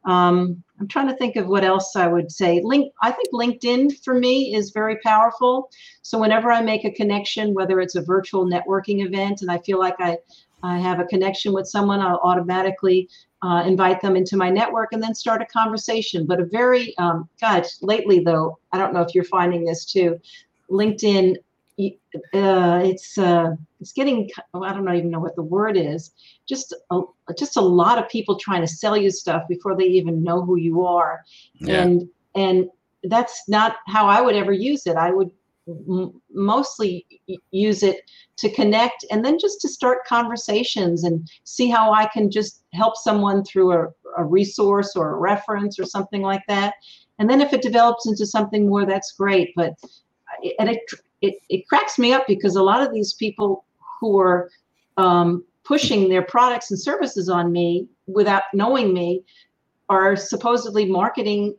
Um, 0.07 0.63
I'm 0.79 0.89
trying 0.89 1.09
to 1.09 1.17
think 1.17 1.37
of 1.37 1.49
what 1.49 1.65
else 1.65 1.97
I 1.97 2.07
would 2.07 2.31
say. 2.31 2.61
Link, 2.63 2.93
I 3.03 3.11
think 3.11 3.29
LinkedIn 3.33 4.05
for 4.05 4.15
me 4.15 4.55
is 4.55 4.71
very 4.71 4.99
powerful. 5.05 5.69
So 6.03 6.19
whenever 6.19 6.53
I 6.53 6.63
make 6.63 6.85
a 6.85 6.93
connection, 6.93 7.55
whether 7.55 7.81
it's 7.81 7.97
a 7.97 8.03
virtual 8.03 8.47
networking 8.47 9.05
event 9.05 9.43
and 9.43 9.51
I 9.51 9.59
feel 9.59 9.79
like 9.79 9.97
I, 9.99 10.19
I 10.63 10.79
have 10.79 11.01
a 11.01 11.05
connection 11.05 11.53
with 11.53 11.67
someone, 11.67 12.01
I'll 12.01 12.21
automatically 12.23 13.09
uh, 13.43 13.65
invite 13.67 14.01
them 14.01 14.17
into 14.17 14.37
my 14.37 14.49
network 14.49 14.93
and 14.93 15.03
then 15.03 15.15
start 15.15 15.43
a 15.43 15.47
conversation. 15.47 16.25
But 16.27 16.41
a 16.41 16.45
very, 16.45 16.97
um, 16.99 17.29
lately 17.83 18.21
though, 18.21 18.59
I 18.73 18.79
don't 18.79 18.95
know 18.95 19.03
if 19.03 19.15
you're 19.15 19.25
finding 19.25 19.65
this 19.65 19.85
too, 19.85 20.21
LinkedIn 20.71 21.37
uh, 21.79 22.81
it's 22.85 23.19
uh, 23.19 23.55
it's 23.81 23.93
getting 23.93 24.31
oh, 24.55 24.63
I 24.63 24.73
don't 24.73 24.89
even 24.95 25.11
know 25.11 25.21
what 25.21 25.37
the 25.37 25.43
word 25.43 25.77
is. 25.77 26.13
Just 26.49 26.75
a, 26.91 27.01
just 27.39 27.57
a 27.57 27.61
lot 27.61 27.99
of 27.99 28.09
people 28.09 28.39
trying 28.39 28.63
to 28.63 28.67
sell 28.67 28.97
you 28.97 29.11
stuff 29.11 29.43
before 29.49 29.77
they 29.77 29.85
even 29.85 30.23
know 30.23 30.43
who 30.43 30.57
you 30.57 30.87
are, 30.87 31.23
Yeah. 31.55 31.83
and 31.83 32.09
and 32.35 32.71
that's 33.05 33.43
not 33.49 33.77
how 33.87 34.07
I 34.07 34.21
would 34.21 34.37
ever 34.37 34.53
use 34.53 34.87
it. 34.87 34.97
I 34.97 35.11
would 35.11 35.31
m- 35.69 36.21
mostly 36.33 37.07
use 37.51 37.83
it 37.83 38.11
to 38.39 38.51
connect 38.51 39.05
and 39.11 39.25
then 39.25 39.39
just 39.39 39.61
to 39.61 39.69
start 39.69 40.07
conversations 40.07 41.05
and 41.05 41.29
see 41.45 41.69
how 41.69 41.93
I 41.93 42.07
can 42.07 42.31
just 42.31 42.63
help 42.73 42.97
someone 42.97 43.45
through 43.45 43.73
a, 43.73 43.87
a 44.19 44.25
resource 44.25 44.97
or 44.97 45.11
a 45.13 45.17
reference 45.19 45.79
or 45.79 45.85
something 45.85 46.23
like 46.23 46.43
that. 46.49 46.75
And 47.19 47.29
then 47.31 47.41
if 47.41 47.53
it 47.53 47.63
develops 47.63 48.07
into 48.07 48.27
something 48.27 48.67
more, 48.67 48.87
that's 48.87 49.13
great. 49.13 49.53
But 49.57 49.75
and 50.59 50.69
it 50.69 50.81
it, 51.23 51.37
it 51.49 51.69
cracks 51.69 51.99
me 51.99 52.13
up 52.13 52.27
because 52.27 52.57
a 52.57 52.63
lot 52.63 52.83
of 52.87 52.93
these 52.93 53.15
people 53.15 53.65
who 54.01 54.19
are 54.19 54.51
um, 54.97 55.45
pushing 55.65 56.09
their 56.09 56.23
products 56.23 56.71
and 56.71 56.81
services 56.81 57.29
on 57.29 57.53
me 57.53 57.89
without 58.07 58.45
knowing 58.55 58.93
me 58.93 59.23
are 59.89 60.17
supposedly 60.17 60.85
marketing 60.85 61.55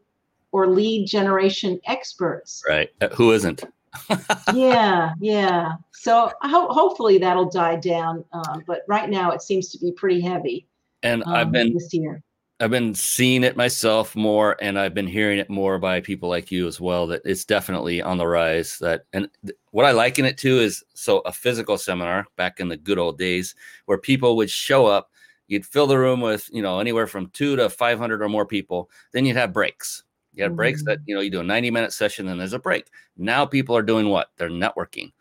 or 0.52 0.68
lead 0.68 1.08
generation 1.08 1.80
experts. 1.86 2.64
Right. 2.68 2.90
Uh, 3.02 3.10
Who 3.10 3.32
isn't? 3.32 3.64
yeah, 4.54 5.14
yeah. 5.20 5.74
So 5.94 6.32
ho- 6.42 6.70
hopefully 6.70 7.18
that'll 7.18 7.50
die 7.50 7.78
down. 7.78 8.24
Uh, 8.32 8.60
but 8.66 8.82
right 8.88 9.10
now 9.10 9.32
it 9.32 9.42
seems 9.42 9.70
to 9.72 9.80
be 9.80 9.92
pretty 9.92 10.22
heavy 10.22 10.68
And 11.04 11.24
um, 11.26 11.34
I've 11.34 11.52
been 11.52 11.74
this 11.74 11.94
year. 11.94 12.24
I've 12.60 12.72
been 12.72 12.96
seeing 12.96 13.44
it 13.44 13.56
myself 13.56 14.16
more, 14.16 14.58
and 14.60 14.80
I've 14.80 14.96
been 14.96 15.08
hearing 15.08 15.38
it 15.38 15.50
more 15.50 15.78
by 15.78 16.02
people 16.02 16.28
like 16.28 16.52
you 16.52 16.68
as 16.68 16.82
well. 16.82 17.06
That 17.06 17.22
it's 17.24 17.46
definitely 17.46 18.02
on 18.02 18.18
the 18.18 18.28
rise. 18.28 18.80
That 18.80 19.06
and 19.14 19.30
th- 19.46 19.58
what 19.72 19.86
I 19.86 19.92
liken 19.92 20.26
it 20.26 20.38
to 20.40 20.60
is 20.60 20.84
so 20.96 21.20
a 21.20 21.32
physical 21.32 21.78
seminar 21.78 22.26
back 22.36 22.60
in 22.60 22.68
the 22.68 22.78
good 22.78 22.98
old 22.98 23.20
days 23.20 23.54
where 23.86 24.00
people 24.00 24.36
would 24.38 24.50
show 24.50 24.88
up. 24.88 25.12
You'd 25.48 25.66
fill 25.66 25.88
the 25.88 26.00
room 26.00 26.20
with 26.20 26.50
you 26.52 26.64
know 26.64 26.80
anywhere 26.80 27.06
from 27.06 27.30
two 27.30 27.56
to 27.58 27.70
five 27.70 28.00
hundred 28.00 28.24
or 28.24 28.30
more 28.30 28.46
people. 28.46 28.90
Then 29.12 29.26
you'd 29.26 29.38
have 29.38 29.54
breaks. 29.54 30.04
You 30.34 30.44
had 30.44 30.56
breaks 30.56 30.84
that 30.84 31.00
you 31.06 31.14
know 31.16 31.22
you 31.22 31.30
do 31.32 31.42
a 31.42 31.44
ninety 31.44 31.70
minute 31.70 31.94
session, 31.94 32.26
then 32.26 32.40
there's 32.40 32.54
a 32.54 32.60
break. 32.60 32.90
Now 33.18 33.46
people 33.46 33.78
are 33.78 33.84
doing 33.84 34.10
what? 34.10 34.30
They're 34.38 34.50
networking. 34.50 35.12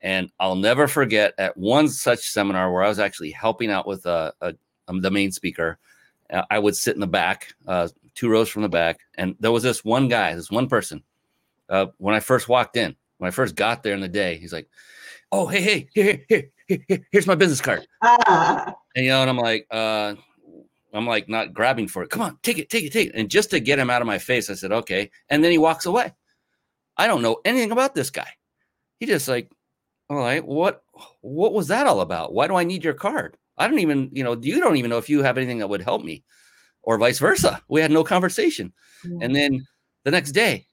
And 0.00 0.30
I'll 0.38 0.56
never 0.56 0.86
forget 0.86 1.34
at 1.38 1.56
one 1.56 1.88
such 1.88 2.20
seminar 2.20 2.72
where 2.72 2.82
I 2.82 2.88
was 2.88 2.98
actually 3.00 3.32
helping 3.32 3.70
out 3.70 3.86
with 3.86 4.06
a, 4.06 4.32
a, 4.40 4.54
um, 4.86 5.00
the 5.00 5.10
main 5.10 5.32
speaker. 5.32 5.78
Uh, 6.32 6.42
I 6.50 6.58
would 6.58 6.76
sit 6.76 6.94
in 6.94 7.00
the 7.00 7.06
back, 7.06 7.54
uh, 7.66 7.88
two 8.14 8.28
rows 8.28 8.48
from 8.48 8.62
the 8.62 8.68
back, 8.68 9.00
and 9.16 9.34
there 9.40 9.52
was 9.52 9.62
this 9.62 9.84
one 9.84 10.08
guy, 10.08 10.34
this 10.34 10.50
one 10.50 10.68
person. 10.68 11.02
Uh, 11.68 11.86
when 11.98 12.14
I 12.14 12.20
first 12.20 12.48
walked 12.48 12.76
in, 12.76 12.96
when 13.18 13.28
I 13.28 13.30
first 13.30 13.54
got 13.56 13.82
there 13.82 13.94
in 13.94 14.00
the 14.00 14.08
day, 14.08 14.38
he's 14.38 14.52
like, 14.52 14.68
"Oh, 15.32 15.46
hey, 15.46 15.60
hey, 15.60 15.88
here, 15.94 16.04
here, 16.04 16.24
here, 16.28 16.50
here, 16.66 16.84
here 16.88 17.06
here's 17.12 17.26
my 17.26 17.34
business 17.34 17.60
card." 17.60 17.86
Ah, 18.02 18.74
And 18.94 19.04
you 19.04 19.10
know, 19.10 19.20
and 19.22 19.30
I'm 19.30 19.38
like, 19.38 19.66
uh, 19.70 20.14
I'm 20.92 21.06
like 21.06 21.28
not 21.28 21.52
grabbing 21.52 21.88
for 21.88 22.02
it. 22.02 22.10
Come 22.10 22.22
on, 22.22 22.38
take 22.42 22.58
it, 22.58 22.70
take 22.70 22.84
it, 22.84 22.92
take 22.92 23.08
it. 23.08 23.14
And 23.14 23.30
just 23.30 23.50
to 23.50 23.60
get 23.60 23.78
him 23.78 23.90
out 23.90 24.02
of 24.02 24.06
my 24.06 24.18
face, 24.18 24.50
I 24.50 24.54
said, 24.54 24.72
"Okay." 24.72 25.10
And 25.28 25.42
then 25.44 25.50
he 25.50 25.58
walks 25.58 25.86
away. 25.86 26.12
I 26.96 27.06
don't 27.06 27.22
know 27.22 27.40
anything 27.44 27.70
about 27.70 27.94
this 27.94 28.10
guy. 28.10 28.28
He 28.98 29.06
just 29.06 29.28
like, 29.28 29.50
all 30.10 30.16
right, 30.16 30.44
what, 30.44 30.82
what 31.20 31.52
was 31.52 31.68
that 31.68 31.86
all 31.86 32.00
about? 32.00 32.32
Why 32.32 32.48
do 32.48 32.56
I 32.56 32.64
need 32.64 32.82
your 32.82 32.94
card? 32.94 33.36
I 33.58 33.68
don't 33.68 33.78
even, 33.80 34.10
you 34.12 34.24
know, 34.24 34.36
you 34.40 34.60
don't 34.60 34.76
even 34.76 34.90
know 34.90 34.98
if 34.98 35.08
you 35.08 35.22
have 35.22 35.36
anything 35.38 35.58
that 35.58 35.68
would 35.68 35.82
help 35.82 36.04
me, 36.04 36.24
or 36.82 36.98
vice 36.98 37.18
versa. 37.18 37.60
We 37.68 37.80
had 37.80 37.90
no 37.90 38.04
conversation. 38.04 38.72
And 39.20 39.34
then 39.34 39.66
the 40.04 40.10
next 40.10 40.32
day, 40.32 40.66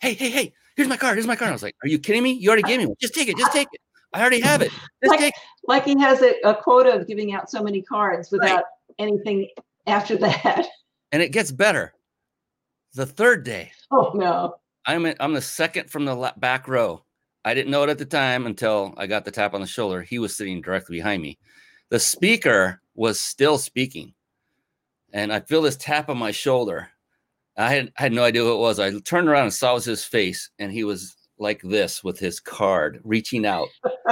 hey, 0.00 0.14
hey, 0.14 0.30
hey, 0.30 0.52
here's 0.76 0.88
my 0.88 0.96
card. 0.96 1.16
Here's 1.16 1.26
my 1.26 1.36
card. 1.36 1.50
I 1.50 1.52
was 1.52 1.62
like, 1.62 1.76
are 1.82 1.88
you 1.88 1.98
kidding 1.98 2.22
me? 2.22 2.32
You 2.32 2.48
already 2.50 2.62
gave 2.62 2.78
me 2.78 2.86
one. 2.86 2.96
Just 3.00 3.14
take 3.14 3.28
it. 3.28 3.36
Just 3.38 3.52
take 3.52 3.68
it. 3.72 3.80
I 4.12 4.20
already 4.20 4.40
have 4.40 4.62
it. 4.62 4.70
Just 4.70 5.10
Like- 5.10 5.20
take 5.20 5.34
like 5.68 5.84
he 5.84 5.98
has 6.00 6.22
a, 6.22 6.34
a 6.44 6.54
quota 6.54 6.92
of 6.94 7.06
giving 7.08 7.34
out 7.34 7.50
so 7.50 7.62
many 7.62 7.82
cards 7.82 8.30
without 8.30 8.62
anything 8.98 9.48
after 9.86 10.16
that. 10.18 10.66
And 11.12 11.22
it 11.22 11.32
gets 11.32 11.50
better. 11.50 11.92
The 12.94 13.06
third 13.06 13.44
day, 13.44 13.72
Oh 13.90 14.12
no. 14.14 14.54
I'm 14.86 15.04
in, 15.06 15.16
I'm 15.18 15.32
the 15.34 15.42
second 15.42 15.90
from 15.90 16.04
the 16.04 16.32
back 16.36 16.68
row. 16.68 17.02
I 17.44 17.52
didn't 17.54 17.70
know 17.70 17.82
it 17.82 17.90
at 17.90 17.98
the 17.98 18.04
time 18.04 18.46
until 18.46 18.94
I 18.96 19.06
got 19.06 19.24
the 19.24 19.30
tap 19.30 19.54
on 19.54 19.60
the 19.60 19.66
shoulder. 19.66 20.02
He 20.02 20.18
was 20.18 20.36
sitting 20.36 20.60
directly 20.62 20.96
behind 20.98 21.20
me. 21.22 21.38
The 21.90 22.00
speaker 22.00 22.80
was 22.94 23.20
still 23.20 23.58
speaking, 23.58 24.14
and 25.12 25.32
I 25.32 25.40
feel 25.40 25.62
this 25.62 25.76
tap 25.76 26.08
on 26.08 26.18
my 26.18 26.30
shoulder. 26.32 26.88
I 27.56 27.72
had, 27.72 27.92
I 27.98 28.02
had 28.02 28.12
no 28.12 28.24
idea 28.24 28.42
who 28.42 28.52
it 28.52 28.58
was. 28.58 28.78
I 28.78 28.98
turned 29.00 29.28
around 29.28 29.44
and 29.44 29.54
saw 29.54 29.70
it 29.72 29.74
was 29.74 29.84
his 29.84 30.04
face, 30.04 30.50
and 30.58 30.72
he 30.72 30.84
was 30.84 31.16
like 31.38 31.62
this 31.62 32.02
with 32.04 32.18
his 32.18 32.40
card, 32.40 33.00
reaching 33.04 33.46
out. 33.46 33.68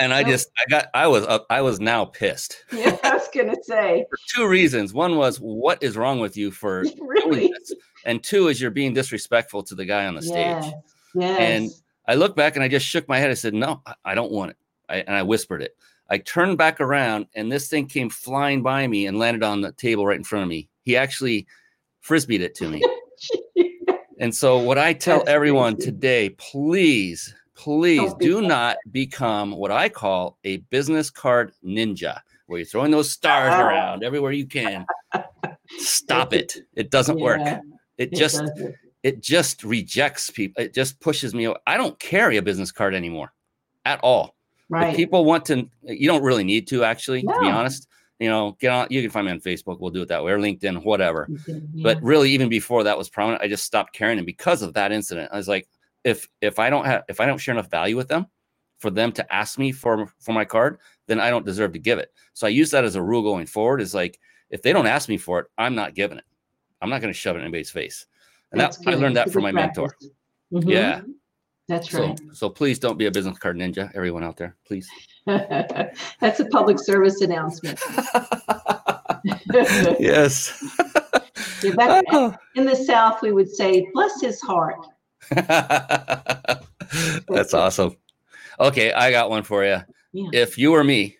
And 0.00 0.12
I 0.12 0.24
just, 0.24 0.48
I 0.58 0.68
got, 0.68 0.86
I 0.94 1.06
was 1.06 1.24
up, 1.26 1.46
I 1.48 1.60
was 1.60 1.78
now 1.78 2.04
pissed 2.04 2.56
Yeah, 2.72 2.96
I 3.04 3.14
was 3.14 3.28
gonna 3.32 3.54
say. 3.62 4.04
for 4.10 4.18
two 4.34 4.48
reasons. 4.48 4.92
One 4.92 5.16
was, 5.16 5.36
what 5.36 5.80
is 5.80 5.96
wrong 5.96 6.18
with 6.18 6.36
you 6.36 6.50
for 6.50 6.82
doing 6.82 6.98
Really? 7.06 7.46
this? 7.56 7.72
And 8.04 8.20
two 8.20 8.48
is 8.48 8.60
you're 8.60 8.72
being 8.72 8.94
disrespectful 8.94 9.62
to 9.64 9.76
the 9.76 9.84
guy 9.84 10.06
on 10.06 10.16
the 10.16 10.22
stage. 10.22 10.34
Yes. 10.64 10.72
Yes. 11.14 11.38
And 11.38 11.70
I 12.08 12.14
looked 12.16 12.34
back 12.34 12.56
and 12.56 12.64
I 12.64 12.68
just 12.68 12.84
shook 12.84 13.06
my 13.08 13.18
head. 13.18 13.30
I 13.30 13.34
said, 13.34 13.54
"No, 13.54 13.80
I- 13.86 13.94
I 14.06 14.14
don't 14.16 14.32
want 14.32 14.50
it." 14.50 14.56
I, 14.88 14.96
and 15.06 15.14
I 15.14 15.22
whispered 15.22 15.62
it. 15.62 15.76
I 16.10 16.18
turned 16.18 16.58
back 16.58 16.80
around, 16.80 17.26
and 17.34 17.50
this 17.50 17.68
thing 17.68 17.86
came 17.86 18.10
flying 18.10 18.62
by 18.62 18.86
me 18.86 19.06
and 19.06 19.18
landed 19.18 19.42
on 19.42 19.60
the 19.60 19.72
table 19.72 20.04
right 20.06 20.16
in 20.16 20.24
front 20.24 20.42
of 20.42 20.48
me. 20.48 20.68
He 20.82 20.96
actually 20.96 21.46
frisbeed 22.04 22.40
it 22.40 22.54
to 22.56 22.68
me. 22.68 22.82
and 24.18 24.34
so, 24.34 24.58
what 24.58 24.76
I 24.78 24.92
tell 24.92 25.18
That's 25.18 25.30
everyone 25.30 25.76
crazy. 25.76 25.90
today, 25.92 26.30
please, 26.30 27.34
please 27.54 28.12
do 28.20 28.40
not 28.42 28.78
become 28.90 29.52
what 29.52 29.70
I 29.70 29.88
call 29.88 30.38
a 30.44 30.58
business 30.70 31.10
card 31.10 31.52
ninja, 31.64 32.18
where 32.46 32.58
you're 32.58 32.66
throwing 32.66 32.90
those 32.90 33.12
stars 33.12 33.52
Ah. 33.54 33.66
around 33.66 34.02
everywhere 34.02 34.32
you 34.32 34.46
can. 34.46 34.84
Stop 35.78 36.32
it. 36.32 36.56
It 36.74 36.90
doesn't 36.90 37.20
work. 37.20 37.40
It 37.40 37.60
it 37.98 38.12
just 38.14 38.38
doesn't. 38.40 38.74
it 39.04 39.20
just 39.22 39.62
rejects 39.62 40.30
people. 40.30 40.62
It 40.64 40.74
just 40.74 40.98
pushes 41.00 41.34
me. 41.34 41.52
I 41.66 41.76
don't 41.76 41.98
carry 42.00 42.36
a 42.38 42.42
business 42.42 42.72
card 42.72 42.94
anymore 42.94 43.32
at 43.84 44.00
all. 44.02 44.34
Right. 44.70 44.96
people 44.96 45.24
want 45.24 45.44
to, 45.46 45.68
you 45.82 46.08
don't 46.08 46.22
really 46.22 46.44
need 46.44 46.68
to 46.68 46.84
actually, 46.84 47.22
to 47.22 47.40
be 47.40 47.48
honest. 47.48 47.88
You 48.20 48.28
know, 48.28 48.54
get 48.60 48.70
on, 48.70 48.86
you 48.90 49.00
can 49.00 49.10
find 49.10 49.24
me 49.24 49.32
on 49.32 49.40
Facebook. 49.40 49.80
We'll 49.80 49.90
do 49.90 50.02
it 50.02 50.08
that 50.08 50.22
way 50.22 50.32
or 50.32 50.38
LinkedIn, 50.38 50.84
whatever. 50.84 51.26
Yeah. 51.46 51.56
But 51.82 52.02
really, 52.02 52.30
even 52.32 52.50
before 52.50 52.84
that 52.84 52.98
was 52.98 53.08
prominent, 53.08 53.42
I 53.42 53.48
just 53.48 53.64
stopped 53.64 53.94
caring, 53.94 54.18
and 54.18 54.26
because 54.26 54.60
of 54.60 54.74
that 54.74 54.92
incident. 54.92 55.30
I 55.32 55.38
was 55.38 55.48
like, 55.48 55.68
if, 56.04 56.28
if 56.42 56.58
I 56.58 56.68
don't 56.68 56.84
have, 56.84 57.04
if 57.08 57.18
I 57.18 57.24
don't 57.26 57.38
share 57.38 57.54
enough 57.54 57.70
value 57.70 57.96
with 57.96 58.08
them 58.08 58.26
for 58.78 58.90
them 58.90 59.10
to 59.12 59.34
ask 59.34 59.58
me 59.58 59.72
for, 59.72 60.06
for 60.20 60.32
my 60.32 60.44
card, 60.44 60.78
then 61.06 61.18
I 61.18 61.30
don't 61.30 61.46
deserve 61.46 61.72
to 61.72 61.78
give 61.78 61.98
it. 61.98 62.12
So 62.34 62.46
I 62.46 62.50
use 62.50 62.70
that 62.72 62.84
as 62.84 62.94
a 62.94 63.02
rule 63.02 63.22
going 63.22 63.46
forward 63.46 63.80
is 63.80 63.94
like, 63.94 64.20
if 64.50 64.60
they 64.60 64.72
don't 64.74 64.86
ask 64.86 65.08
me 65.08 65.16
for 65.16 65.38
it, 65.40 65.46
I'm 65.56 65.74
not 65.74 65.94
giving 65.94 66.18
it. 66.18 66.24
I'm 66.82 66.90
not 66.90 67.00
going 67.00 67.12
to 67.12 67.18
shove 67.18 67.36
it 67.36 67.38
in 67.38 67.44
anybody's 67.46 67.70
face. 67.70 68.06
And 68.52 68.60
That's 68.60 68.76
that, 68.78 68.88
I 68.88 68.94
learned 68.94 69.16
that 69.16 69.32
from 69.32 69.44
my 69.44 69.52
mentor. 69.52 69.88
practice. 69.88 70.10
Mhm. 70.52 70.68
Yeah. 70.70 71.00
That's 71.70 71.88
So, 71.88 72.02
right. 72.02 72.20
so 72.32 72.50
please 72.50 72.80
don't 72.80 72.98
be 72.98 73.06
a 73.06 73.12
business 73.12 73.38
card 73.38 73.56
ninja, 73.56 73.92
everyone 73.94 74.24
out 74.24 74.36
there, 74.36 74.56
please. 74.66 74.88
That's 75.26 76.40
a 76.40 76.46
public 76.46 76.80
service 76.80 77.20
announcement. 77.20 77.78
yes. 80.00 80.52
Yeah, 81.62 81.74
back 81.76 82.04
ah. 82.10 82.36
in 82.56 82.66
the 82.66 82.74
South, 82.74 83.22
we 83.22 83.30
would 83.30 83.48
say, 83.48 83.86
bless 83.94 84.20
his 84.20 84.40
heart. 84.40 84.84
That's 87.28 87.54
awesome. 87.54 87.96
Okay, 88.58 88.92
I 88.92 89.12
got 89.12 89.30
one 89.30 89.44
for 89.44 89.64
you. 89.64 89.78
Yeah. 90.12 90.28
If 90.32 90.58
you 90.58 90.72
were 90.72 90.82
me 90.82 91.18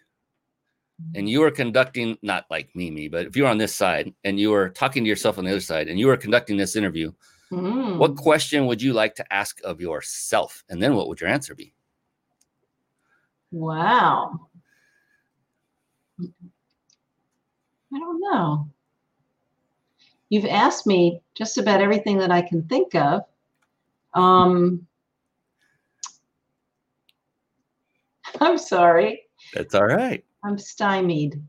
mm-hmm. 1.01 1.17
and 1.17 1.31
you 1.31 1.43
were 1.43 1.53
conducting, 1.53 2.19
not 2.23 2.47
like 2.51 2.75
me, 2.75 2.91
me, 2.91 3.07
but 3.07 3.27
if 3.27 3.37
you 3.37 3.45
were 3.45 3.49
on 3.49 3.59
this 3.59 3.73
side 3.73 4.13
and 4.25 4.41
you 4.41 4.51
were 4.51 4.71
talking 4.71 5.05
to 5.05 5.09
yourself 5.09 5.39
on 5.39 5.45
the 5.45 5.53
other 5.53 5.61
side 5.61 5.87
and 5.87 6.01
you 6.01 6.09
were 6.09 6.17
conducting 6.17 6.57
this 6.57 6.75
interview, 6.75 7.13
Mm. 7.53 7.99
what 7.99 8.15
question 8.15 8.67
would 8.67 8.81
you 8.81 8.93
like 8.93 9.17
to 9.17 9.33
ask 9.33 9.61
of 9.65 9.81
yourself? 9.81 10.63
And 10.69 10.81
then 10.81 10.95
what 10.95 11.09
would 11.09 11.21
your 11.21 11.29
answer 11.31 11.55
be? 11.55 11.75
Wow. 13.51 14.49
I 16.21 17.99
don't 17.99 18.21
know. 18.21 18.69
You've 20.29 20.47
asked 20.47 20.87
me 20.87 21.21
just 21.35 21.59
about 21.59 21.81
everything 21.81 22.19
that 22.19 22.31
I 22.31 22.41
can 22.41 22.63
think 22.63 22.95
of. 22.95 23.23
Um, 24.15 24.87
I'm 28.41 28.59
sorry. 28.59 29.23
That's 29.55 29.75
all 29.75 29.87
right. 29.87 30.25
I'm 30.45 30.57
stymied. 30.57 31.43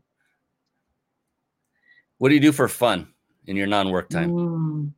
What 2.18 2.30
do 2.30 2.34
you 2.34 2.40
do 2.40 2.52
for 2.52 2.66
fun 2.66 3.08
in 3.46 3.56
your 3.56 3.68
non 3.68 3.90
work 3.90 4.08
time? 4.08 4.30
Mm. 4.32 4.92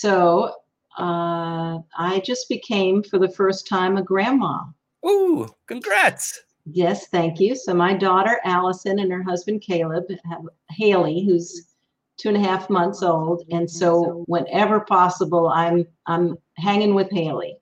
So 0.00 0.54
uh, 0.98 1.78
I 1.96 2.20
just 2.24 2.48
became, 2.48 3.02
for 3.02 3.18
the 3.18 3.28
first 3.28 3.66
time, 3.66 3.96
a 3.96 4.02
grandma. 4.02 4.64
Ooh, 5.06 5.48
congrats. 5.66 6.40
Yes, 6.66 7.08
thank 7.08 7.40
you. 7.40 7.54
So 7.54 7.74
my 7.74 7.94
daughter 7.94 8.40
Allison 8.44 8.98
and 8.98 9.12
her 9.12 9.22
husband 9.22 9.60
Caleb 9.60 10.04
have 10.24 10.42
Haley, 10.70 11.24
who's 11.24 11.68
two 12.16 12.28
and 12.28 12.38
a 12.38 12.40
half 12.40 12.70
months 12.70 13.02
old, 13.02 13.44
and 13.50 13.70
so 13.70 14.24
whenever 14.28 14.80
possible, 14.80 15.48
I'm 15.48 15.86
I'm 16.06 16.38
hanging 16.56 16.94
with 16.94 17.10
Haley, 17.10 17.58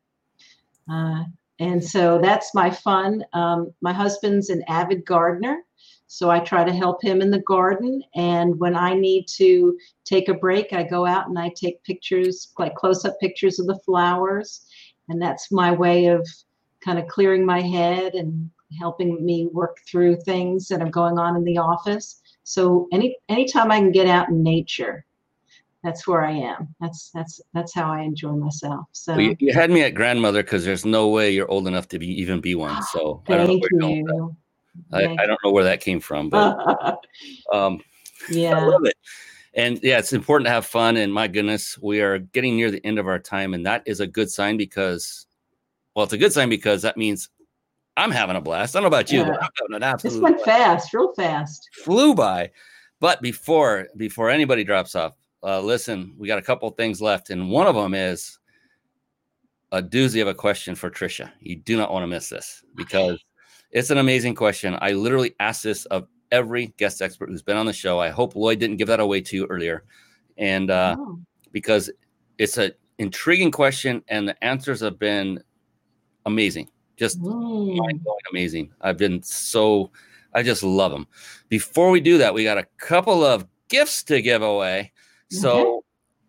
uh, 0.91 1.25
And 1.59 1.83
so 1.83 2.19
that's 2.19 2.55
my 2.55 2.71
fun. 2.71 3.25
Um, 3.33 3.73
my 3.81 3.93
husband's 3.93 4.51
an 4.51 4.63
avid 4.69 5.05
gardener. 5.05 5.63
So 6.13 6.29
I 6.29 6.41
try 6.41 6.63
to 6.63 6.75
help 6.75 7.03
him 7.03 7.23
in 7.23 7.31
the 7.31 7.41
garden. 7.41 8.03
And 8.15 8.61
when 8.61 8.77
I 8.77 8.93
need 8.93 9.27
to 9.39 9.79
take 10.05 10.29
a 10.29 10.35
break, 10.35 10.75
I 10.75 10.83
go 10.83 11.07
out 11.07 11.27
and 11.27 11.39
I 11.39 11.51
take 11.57 11.83
pictures, 11.85 12.53
like 12.59 12.75
close 12.75 13.07
up 13.07 13.19
pictures 13.19 13.59
of 13.59 13.67
the 13.67 13.79
flowers. 13.79 14.67
And 15.09 15.23
that's 15.23 15.51
my 15.51 15.73
way 15.73 16.09
of 16.09 16.29
kind 16.85 16.99
of 16.99 17.09
clearing 17.09 17.47
my 17.47 17.63
head 17.63 18.15
and 18.15 18.51
helping 18.79 19.25
me 19.25 19.49
work 19.55 19.79
through 19.91 20.17
things 20.17 20.69
that 20.69 20.83
are 20.83 20.91
going 20.91 21.19
on 21.19 21.35
in 21.35 21.45
the 21.45 21.57
office. 21.57 22.21
So 22.43 22.89
any 22.93 23.17
anytime 23.31 23.73
I 23.73 23.79
can 23.79 23.91
get 23.91 24.07
out 24.07 24.29
in 24.29 24.43
nature, 24.43 25.07
that's 25.83 26.07
where 26.07 26.27
I 26.27 26.33
am. 26.33 26.75
That's 26.79 27.11
that's 27.15 27.41
that's 27.55 27.73
how 27.75 27.91
I 27.91 28.03
enjoy 28.03 28.33
myself. 28.33 28.85
So 28.93 29.13
Well, 29.13 29.23
you, 29.23 29.37
you 29.39 29.55
had 29.55 29.71
me 29.71 29.81
at 29.81 29.95
grandmother 29.95 30.43
because 30.43 30.67
there's 30.67 30.85
no 30.85 31.09
way 31.09 31.31
you're 31.31 31.51
old 31.51 31.67
enough 31.67 31.89
to 31.89 31.99
be 31.99 32.09
even 32.21 32.43
be 32.43 32.55
one. 32.55 32.83
So 32.83 33.23
I 33.29 33.39
don't 33.39 33.41
know 33.41 33.47
thank 33.47 33.63
where 33.63 33.71
you're 33.73 33.81
going 33.81 34.03
with 34.03 34.09
that. 34.09 34.15
you. 34.17 34.37
I, 34.93 35.05
I 35.19 35.27
don't 35.27 35.39
know 35.45 35.51
where 35.51 35.65
that 35.65 35.81
came 35.81 36.01
from, 36.01 36.29
but 36.31 36.99
um, 37.53 37.81
yeah, 38.31 38.59
I 38.59 38.65
love 38.65 38.85
it. 38.85 38.97
And 39.55 39.79
yeah, 39.83 39.99
it's 39.99 40.13
important 40.15 40.47
to 40.47 40.51
have 40.53 40.65
fun. 40.67 40.97
And 40.97 41.13
my 41.13 41.29
goodness, 41.29 41.79
we 41.83 42.01
are 42.01 42.19
getting 42.19 42.57
near 42.57 42.71
the 42.71 42.85
end 42.87 42.99
of 42.99 43.07
our 43.07 43.19
time, 43.19 43.53
and 43.55 43.67
that 43.67 43.83
is 43.87 44.01
a 44.01 44.07
good 44.07 44.31
sign 44.31 44.57
because, 44.57 45.27
well, 45.95 46.05
it's 46.05 46.13
a 46.15 46.19
good 46.19 46.33
sign 46.33 46.49
because 46.49 46.83
that 46.83 46.97
means 46.97 47.29
I'm 47.97 48.11
having 48.11 48.37
a 48.37 48.41
blast. 48.41 48.75
I 48.75 48.79
don't 48.81 48.85
know 48.91 48.97
about 48.97 49.13
you, 49.13 49.19
Yeah. 49.21 49.25
but 49.29 49.43
I'm 49.43 49.51
having 49.61 49.75
an 49.77 49.81
This 49.83 50.05
absolute 50.07 50.23
went 50.23 50.37
blast. 50.45 50.47
fast, 50.85 50.95
real 50.95 51.13
fast. 51.15 51.69
flew 51.85 52.15
by. 52.15 52.51
But 53.01 53.21
before 53.21 53.89
before 53.97 54.31
anybody 54.31 54.65
drops 54.65 54.95
off, 54.95 55.15
uh, 55.43 55.61
listen, 55.61 56.15
we 56.17 56.29
got 56.29 56.39
a 56.39 56.43
couple 56.43 56.71
things 56.71 57.03
left, 57.03 57.29
and 57.31 57.51
one 57.51 57.67
of 57.67 57.75
them 57.75 57.93
is 57.95 58.39
a 59.73 59.83
doozy 59.83 60.23
of 60.23 60.29
a 60.29 60.35
question 60.35 60.75
for 60.75 60.89
Tricia. 60.91 61.31
You 61.41 61.57
do 61.57 61.77
not 61.77 61.93
want 61.93 62.05
to 62.05 62.07
miss 62.07 62.29
this 62.29 62.63
because 62.77 63.23
it's 63.73 63.91
an 63.91 63.99
amazing 63.99 64.35
question. 64.35 64.77
I 64.81 64.93
literally 64.93 65.35
asked 65.41 65.65
this 65.65 65.85
of 65.87 66.07
every 66.31 66.69
guest 66.77 67.03
expert 67.03 67.29
who's 67.29 67.43
been 67.43 67.57
on 67.57 67.67
the 67.67 67.73
show. 67.73 68.01
I 68.01 68.11
hope 68.11 68.37
Lloyd 68.37 68.59
didn't 68.59 68.77
give 68.77 68.89
that 68.89 69.01
away 69.01 69.21
to 69.23 69.37
you 69.37 69.47
earlier, 69.47 69.85
and 70.39 70.71
uh, 70.71 70.97
Oh, 70.99 71.19
because 71.53 71.91
it's 72.39 72.59
an 72.59 72.73
intriguing 72.99 73.51
question, 73.51 74.03
and 74.09 74.29
the 74.29 74.45
answers 74.45 74.81
have 74.81 74.99
been 74.99 75.43
amazing. 76.27 76.69
Just 76.97 77.21
mm. 77.21 77.77
mind 77.77 78.03
blowing 78.03 78.21
amazing. 78.31 78.73
I've 78.81 78.99
been 78.99 79.23
so 79.23 79.91
I 80.35 80.43
just 80.43 80.63
love 80.63 80.93
them. 80.93 81.07
Before 81.49 81.91
we 81.91 82.01
do 82.01 82.19
that, 82.19 82.33
we 82.33 82.45
got 82.45 82.59
a 82.59 82.67
couple 82.79 83.25
of 83.25 83.47
gifts 83.69 84.03
to 84.05 84.23
give 84.23 84.43
away. 84.43 84.93
So 85.31 85.85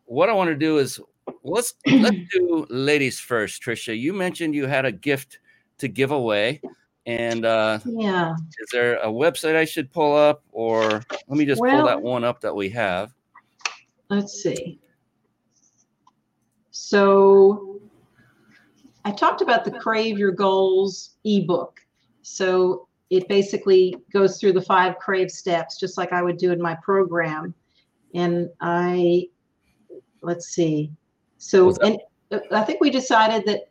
what 0.05 0.29
I 0.29 0.33
want 0.33 0.49
to 0.49 0.55
do 0.55 0.77
is 0.77 0.99
let's 1.43 1.73
let's 1.87 2.17
do 2.31 2.65
ladies 2.69 3.19
first. 3.19 3.61
Tricia, 3.61 3.97
you 3.97 4.13
mentioned 4.13 4.55
you 4.55 4.65
had 4.65 4.85
a 4.85 4.91
gift 4.91 5.39
to 5.79 5.87
give 5.87 6.11
away. 6.11 6.61
And 7.05 7.45
uh, 7.45 7.79
Yeah. 7.85 8.35
is 8.59 8.69
there 8.71 8.97
a 8.97 9.07
website 9.07 9.55
I 9.55 9.65
should 9.65 9.91
pull 9.91 10.15
up, 10.15 10.43
or 10.51 11.03
let 11.27 11.37
me 11.37 11.45
just 11.45 11.61
pull 11.61 11.85
that 11.85 12.01
one 12.01 12.23
up 12.23 12.39
that 12.41 12.55
we 12.55 12.69
have? 12.69 13.13
Let's 14.09 14.41
see. 14.41 14.79
So 16.71 17.81
I 19.05 19.11
talked 19.11 19.41
about 19.41 19.65
the 19.65 19.71
Crave 19.71 20.17
Your 20.17 20.31
Goals 20.31 21.15
ebook. 21.25 21.79
So 22.21 22.87
it 23.09 23.27
basically 23.27 23.95
goes 24.11 24.39
through 24.39 24.53
the 24.53 24.61
five 24.61 24.97
crave 24.97 25.29
steps, 25.29 25.79
just 25.79 25.97
like 25.97 26.13
I 26.13 26.21
would 26.21 26.37
do 26.37 26.51
in 26.51 26.61
my 26.61 26.75
program. 26.75 27.53
And 28.15 28.49
I, 28.61 29.27
let's 30.21 30.47
see. 30.47 30.91
So 31.37 31.75
and 31.81 31.99
uh, 32.31 32.39
I 32.51 32.63
think 32.63 32.79
we 32.79 32.89
decided 32.89 33.45
that 33.45 33.69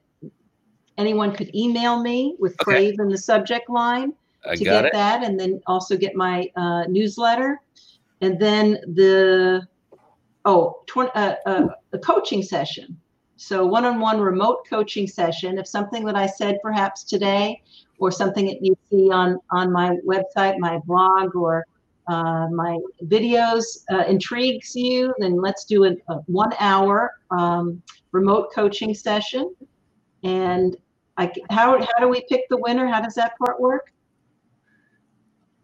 anyone 0.99 1.35
could 1.35 1.55
email 1.55 2.01
me 2.01 2.37
with 2.39 2.53
Okay. 2.55 2.65
crave 2.65 3.01
in 3.01 3.09
the 3.09 3.19
subject 3.19 3.69
line 3.71 4.13
I 4.45 4.57
to 4.57 4.65
get 4.65 4.85
it. 4.87 4.93
that 4.93 5.23
and 5.23 5.39
then 5.39 5.61
also 5.67 5.97
get 5.97 6.15
my 6.15 6.51
uh, 6.57 6.85
newsletter 6.89 7.61
and 8.21 8.39
then 8.41 8.73
the 8.95 9.67
oh 10.45 10.77
tw- 10.87 11.15
uh, 11.15 11.37
uh, 11.47 11.67
a 11.93 11.99
coaching 11.99 12.43
session 12.43 12.97
so 13.37 13.65
one-on-one 13.67 14.21
remote 14.21 14.59
coaching 14.69 15.07
session 15.07 15.59
if 15.59 15.67
something 15.67 16.05
that 16.05 16.17
i 16.17 16.27
said 16.27 16.59
perhaps 16.63 17.05
today 17.05 17.61
or 17.99 18.11
something 18.11 18.47
that 18.47 18.59
you 18.61 18.77
see 18.91 19.11
on 19.11 19.39
on 19.51 19.73
my 19.73 19.97
website 20.07 20.59
my 20.59 20.79
blog 20.87 21.35
or 21.37 21.65
uh, 22.09 22.49
my 22.49 22.77
videos 23.05 23.65
uh, 23.93 24.05
intrigues 24.09 24.75
you 24.75 25.15
then 25.19 25.41
let's 25.41 25.65
do 25.65 25.85
a, 25.85 25.93
a 26.09 26.17
one 26.27 26.53
hour 26.59 27.13
um, 27.31 27.81
remote 28.11 28.53
coaching 28.53 28.93
session 28.93 29.55
and 30.23 30.77
I, 31.17 31.31
how, 31.51 31.79
how 31.79 31.99
do 32.01 32.09
we 32.09 32.25
pick 32.29 32.49
the 32.49 32.57
winner 32.57 32.87
how 32.87 33.01
does 33.01 33.15
that 33.15 33.37
part 33.39 33.61
work 33.61 33.93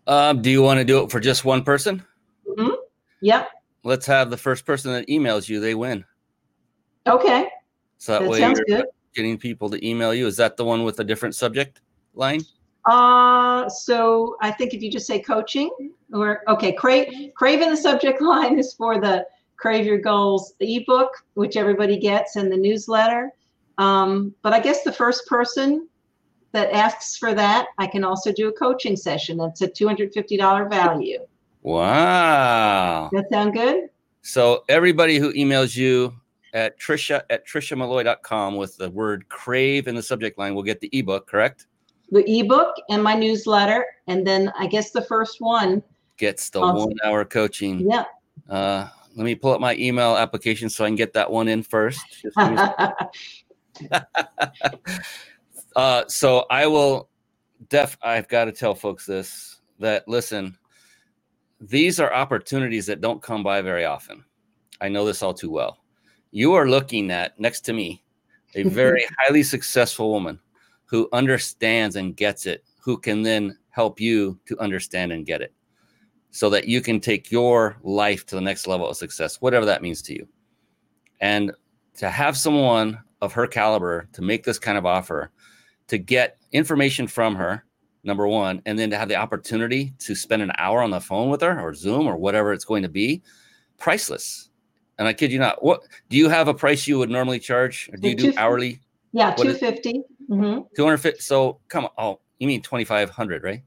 Um, 0.07 0.43
do 0.43 0.51
you 0.51 0.63
want 0.63 0.79
to 0.79 0.85
do 0.85 1.03
it 1.05 1.11
for 1.11 1.21
just 1.21 1.45
one 1.45 1.63
person? 1.63 2.03
Hmm. 2.59 2.75
Yep. 3.21 3.49
Let's 3.85 4.07
have 4.07 4.31
the 4.31 4.37
first 4.37 4.65
person 4.65 4.93
that 4.93 5.07
emails 5.09 5.49
you, 5.49 5.61
they 5.61 5.75
win. 5.75 6.05
Okay. 7.07 7.49
So 7.99 8.13
that, 8.13 8.23
That 8.23 8.31
way 8.31 8.39
sounds 8.41 8.59
you're 8.67 8.79
good. 8.79 8.87
getting 9.15 9.37
people 9.39 9.69
to 9.71 9.87
email 9.87 10.15
you. 10.15 10.27
Is 10.27 10.37
that 10.39 10.57
the 10.57 10.65
one 10.65 10.85
with 10.85 11.01
a 11.01 11.05
different 11.05 11.35
subject 11.35 11.81
line? 12.15 12.41
Uh, 12.87 13.69
so 13.69 14.37
I 14.41 14.51
think 14.51 14.73
if 14.73 14.83
you 14.83 14.91
just 14.91 15.07
say 15.07 15.19
coaching 15.21 15.71
or, 16.13 16.43
okay, 16.49 16.73
crave, 16.73 17.33
crave 17.35 17.61
in 17.61 17.69
the 17.71 17.77
subject 17.77 18.21
line 18.33 18.59
is 18.59 18.73
for 18.73 19.01
the 19.01 19.27
Crave 19.57 19.85
Your 19.85 19.99
Goals 19.99 20.55
ebook, 20.61 21.11
which 21.35 21.57
everybody 21.57 21.99
gets 21.99 22.37
in 22.37 22.49
the 22.49 22.57
newsletter. 22.57 23.31
Um, 23.79 24.35
but 24.43 24.53
I 24.53 24.61
guess 24.61 24.83
the 24.83 24.93
first 24.93 25.27
person 25.27 25.89
that 26.53 26.71
asks 26.73 27.17
for 27.17 27.35
that, 27.35 27.69
I 27.79 27.87
can 27.87 28.05
also 28.05 28.33
do 28.33 28.49
a 28.49 28.53
coaching 28.53 28.97
session. 28.97 29.39
That's 29.39 29.61
a 29.63 29.69
$250 29.69 30.69
value. 30.71 31.19
Wow. 31.63 33.09
That 33.13 33.29
sound 33.31 33.53
good? 33.55 33.89
So 34.23 34.65
everybody 34.69 35.19
who 35.19 35.33
emails 35.33 35.77
you 35.77 36.13
at 36.55 36.79
Tricia 36.81 37.23
at 37.31 37.47
triciamolloy.com 37.47 38.57
with 38.57 38.77
the 38.79 38.91
word 38.91 39.29
crave 39.29 39.87
in 39.87 39.95
the 39.95 40.03
subject 40.03 40.39
line 40.39 40.55
will 40.55 40.63
get 40.63 40.81
the 40.81 40.89
ebook, 40.93 41.27
correct? 41.27 41.67
The 42.11 42.25
ebook 42.41 42.75
and 42.89 43.03
my 43.03 43.15
newsletter. 43.15 43.85
And 44.07 44.27
then 44.27 44.53
I 44.59 44.67
guess 44.67 44.91
the 44.91 45.03
first 45.03 45.41
one, 45.41 45.83
Gets 46.17 46.51
the 46.51 46.61
Awesome. 46.61 46.89
one 46.89 46.97
hour 47.05 47.25
coaching. 47.25 47.89
yeah. 47.89 48.05
Uh, 48.49 48.89
let 49.15 49.25
me 49.25 49.35
pull 49.35 49.53
up 49.53 49.61
my 49.61 49.75
email 49.77 50.17
application 50.17 50.69
so 50.71 50.85
I 50.85 50.89
can 50.89 50.97
get 50.97 51.13
that 51.13 51.31
one 51.31 51.49
in 51.49 51.63
first. 51.63 52.01
Just 53.79 53.91
give 53.91 54.81
me 54.87 54.99
Uh, 55.77 56.03
so 56.09 56.45
I 56.51 56.67
will 56.67 57.09
def 57.69 57.97
I've 58.03 58.27
got 58.27 58.47
to 58.47 58.53
tell 58.53 58.75
folks 58.75 59.07
this 59.07 59.61
that 59.79 60.09
listen, 60.09 60.59
these 61.61 62.01
are 62.01 62.13
opportunities 62.13 62.87
that 62.87 63.01
don't 63.01 63.23
come 63.23 63.45
by 63.45 63.63
very 63.63 63.85
often. 63.85 64.25
I 64.81 64.89
know 64.89 65.05
this 65.05 65.23
all 65.23 65.35
too 65.35 65.51
well. 65.51 65.79
You 66.33 66.55
are 66.55 66.69
looking 66.69 67.13
at 67.13 67.39
next 67.39 67.61
to 67.63 67.73
me 67.73 68.03
a 68.57 68.63
very 68.69 69.07
highly 69.21 69.45
successful 69.45 70.11
woman 70.11 70.41
who 70.87 71.09
understands 71.13 71.95
and 71.95 72.17
gets 72.17 72.47
it, 72.47 72.65
who 72.81 72.99
can 72.99 73.23
then 73.23 73.57
help 73.71 74.01
you 74.01 74.39
to 74.47 74.59
understand 74.59 75.13
and 75.13 75.27
get 75.27 75.43
it 75.43 75.53
so 76.31 76.51
that 76.51 76.67
you 76.67 76.81
can 76.81 76.99
take 76.99 77.31
your 77.31 77.77
life 77.83 78.27
to 78.27 78.35
the 78.35 78.41
next 78.41 78.67
level 78.67 78.89
of 78.89 78.97
success, 78.97 79.41
whatever 79.41 79.67
that 79.67 79.83
means 79.83 80.03
to 80.03 80.15
you. 80.15 80.27
And 81.21 81.53
to 81.99 82.11
have 82.11 82.37
someone 82.37 82.99
of 83.21 83.33
her 83.33 83.47
caliber 83.47 84.09
to 84.13 84.23
make 84.23 84.45
this 84.45 84.59
kind 84.59 84.79
of 84.79 84.87
offer, 84.87 85.31
to 85.89 85.99
get 85.99 86.39
information 86.53 87.07
from 87.07 87.35
her, 87.37 87.65
number 88.05 88.27
one, 88.27 88.63
and 88.67 88.79
then 88.79 88.91
to 88.91 88.97
have 88.99 89.09
the 89.09 89.17
opportunity 89.17 89.93
to 89.99 90.15
spend 90.15 90.43
an 90.43 90.53
hour 90.59 90.83
on 90.83 90.91
the 90.91 91.01
phone 91.01 91.29
with 91.31 91.41
her 91.41 91.61
or 91.61 91.75
Zoom 91.75 92.07
or 92.07 92.17
whatever 92.17 92.53
it's 92.53 92.65
going 92.65 92.83
to 92.83 92.89
be, 92.89 93.23
priceless. 93.79 94.51
And 94.99 95.07
I 95.07 95.13
kid 95.13 95.31
you 95.33 95.39
not. 95.39 95.63
What 95.63 95.83
do 96.09 96.17
you 96.17 96.29
have 96.29 96.49
a 96.49 96.55
price 96.55 96.87
you 96.87 96.99
would 96.99 97.11
normally 97.11 97.39
charge? 97.39 97.89
Or 97.93 97.97
do 97.97 98.09
you 98.09 98.17
do 98.17 98.33
hourly? 98.37 98.81
yeah, 99.13 99.31
What 99.37 99.47
is- 99.47 99.59
250. 99.61 100.03
hmm 100.29 100.59
250. 100.77 101.21
So 101.21 101.61
come 101.69 101.85
on. 101.85 101.91
Oh, 101.99 102.21
you 102.39 102.47
mean 102.47 102.63
2,500, 102.63 103.43
right? 103.43 103.63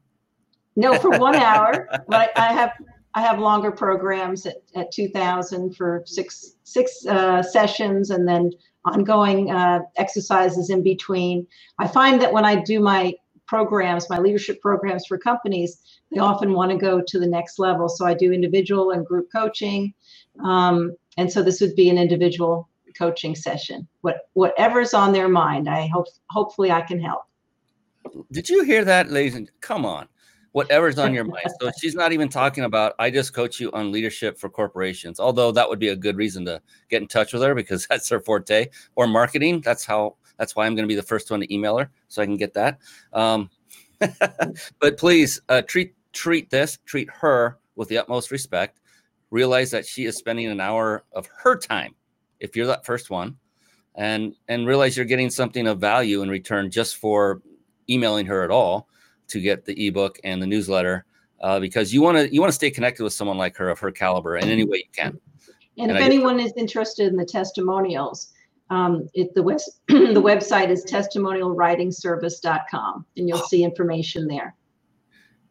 No, 0.76 0.98
for 0.98 1.10
one 1.18 1.34
hour, 1.50 1.88
but 2.08 2.30
I 2.36 2.52
have, 2.52 2.72
I 3.14 3.20
have 3.22 3.38
longer 3.38 3.70
programs 3.70 4.46
at, 4.46 4.56
at 4.74 4.90
two 4.90 5.08
thousand 5.08 5.76
for 5.76 6.02
six, 6.06 6.56
six, 6.64 7.04
uh, 7.06 7.42
sessions 7.42 8.08
and 8.10 8.26
then 8.26 8.50
ongoing, 8.84 9.50
uh, 9.50 9.80
exercises 9.96 10.70
in 10.70 10.82
between. 10.82 11.46
I 11.78 11.86
find 11.86 12.20
that 12.20 12.32
when 12.32 12.44
I 12.44 12.56
do 12.56 12.80
my 12.80 13.14
programs, 13.46 14.08
my 14.08 14.18
leadership 14.18 14.60
programs 14.60 15.06
for 15.06 15.18
companies, 15.18 15.82
they 16.10 16.18
often 16.18 16.52
want 16.52 16.70
to 16.70 16.76
go 16.76 17.02
to 17.06 17.18
the 17.18 17.26
next 17.26 17.58
level. 17.58 17.88
So 17.88 18.06
I 18.06 18.14
do 18.14 18.32
individual 18.32 18.92
and 18.92 19.04
group 19.04 19.28
coaching. 19.30 19.94
Um, 20.42 20.96
and 21.16 21.30
so 21.30 21.42
this 21.42 21.60
would 21.60 21.76
be 21.76 21.90
an 21.90 21.98
individual 21.98 22.68
coaching 22.96 23.34
session. 23.34 23.86
What, 24.00 24.28
whatever's 24.32 24.94
on 24.94 25.12
their 25.12 25.28
mind, 25.28 25.68
I 25.68 25.86
hope, 25.88 26.06
hopefully 26.30 26.70
I 26.70 26.80
can 26.82 27.00
help. 27.00 27.22
Did 28.30 28.48
you 28.48 28.64
hear 28.64 28.84
that, 28.84 29.10
ladies? 29.10 29.34
And 29.34 29.50
come 29.60 29.84
on, 29.84 30.08
whatever's 30.52 30.98
on 30.98 31.12
your 31.12 31.24
mind. 31.24 31.46
So 31.60 31.70
she's 31.80 31.94
not 31.94 32.12
even 32.12 32.28
talking 32.28 32.64
about. 32.64 32.94
I 32.98 33.10
just 33.10 33.34
coach 33.34 33.58
you 33.58 33.70
on 33.72 33.90
leadership 33.90 34.38
for 34.38 34.48
corporations. 34.48 35.18
Although 35.18 35.52
that 35.52 35.68
would 35.68 35.78
be 35.78 35.88
a 35.88 35.96
good 35.96 36.16
reason 36.16 36.44
to 36.46 36.60
get 36.88 37.02
in 37.02 37.08
touch 37.08 37.32
with 37.32 37.42
her 37.42 37.54
because 37.54 37.86
that's 37.90 38.08
her 38.08 38.20
forte. 38.20 38.68
Or 38.94 39.06
marketing. 39.06 39.60
That's 39.60 39.84
how. 39.84 40.16
That's 40.38 40.56
why 40.56 40.66
I'm 40.66 40.74
going 40.74 40.84
to 40.84 40.92
be 40.92 40.96
the 40.96 41.02
first 41.02 41.30
one 41.30 41.40
to 41.40 41.54
email 41.54 41.76
her 41.78 41.90
so 42.08 42.22
I 42.22 42.24
can 42.24 42.36
get 42.36 42.54
that. 42.54 42.78
Um, 43.12 43.50
but 44.80 44.96
please 44.96 45.40
uh, 45.48 45.62
treat 45.62 45.94
treat 46.12 46.50
this, 46.50 46.78
treat 46.84 47.08
her 47.10 47.58
with 47.76 47.88
the 47.88 47.98
utmost 47.98 48.30
respect. 48.30 48.80
Realize 49.30 49.70
that 49.70 49.86
she 49.86 50.04
is 50.06 50.16
spending 50.16 50.46
an 50.46 50.60
hour 50.60 51.04
of 51.12 51.28
her 51.42 51.56
time. 51.56 51.94
If 52.40 52.56
you're 52.56 52.66
that 52.66 52.84
first 52.84 53.08
one, 53.08 53.36
and 53.94 54.34
and 54.48 54.66
realize 54.66 54.96
you're 54.96 55.06
getting 55.06 55.30
something 55.30 55.66
of 55.66 55.78
value 55.78 56.22
in 56.22 56.28
return 56.28 56.70
just 56.70 56.96
for 56.96 57.42
emailing 57.88 58.26
her 58.26 58.42
at 58.42 58.50
all 58.50 58.88
to 59.32 59.40
get 59.40 59.64
the 59.64 59.86
ebook 59.86 60.18
and 60.24 60.42
the 60.42 60.46
newsletter 60.46 61.06
uh, 61.42 61.58
because 61.58 61.92
you 61.92 62.00
want 62.00 62.16
to 62.16 62.32
you 62.32 62.40
want 62.40 62.50
to 62.50 62.54
stay 62.54 62.70
connected 62.70 63.02
with 63.02 63.12
someone 63.12 63.36
like 63.36 63.56
her 63.56 63.68
of 63.68 63.80
her 63.80 63.90
caliber 63.90 64.36
in 64.36 64.48
any 64.48 64.62
way 64.64 64.76
you 64.78 64.84
can. 64.94 65.18
And, 65.78 65.90
and 65.90 65.98
if 65.98 66.02
I 66.02 66.06
anyone 66.06 66.38
is 66.38 66.52
interested 66.56 67.08
in 67.08 67.16
the 67.16 67.24
testimonials, 67.24 68.32
um, 68.70 69.08
it, 69.14 69.34
the, 69.34 69.42
web, 69.42 69.58
the 69.88 70.22
website 70.22 70.68
is 70.68 70.84
testimonialwritingservice.com 70.84 73.06
and 73.16 73.28
you'll 73.28 73.38
see 73.38 73.64
information 73.64 74.26
there. 74.26 74.54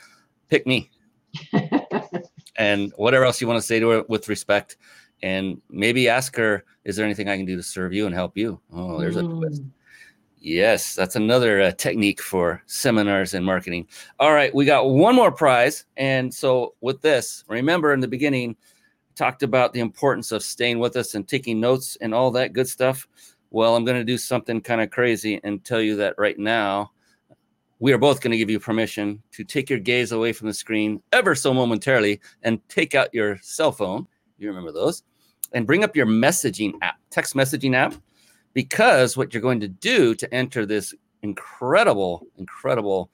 pick 0.49 0.67
me. 0.67 0.89
and 2.57 2.93
whatever 2.95 3.26
else 3.26 3.41
you 3.41 3.47
want 3.47 3.57
to 3.57 3.65
say 3.65 3.80
to 3.80 3.89
her 3.89 4.03
with 4.07 4.30
respect. 4.30 4.78
And 5.24 5.61
maybe 5.69 6.09
ask 6.09 6.36
her, 6.36 6.63
is 6.84 6.95
there 6.95 7.05
anything 7.05 7.28
I 7.30 7.38
can 7.38 7.45
do 7.45 7.55
to 7.55 7.63
serve 7.63 7.93
you 7.93 8.05
and 8.05 8.15
help 8.15 8.38
you? 8.38 8.59
Oh, 8.74 8.99
there's 8.99 9.15
mm. 9.15 9.26
a 9.26 9.36
twist. 9.36 9.63
Yes, 10.44 10.96
that's 10.96 11.16
another 11.16 11.62
uh, 11.62 11.72
technique 11.72 12.20
for 12.20 12.64
seminars 12.66 13.36
and 13.36 13.46
marketing. 13.46 13.88
All 14.20 14.34
right, 14.34 14.54
we 14.54 14.66
got 14.66 14.89
one 14.89 15.16
more 15.16 15.32
prize. 15.32 15.86
And 15.98 16.34
so, 16.34 16.74
with 16.82 17.00
this, 17.02 17.44
remember 17.48 17.94
in 17.94 18.00
the 18.00 18.08
beginning, 18.08 18.56
talked 19.16 19.44
about 19.44 19.72
the 19.72 19.82
importance 19.82 20.32
of 20.32 20.42
staying 20.42 20.80
with 20.80 20.96
us 20.96 21.14
and 21.14 21.28
taking 21.28 21.60
notes 21.60 21.96
and 22.02 22.12
all 22.12 22.32
that 22.32 22.54
good 22.54 22.68
stuff. 22.68 23.08
Well, 23.52 23.76
I'm 23.76 23.86
going 23.86 24.00
to 24.00 24.04
do 24.04 24.18
something 24.18 24.62
kind 24.62 24.82
of 24.82 24.89
crazy 24.89 25.39
and 25.44 25.64
tell 25.64 25.80
you 25.80 25.96
that 25.98 26.16
right 26.18 26.39
now, 26.39 26.92
we 27.78 27.94
are 27.94 28.00
both 28.00 28.20
going 28.20 28.32
to 28.32 28.38
give 28.38 28.50
you 28.50 28.60
permission 28.60 29.22
to 29.34 29.44
take 29.44 29.70
your 29.70 29.80
gaze 29.80 30.12
away 30.12 30.34
from 30.34 30.48
the 30.48 30.56
screen 30.56 31.04
ever 31.12 31.36
so 31.36 31.54
momentarily 31.54 32.20
and 32.42 32.68
take 32.68 32.96
out 32.96 33.14
your 33.14 33.38
cell 33.44 33.72
phone. 33.72 34.08
You 34.39 34.48
remember 34.48 34.72
those? 34.72 35.04
And 35.54 35.68
bring 35.68 35.84
up 35.84 35.96
your 35.96 36.08
messaging 36.08 36.74
app, 36.82 36.96
text 37.12 37.36
messaging 37.36 37.76
app, 37.76 37.94
because 38.54 39.16
what 39.16 39.34
you're 39.34 39.41
going 39.41 39.60
to 39.62 39.68
do 39.68 40.16
to 40.16 40.34
enter 40.34 40.66
this 40.66 40.93
incredible, 41.24 42.26
incredible 42.38 43.10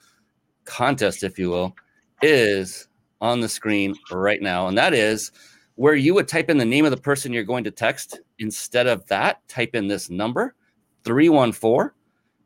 contest, 0.65 1.23
if 1.23 1.37
you 1.37 1.49
will, 1.49 1.75
is 2.21 2.87
on 3.21 3.41
the 3.41 3.49
screen 3.49 3.95
right 4.11 4.41
now. 4.41 4.67
And 4.67 4.77
that 4.77 4.93
is 4.93 5.31
where 5.75 5.95
you 5.95 6.13
would 6.13 6.27
type 6.27 6.49
in 6.49 6.57
the 6.57 6.65
name 6.65 6.85
of 6.85 6.91
the 6.91 6.97
person 6.97 7.31
you're 7.31 7.43
going 7.43 7.63
to 7.63 7.71
text. 7.71 8.19
Instead 8.39 8.87
of 8.87 9.05
that, 9.07 9.47
type 9.47 9.75
in 9.75 9.87
this 9.87 10.09
number 10.09 10.55
314 11.03 11.91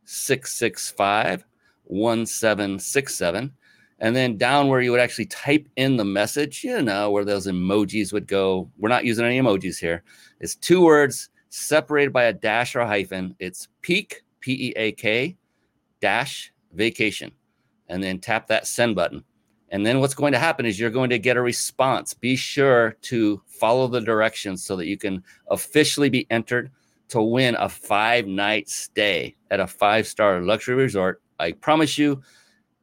665 0.05 1.45
1767. 1.85 3.51
And 3.99 4.15
then 4.15 4.37
down 4.37 4.67
where 4.67 4.81
you 4.81 4.91
would 4.91 4.99
actually 4.99 5.27
type 5.27 5.67
in 5.75 5.95
the 5.95 6.05
message, 6.05 6.63
you 6.63 6.81
know, 6.81 7.11
where 7.11 7.25
those 7.25 7.45
emojis 7.45 8.11
would 8.11 8.27
go. 8.27 8.69
We're 8.77 8.89
not 8.89 9.05
using 9.05 9.25
any 9.25 9.39
emojis 9.39 9.77
here. 9.77 10.03
It's 10.39 10.55
two 10.55 10.83
words 10.83 11.29
separated 11.51 12.11
by 12.13 12.23
a 12.23 12.33
dash 12.33 12.75
or 12.75 12.79
a 12.79 12.87
hyphen. 12.87 13.35
It's 13.37 13.67
peak, 13.81 14.23
P 14.39 14.69
E 14.69 14.73
A 14.77 14.91
K, 14.93 15.37
dash 15.99 16.51
vacation. 16.73 17.31
And 17.89 18.01
then 18.01 18.19
tap 18.19 18.47
that 18.47 18.65
send 18.65 18.95
button. 18.95 19.23
And 19.69 19.85
then 19.85 19.99
what's 19.99 20.13
going 20.13 20.31
to 20.31 20.39
happen 20.39 20.65
is 20.65 20.79
you're 20.79 20.89
going 20.89 21.09
to 21.09 21.19
get 21.19 21.37
a 21.37 21.41
response. 21.41 22.13
Be 22.13 22.35
sure 22.35 22.97
to 23.03 23.41
follow 23.47 23.87
the 23.87 24.01
directions 24.01 24.63
so 24.63 24.75
that 24.77 24.87
you 24.87 24.97
can 24.97 25.23
officially 25.49 26.09
be 26.09 26.25
entered 26.29 26.71
to 27.09 27.21
win 27.21 27.55
a 27.55 27.67
five 27.67 28.27
night 28.27 28.69
stay 28.69 29.35
at 29.49 29.59
a 29.59 29.67
five 29.67 30.07
star 30.07 30.41
luxury 30.41 30.75
resort. 30.75 31.21
I 31.39 31.51
promise 31.51 31.97
you, 31.97 32.21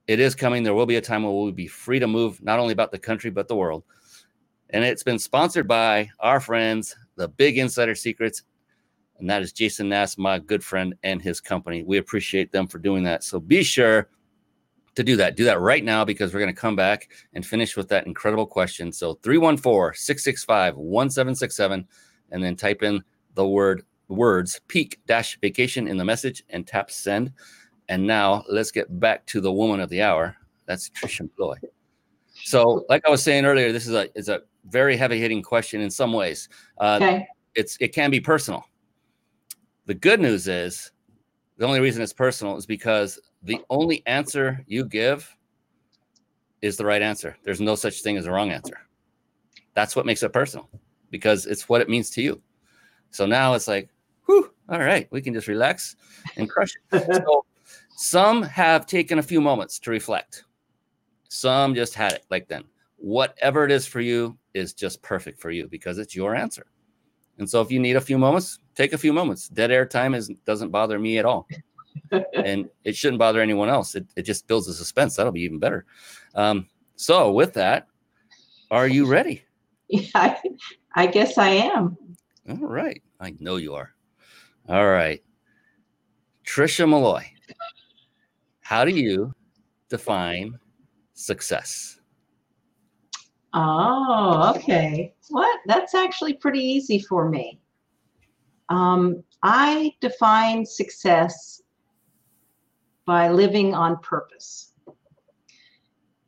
it 0.06 0.20
is 0.20 0.34
coming. 0.34 0.62
There 0.62 0.74
will 0.74 0.86
be 0.86 0.96
a 0.96 1.00
time 1.00 1.22
where 1.22 1.32
we'll 1.32 1.52
be 1.52 1.66
free 1.66 1.98
to 1.98 2.06
move 2.06 2.42
not 2.42 2.58
only 2.58 2.72
about 2.72 2.92
the 2.92 2.98
country, 2.98 3.30
but 3.30 3.48
the 3.48 3.56
world. 3.56 3.84
And 4.70 4.84
it's 4.84 5.02
been 5.02 5.18
sponsored 5.18 5.66
by 5.66 6.10
our 6.20 6.40
friends, 6.40 6.94
the 7.16 7.28
Big 7.28 7.56
Insider 7.56 7.94
Secrets. 7.94 8.42
And 9.18 9.28
that 9.28 9.42
is 9.42 9.52
Jason 9.52 9.88
Nass, 9.88 10.16
my 10.16 10.38
good 10.38 10.62
friend, 10.62 10.94
and 11.02 11.20
his 11.20 11.40
company. 11.40 11.82
We 11.82 11.98
appreciate 11.98 12.52
them 12.52 12.66
for 12.66 12.78
doing 12.78 13.02
that. 13.04 13.24
So 13.24 13.40
be 13.40 13.62
sure 13.62 14.08
to 14.94 15.04
do 15.04 15.16
that. 15.16 15.36
Do 15.36 15.44
that 15.44 15.60
right 15.60 15.84
now 15.84 16.04
because 16.04 16.32
we're 16.32 16.40
going 16.40 16.54
to 16.54 16.60
come 16.60 16.76
back 16.76 17.10
and 17.34 17.44
finish 17.44 17.76
with 17.76 17.88
that 17.88 18.06
incredible 18.06 18.46
question. 18.46 18.92
So 18.92 19.14
314 19.22 19.94
665 19.94 20.76
1767, 20.76 21.86
and 22.30 22.44
then 22.44 22.56
type 22.56 22.82
in 22.82 23.02
the 23.34 23.46
word 23.46 23.84
words 24.08 24.60
peak 24.68 25.00
dash 25.06 25.38
vacation 25.40 25.86
in 25.86 25.96
the 25.96 26.04
message 26.04 26.42
and 26.50 26.66
tap 26.66 26.90
send. 26.90 27.32
And 27.88 28.06
now 28.06 28.44
let's 28.48 28.70
get 28.70 29.00
back 29.00 29.24
to 29.26 29.40
the 29.40 29.52
woman 29.52 29.80
of 29.80 29.88
the 29.88 30.02
hour. 30.02 30.36
That's 30.66 30.90
Tricia 30.90 31.28
Molloy. 31.38 31.56
So, 32.44 32.84
like 32.88 33.02
I 33.06 33.10
was 33.10 33.22
saying 33.22 33.44
earlier, 33.44 33.72
this 33.72 33.86
is 33.86 33.94
a 33.94 34.08
is 34.16 34.28
a 34.28 34.42
very 34.66 34.96
heavy 34.96 35.18
hitting 35.18 35.42
question 35.42 35.80
in 35.80 35.90
some 35.90 36.12
ways. 36.12 36.48
Uh, 36.78 36.98
okay. 37.00 37.26
It's 37.54 37.76
it 37.80 37.88
can 37.88 38.10
be 38.10 38.20
personal. 38.20 38.64
The 39.88 39.94
good 39.94 40.20
news 40.20 40.48
is 40.48 40.92
the 41.56 41.64
only 41.64 41.80
reason 41.80 42.02
it's 42.02 42.12
personal 42.12 42.58
is 42.58 42.66
because 42.66 43.18
the 43.42 43.58
only 43.70 44.02
answer 44.04 44.62
you 44.66 44.84
give 44.84 45.34
is 46.60 46.76
the 46.76 46.84
right 46.84 47.00
answer. 47.00 47.38
There's 47.42 47.62
no 47.62 47.74
such 47.74 48.02
thing 48.02 48.18
as 48.18 48.26
a 48.26 48.30
wrong 48.30 48.50
answer. 48.50 48.76
That's 49.72 49.96
what 49.96 50.04
makes 50.04 50.22
it 50.22 50.30
personal 50.30 50.68
because 51.10 51.46
it's 51.46 51.70
what 51.70 51.80
it 51.80 51.88
means 51.88 52.10
to 52.10 52.22
you. 52.22 52.42
So 53.12 53.24
now 53.24 53.54
it's 53.54 53.66
like, 53.66 53.88
whew, 54.26 54.52
all 54.68 54.78
right, 54.78 55.08
we 55.10 55.22
can 55.22 55.32
just 55.32 55.48
relax 55.48 55.96
and 56.36 56.50
crush 56.50 56.74
it. 56.92 57.24
so 57.26 57.46
some 57.96 58.42
have 58.42 58.84
taken 58.84 59.18
a 59.18 59.22
few 59.22 59.40
moments 59.40 59.78
to 59.78 59.90
reflect. 59.90 60.44
Some 61.30 61.74
just 61.74 61.94
had 61.94 62.12
it 62.12 62.26
like 62.28 62.46
then. 62.46 62.64
Whatever 62.98 63.64
it 63.64 63.70
is 63.70 63.86
for 63.86 64.02
you 64.02 64.36
is 64.52 64.74
just 64.74 65.00
perfect 65.00 65.40
for 65.40 65.50
you 65.50 65.66
because 65.66 65.96
it's 65.96 66.14
your 66.14 66.34
answer. 66.34 66.66
And 67.38 67.48
so 67.48 67.60
if 67.60 67.70
you 67.70 67.78
need 67.78 67.96
a 67.96 68.00
few 68.00 68.18
moments, 68.18 68.58
take 68.74 68.92
a 68.92 68.98
few 68.98 69.12
moments. 69.12 69.48
Dead 69.48 69.70
air 69.70 69.86
time 69.86 70.14
is 70.14 70.28
doesn't 70.44 70.70
bother 70.70 70.98
me 70.98 71.18
at 71.18 71.24
all 71.24 71.46
and 72.34 72.68
it 72.84 72.96
shouldn't 72.96 73.18
bother 73.18 73.40
anyone 73.40 73.68
else. 73.68 73.94
It, 73.94 74.06
it 74.16 74.22
just 74.22 74.46
builds 74.46 74.66
the 74.66 74.72
suspense. 74.72 75.16
That'll 75.16 75.32
be 75.32 75.42
even 75.42 75.58
better. 75.58 75.84
Um, 76.34 76.68
so, 76.96 77.32
with 77.32 77.54
that, 77.54 77.86
are 78.70 78.88
you 78.88 79.06
ready? 79.06 79.44
Yeah, 79.90 80.04
I, 80.14 80.38
I 80.96 81.06
guess 81.06 81.38
I 81.38 81.48
am. 81.48 81.96
All 82.46 82.56
right. 82.56 83.02
I 83.20 83.34
know 83.40 83.56
you 83.56 83.74
are. 83.74 83.94
All 84.68 84.86
right. 84.86 85.22
Tricia 86.44 86.86
Molloy, 86.86 87.24
how 88.60 88.84
do 88.84 88.90
you 88.90 89.32
define 89.88 90.58
success? 91.14 91.97
Oh, 93.54 94.52
okay. 94.56 95.14
What? 95.30 95.60
That's 95.66 95.94
actually 95.94 96.34
pretty 96.34 96.60
easy 96.60 96.98
for 96.98 97.28
me. 97.28 97.60
Um, 98.68 99.22
I 99.42 99.94
define 100.00 100.66
success 100.66 101.62
by 103.06 103.30
living 103.30 103.74
on 103.74 103.98
purpose. 104.00 104.72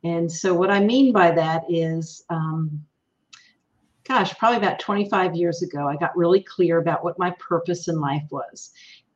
And 0.03 0.31
so, 0.31 0.53
what 0.53 0.71
I 0.71 0.79
mean 0.79 1.13
by 1.13 1.31
that 1.31 1.63
is, 1.69 2.23
um, 2.29 2.83
gosh, 4.03 4.35
probably 4.39 4.57
about 4.57 4.79
25 4.79 5.35
years 5.35 5.61
ago, 5.61 5.87
I 5.87 5.95
got 5.95 6.17
really 6.17 6.41
clear 6.41 6.79
about 6.79 7.03
what 7.03 7.19
my 7.19 7.31
purpose 7.39 7.87
in 7.87 7.99
life 7.99 8.23
was. 8.31 8.71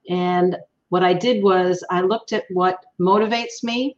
And 0.09 0.55
what 0.89 1.03
I 1.03 1.13
did 1.13 1.43
was, 1.43 1.83
I 1.89 2.01
looked 2.01 2.33
at 2.33 2.45
what 2.51 2.85
motivates 2.99 3.63
me, 3.63 3.97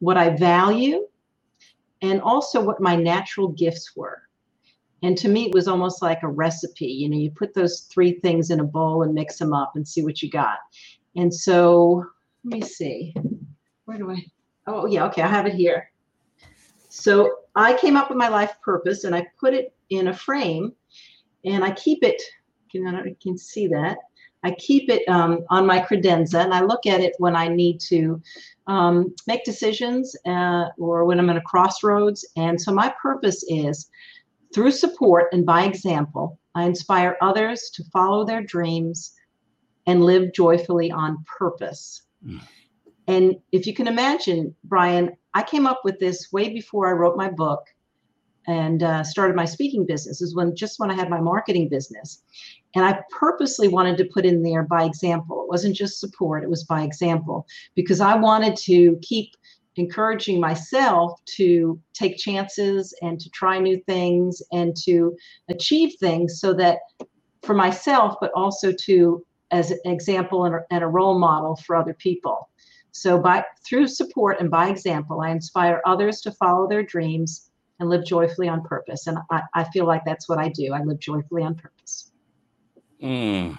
what 0.00 0.16
I 0.16 0.30
value, 0.30 1.07
and 2.02 2.20
also 2.20 2.62
what 2.62 2.80
my 2.80 2.96
natural 2.96 3.48
gifts 3.48 3.96
were. 3.96 4.22
And 5.02 5.16
to 5.18 5.28
me, 5.28 5.46
it 5.46 5.54
was 5.54 5.68
almost 5.68 6.02
like 6.02 6.22
a 6.22 6.28
recipe. 6.28 6.86
You 6.86 7.08
know, 7.08 7.16
you 7.16 7.30
put 7.30 7.54
those 7.54 7.82
three 7.82 8.12
things 8.20 8.50
in 8.50 8.60
a 8.60 8.64
bowl 8.64 9.02
and 9.02 9.14
mix 9.14 9.38
them 9.38 9.52
up 9.52 9.72
and 9.76 9.86
see 9.86 10.02
what 10.02 10.22
you 10.22 10.30
got. 10.30 10.58
And 11.16 11.32
so 11.32 12.04
let 12.44 12.60
me 12.60 12.62
see. 12.62 13.14
Where 13.84 13.98
do 13.98 14.10
I? 14.10 14.24
Oh, 14.66 14.86
yeah, 14.86 15.06
okay, 15.06 15.22
I 15.22 15.28
have 15.28 15.46
it 15.46 15.54
here. 15.54 15.90
So 16.88 17.36
I 17.54 17.76
came 17.76 17.96
up 17.96 18.08
with 18.08 18.18
my 18.18 18.28
life 18.28 18.54
purpose 18.62 19.04
and 19.04 19.14
I 19.14 19.26
put 19.38 19.54
it 19.54 19.72
in 19.90 20.08
a 20.08 20.14
frame 20.14 20.72
and 21.44 21.64
I 21.64 21.70
keep 21.72 22.02
it, 22.02 22.20
know, 22.74 23.02
you 23.04 23.16
can 23.22 23.38
see 23.38 23.68
that. 23.68 23.98
I 24.44 24.52
keep 24.52 24.88
it 24.88 25.08
um, 25.08 25.44
on 25.50 25.66
my 25.66 25.80
credenza 25.80 26.42
and 26.44 26.54
I 26.54 26.60
look 26.60 26.86
at 26.86 27.00
it 27.00 27.14
when 27.18 27.34
I 27.34 27.48
need 27.48 27.80
to 27.88 28.22
um, 28.66 29.14
make 29.26 29.44
decisions 29.44 30.14
uh, 30.26 30.66
or 30.78 31.04
when 31.04 31.18
I'm 31.18 31.30
in 31.30 31.36
a 31.36 31.42
crossroads. 31.42 32.24
And 32.36 32.60
so 32.60 32.72
my 32.72 32.94
purpose 33.00 33.44
is 33.48 33.90
through 34.54 34.70
support 34.70 35.32
and 35.32 35.44
by 35.44 35.64
example, 35.64 36.38
I 36.54 36.64
inspire 36.64 37.16
others 37.20 37.70
to 37.74 37.84
follow 37.92 38.24
their 38.24 38.42
dreams 38.42 39.12
and 39.86 40.04
live 40.04 40.32
joyfully 40.32 40.90
on 40.90 41.24
purpose. 41.38 42.02
Mm. 42.24 42.40
And 43.08 43.36
if 43.52 43.66
you 43.66 43.74
can 43.74 43.88
imagine, 43.88 44.54
Brian, 44.64 45.16
I 45.34 45.42
came 45.42 45.66
up 45.66 45.80
with 45.82 45.98
this 45.98 46.30
way 46.30 46.50
before 46.50 46.88
I 46.88 46.92
wrote 46.92 47.16
my 47.16 47.30
book 47.30 47.64
and 48.48 48.82
uh, 48.82 49.04
started 49.04 49.36
my 49.36 49.44
speaking 49.44 49.86
business 49.86 50.22
is 50.22 50.34
when 50.34 50.56
just 50.56 50.80
when 50.80 50.90
I 50.90 50.94
had 50.94 51.10
my 51.10 51.20
marketing 51.20 51.68
business. 51.68 52.22
And 52.74 52.84
I 52.84 52.98
purposely 53.10 53.68
wanted 53.68 53.96
to 53.98 54.06
put 54.06 54.26
in 54.26 54.42
there 54.42 54.62
by 54.62 54.84
example. 54.84 55.42
It 55.42 55.48
wasn't 55.48 55.76
just 55.76 56.00
support, 56.00 56.42
it 56.42 56.50
was 56.50 56.64
by 56.64 56.82
example 56.82 57.46
because 57.76 58.00
I 58.00 58.16
wanted 58.16 58.56
to 58.56 58.98
keep 59.02 59.34
encouraging 59.76 60.40
myself 60.40 61.20
to 61.36 61.78
take 61.92 62.16
chances 62.16 62.94
and 63.02 63.20
to 63.20 63.30
try 63.30 63.58
new 63.58 63.80
things 63.86 64.42
and 64.50 64.74
to 64.84 65.16
achieve 65.48 65.94
things 66.00 66.40
so 66.40 66.52
that 66.54 66.78
for 67.42 67.54
myself, 67.54 68.16
but 68.20 68.32
also 68.34 68.72
to 68.72 69.24
as 69.50 69.70
an 69.70 69.78
example 69.84 70.44
and 70.44 70.54
a, 70.56 70.60
and 70.70 70.82
a 70.82 70.88
role 70.88 71.18
model 71.18 71.56
for 71.56 71.76
other 71.76 71.94
people. 71.94 72.48
So 72.92 73.18
by 73.18 73.44
through 73.64 73.88
support 73.88 74.40
and 74.40 74.50
by 74.50 74.68
example, 74.68 75.20
I 75.20 75.30
inspire 75.30 75.80
others 75.86 76.20
to 76.22 76.32
follow 76.32 76.68
their 76.68 76.82
dreams 76.82 77.47
and 77.80 77.88
live 77.88 78.04
joyfully 78.04 78.48
on 78.48 78.62
purpose. 78.62 79.06
And 79.06 79.18
I, 79.30 79.42
I 79.54 79.64
feel 79.64 79.86
like 79.86 80.04
that's 80.04 80.28
what 80.28 80.38
I 80.38 80.48
do. 80.48 80.72
I 80.72 80.82
live 80.82 80.98
joyfully 80.98 81.42
on 81.42 81.54
purpose. 81.54 82.10
Mm. 83.02 83.58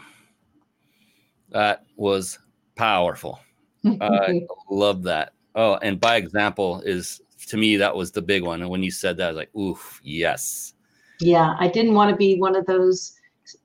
That 1.50 1.86
was 1.96 2.40
powerful. 2.76 3.40
I 4.02 4.42
love 4.70 5.04
that. 5.04 5.34
Oh, 5.56 5.76
and 5.76 6.00
by 6.00 6.18
example 6.18 6.82
is 6.82 7.22
to 7.48 7.58
me 7.58 7.78
that 7.78 7.96
was 7.96 8.12
the 8.12 8.22
big 8.22 8.44
one. 8.44 8.62
And 8.62 8.70
when 8.70 8.84
you 8.84 8.92
said 8.92 9.18
that, 9.18 9.26
I 9.26 9.28
was 9.30 9.38
like, 9.38 9.56
oof, 9.56 10.00
yes. 10.04 10.74
Yeah, 11.22 11.56
I 11.60 11.68
didn't 11.68 11.94
want 11.94 12.12
to 12.12 12.16
be 12.16 12.38
one 12.38 12.56
of 12.56 12.66
those 12.66 13.14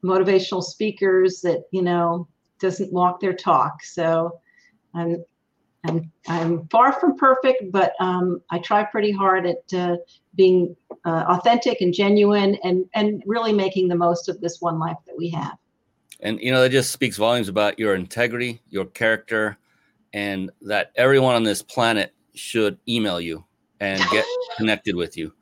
motivational 0.03 0.63
speakers 0.63 1.41
that 1.43 1.65
you 1.71 1.83
know 1.83 2.27
doesn't 2.59 2.93
walk 2.93 3.21
their 3.21 3.35
talk. 3.35 3.83
So 3.83 4.41
I'm 4.95 5.25
I'm 5.87 6.11
I'm 6.29 6.69
far 6.69 6.93
from 6.93 7.17
perfect, 7.17 7.71
but 7.71 7.93
um, 8.01 8.41
I 8.51 8.59
try 8.59 8.85
pretty 8.85 9.13
hard 9.13 9.47
at 9.47 9.75
uh, 9.75 9.97
being 10.37 10.77
uh, 11.05 11.25
authentic 11.29 11.81
and 11.81 11.93
genuine, 11.93 12.57
and 12.65 12.85
and 12.95 13.23
really 13.27 13.53
making 13.53 13.89
the 13.89 13.97
most 13.97 14.29
of 14.29 14.41
this 14.41 14.61
one 14.61 14.79
life 14.79 14.97
that 15.07 15.17
we 15.17 15.29
have. 15.31 15.57
And 16.21 16.41
you 16.41 16.53
know 16.53 16.63
that 16.63 16.71
just 16.71 16.93
speaks 16.93 17.17
volumes 17.17 17.49
about 17.49 17.79
your 17.79 17.95
integrity, 17.95 18.61
your 18.71 18.87
character, 18.87 19.59
and 20.13 20.51
that 20.63 20.93
everyone 20.97 21.35
on 21.35 21.43
this 21.43 21.63
planet 21.63 22.13
should 22.35 22.79
email 22.89 23.21
you 23.21 23.45
and 23.81 24.03
get 24.11 24.25
connected 24.57 24.97
with 24.97 25.17
you. 25.17 25.33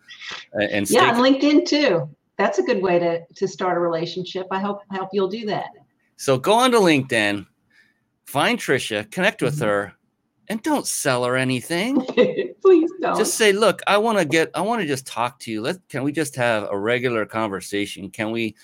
And 0.53 0.89
yeah, 0.91 1.11
and 1.11 1.19
LinkedIn 1.19 1.67
too. 1.67 2.09
That's 2.39 2.59
a 2.59 2.63
good 2.63 2.83
way 2.83 2.99
to 2.99 3.25
to 3.27 3.49
start 3.49 3.77
a 3.77 3.81
relationship. 3.81 4.47
I 4.51 4.61
hope 4.61 4.81
I 4.91 4.97
hope 4.97 5.11
you'll 5.13 5.29
do 5.29 5.47
that. 5.47 5.71
So 6.17 6.39
go 6.39 6.53
on 6.53 6.71
to 6.73 6.79
LinkedIn, 6.79 7.47
find 8.27 8.59
Tricia, 8.59 9.11
connect 9.11 9.43
with 9.43 9.57
mm-hmm. 9.57 9.65
her 9.65 9.95
and 10.49 10.63
don't 10.63 10.87
sell 10.87 11.25
her 11.25 11.37
anything. 11.37 12.01
Please 12.63 12.91
don't. 13.01 13.17
Just 13.17 13.35
say, 13.35 13.53
look, 13.53 13.81
I 13.87 13.99
want 13.99 14.19
to 14.19 14.25
get, 14.25 14.51
I 14.55 14.61
want 14.61 14.83
to 14.83 14.87
just 14.87 15.07
talk 15.07 15.39
to 15.41 15.51
you. 15.51 15.63
Let 15.63 15.89
can 15.89 16.03
we 16.03 16.13
just 16.13 16.37
have 16.37 16.69
a 16.71 16.79
regular 16.79 17.25
conversation? 17.27 18.11
Can 18.11 18.31
we 18.31 18.55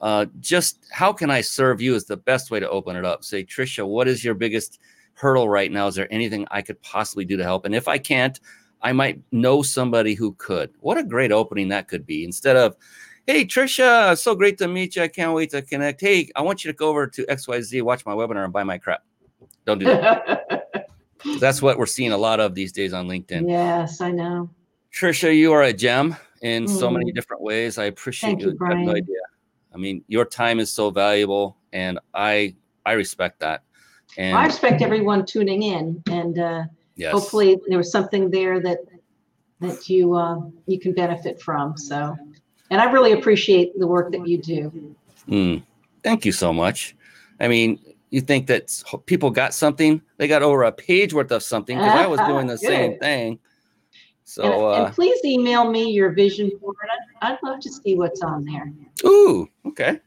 uh, 0.00 0.26
just 0.40 0.84
how 0.92 1.12
can 1.12 1.30
I 1.30 1.40
serve 1.40 1.80
you 1.80 1.94
is 1.94 2.04
the 2.04 2.16
best 2.16 2.50
way 2.50 2.60
to 2.60 2.68
open 2.68 2.96
it 2.96 3.04
up. 3.04 3.24
Say, 3.24 3.44
Tricia, 3.44 3.86
what 3.86 4.08
is 4.08 4.24
your 4.24 4.34
biggest 4.34 4.80
hurdle 5.14 5.48
right 5.48 5.70
now? 5.70 5.88
Is 5.88 5.94
there 5.94 6.12
anything 6.12 6.46
I 6.50 6.62
could 6.62 6.80
possibly 6.82 7.24
do 7.24 7.36
to 7.36 7.42
help? 7.42 7.64
And 7.64 7.74
if 7.74 7.88
I 7.88 7.98
can't, 7.98 8.38
I 8.80 8.92
might 8.92 9.20
know 9.32 9.62
somebody 9.62 10.14
who 10.14 10.34
could. 10.34 10.70
What 10.80 10.98
a 10.98 11.02
great 11.02 11.32
opening 11.32 11.68
that 11.68 11.88
could 11.88 12.06
be. 12.06 12.24
Instead 12.24 12.56
of, 12.56 12.76
hey, 13.26 13.44
Tricia, 13.44 14.16
so 14.16 14.36
great 14.36 14.56
to 14.58 14.68
meet 14.68 14.94
you. 14.94 15.02
I 15.02 15.08
can't 15.08 15.34
wait 15.34 15.50
to 15.50 15.62
connect. 15.62 16.00
Hey, 16.00 16.30
I 16.36 16.42
want 16.42 16.64
you 16.64 16.70
to 16.70 16.76
go 16.76 16.88
over 16.88 17.08
to 17.08 17.26
XYZ, 17.26 17.82
watch 17.82 18.06
my 18.06 18.12
webinar, 18.12 18.44
and 18.44 18.52
buy 18.52 18.62
my 18.62 18.78
crap. 18.78 19.02
Don't 19.66 19.78
do 19.78 19.86
that. 19.86 20.46
That's 21.40 21.60
what 21.62 21.78
we're 21.78 21.86
seeing 21.86 22.12
a 22.12 22.18
lot 22.18 22.40
of 22.40 22.54
these 22.54 22.72
days 22.72 22.92
on 22.92 23.08
LinkedIn. 23.08 23.48
Yes, 23.48 24.00
I 24.00 24.10
know. 24.10 24.50
Tricia, 24.92 25.36
you 25.36 25.52
are 25.52 25.62
a 25.62 25.72
gem 25.72 26.16
in 26.42 26.64
mm. 26.64 26.78
so 26.78 26.90
many 26.90 27.10
mm. 27.10 27.14
different 27.14 27.42
ways. 27.42 27.78
I 27.78 27.84
appreciate 27.84 28.30
Thank 28.30 28.42
you. 28.42 28.50
you 28.50 28.58
I 28.66 28.76
have 28.76 28.78
no 28.78 28.92
idea. 28.92 29.20
I 29.74 29.76
mean, 29.76 30.04
your 30.08 30.24
time 30.24 30.60
is 30.60 30.72
so 30.72 30.90
valuable, 30.90 31.56
and 31.72 31.98
I 32.14 32.54
I 32.86 32.92
respect 32.92 33.40
that. 33.40 33.62
And 34.16 34.36
I 34.36 34.46
respect 34.46 34.82
everyone 34.82 35.26
tuning 35.26 35.62
in, 35.62 36.02
and 36.10 36.38
uh, 36.38 36.64
yes. 36.96 37.12
hopefully 37.12 37.60
there 37.68 37.78
was 37.78 37.92
something 37.92 38.30
there 38.30 38.60
that 38.60 38.78
that 39.60 39.88
you 39.88 40.14
uh, 40.14 40.40
you 40.66 40.80
can 40.80 40.92
benefit 40.92 41.40
from. 41.40 41.76
So, 41.76 42.16
and 42.70 42.80
I 42.80 42.90
really 42.90 43.12
appreciate 43.12 43.78
the 43.78 43.86
work 43.86 44.10
that 44.12 44.26
you 44.26 44.38
do. 44.38 44.94
Mm. 45.28 45.62
Thank 46.02 46.24
you 46.24 46.32
so 46.32 46.52
much. 46.52 46.96
I 47.40 47.48
mean, 47.48 47.78
you 48.10 48.20
think 48.20 48.46
that 48.46 48.82
people 49.06 49.30
got 49.30 49.54
something? 49.54 50.00
They 50.16 50.28
got 50.28 50.42
over 50.42 50.64
a 50.64 50.72
page 50.72 51.12
worth 51.12 51.30
of 51.30 51.42
something 51.42 51.76
because 51.76 51.92
I 51.92 52.06
was 52.06 52.20
doing 52.20 52.46
the 52.48 52.58
same 52.58 52.98
thing. 52.98 53.38
So, 54.24 54.42
and, 54.42 54.52
uh, 54.52 54.84
and, 54.84 54.94
please 54.94 55.24
email 55.24 55.70
me 55.70 55.90
your 55.90 56.10
vision 56.12 56.50
board. 56.60 56.76
I'd, 57.22 57.32
I'd 57.32 57.38
love 57.42 57.60
to 57.60 57.70
see 57.70 57.94
what's 57.94 58.20
on 58.20 58.44
there. 58.44 58.70
Ooh, 59.04 59.48
okay. 59.66 60.00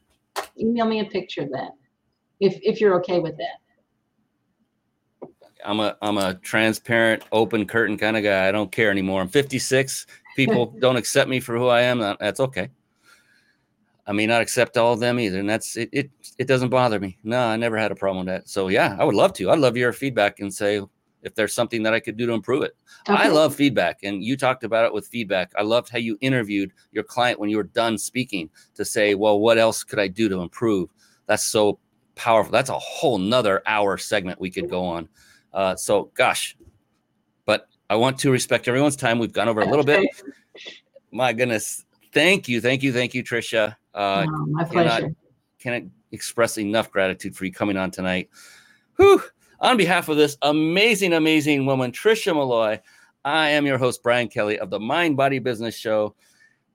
Email 0.60 0.86
me 0.86 1.00
a 1.00 1.06
picture 1.06 1.42
of 1.42 1.50
that, 1.50 1.72
if 2.40 2.60
if 2.62 2.80
you're 2.80 2.96
okay 3.00 3.20
with 3.20 3.36
that. 3.38 3.62
I'm 5.66 5.80
a 5.80 5.98
I'm 6.02 6.18
a 6.18 6.36
transparent, 6.36 7.24
open 7.32 7.66
curtain 7.66 7.98
kind 7.98 8.16
of 8.16 8.24
guy. 8.24 8.48
I 8.48 8.52
don't 8.52 8.72
care 8.72 8.92
anymore. 8.92 9.22
I'm 9.22 9.28
56. 9.28 10.06
People 10.36 10.68
don't 10.80 10.98
accept 10.98 11.30
me 11.30 11.40
for 11.40 11.58
who 11.58 11.68
I 11.68 11.82
am. 11.82 12.00
That's 12.00 12.40
okay. 12.40 12.70
I 14.12 14.14
may 14.14 14.28
not 14.28 14.42
accept 14.42 14.76
all 14.76 14.92
of 14.92 15.00
them 15.00 15.22
either, 15.22 15.40
and 15.40 15.50
that's 15.50 15.78
it. 15.78 15.88
It 15.94 16.12
it 16.38 16.46
doesn't 16.46 16.68
bother 16.68 17.00
me. 17.00 17.18
No, 17.24 17.40
I 17.40 17.56
never 17.56 17.78
had 17.78 17.94
a 17.94 17.96
problem 17.96 18.26
with 18.26 18.36
that. 18.36 18.50
So 18.50 18.68
yeah, 18.68 18.98
I 19.00 19.06
would 19.06 19.16
love 19.16 19.32
to. 19.36 19.50
I'd 19.50 19.60
love 19.60 19.78
your 19.78 19.94
feedback 19.94 20.42
and 20.42 20.54
say 20.54 20.82
if 21.22 21.34
there's 21.34 21.54
something 21.54 21.82
that 21.84 21.94
I 21.94 22.02
could 22.02 22.18
do 22.18 22.26
to 22.26 22.34
improve 22.34 22.64
it. 22.64 22.76
Okay. 23.08 23.24
I 23.24 23.30
love 23.30 23.56
feedback, 23.56 24.00
and 24.04 24.22
you 24.22 24.36
talked 24.36 24.66
about 24.66 24.84
it 24.84 24.94
with 24.94 25.08
feedback. 25.08 25.54
I 25.58 25.62
loved 25.62 25.88
how 25.88 25.98
you 25.98 26.18
interviewed 26.20 26.74
your 26.92 27.06
client 27.06 27.40
when 27.40 27.50
you 27.50 27.56
were 27.56 27.64
done 27.64 27.98
speaking 27.98 28.50
to 28.74 28.84
say, 28.84 29.16
well, 29.16 29.40
what 29.40 29.58
else 29.58 29.82
could 29.82 29.98
I 29.98 30.10
do 30.10 30.28
to 30.28 30.42
improve? 30.42 30.90
That's 31.28 31.46
so 31.46 31.80
powerful. 32.16 32.52
That's 32.52 32.70
a 32.70 32.80
whole 32.80 33.18
nother 33.18 33.64
hour 33.66 33.98
segment 33.98 34.42
we 34.42 34.52
could 34.52 34.70
go 34.70 34.84
on. 34.84 35.08
Uh, 35.54 35.78
so 35.78 36.12
gosh, 36.16 36.58
but 37.46 37.70
I 37.90 37.96
want 37.96 38.20
to 38.20 38.30
respect 38.30 38.68
everyone's 38.68 38.98
time. 38.98 39.20
We've 39.20 39.32
gone 39.32 39.48
over 39.48 39.62
a 39.62 39.70
little 39.70 39.86
bit. 39.86 40.06
My 41.14 41.32
goodness. 41.32 41.86
Thank 42.12 42.48
you. 42.48 42.62
Thank 42.62 42.84
you. 42.84 42.92
Thank 42.92 43.14
you, 43.14 43.24
Tricia. 43.24 43.76
Uh, 43.94 44.26
oh, 44.28 44.46
my 44.48 44.64
pleasure. 44.64 45.16
Cannot 45.60 45.84
express 46.12 46.58
enough 46.58 46.92
gratitude 46.92 47.36
for 47.36 47.46
you 47.46 47.54
coming 47.54 47.78
on 47.78 47.92
tonight. 47.92 48.30
Whew. 48.98 49.22
On 49.60 49.78
behalf 49.78 50.10
of 50.10 50.18
this 50.18 50.38
amazing, 50.42 51.14
amazing 51.14 51.66
woman, 51.66 51.92
Tricia 51.92 52.34
Molloy, 52.34 52.80
I 53.24 53.50
am 53.50 53.66
your 53.66 53.78
host, 53.78 54.02
Brian 54.02 54.28
Kelly 54.28 54.58
of 54.58 54.72
the 54.72 54.80
Mind 54.80 55.16
Body 55.16 55.38
Business 55.38 55.76
Show. 55.76 56.16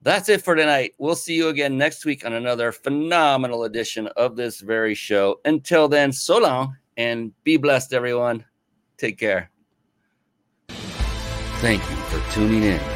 That's 0.03 0.29
it 0.29 0.43
for 0.43 0.55
tonight. 0.55 0.95
We'll 0.99 1.17
see 1.17 1.35
you 1.35 1.49
again 1.49 1.77
next 1.77 2.05
week 2.05 2.25
on 2.25 2.33
another 2.35 2.71
phenomenal 2.71 3.65
edition 3.65 4.07
of 4.17 4.37
this 4.37 4.61
very 4.61 4.95
show. 4.95 5.41
Until 5.45 5.89
then, 5.89 6.13
so 6.13 6.39
long 6.39 6.77
and 6.97 7.33
be 7.43 7.57
blessed, 7.57 7.93
everyone. 7.93 8.45
Take 8.99 9.19
care. 9.19 9.51
Thank 10.69 11.83
you 11.91 11.97
for 11.97 12.33
tuning 12.33 12.63
in 12.63 12.96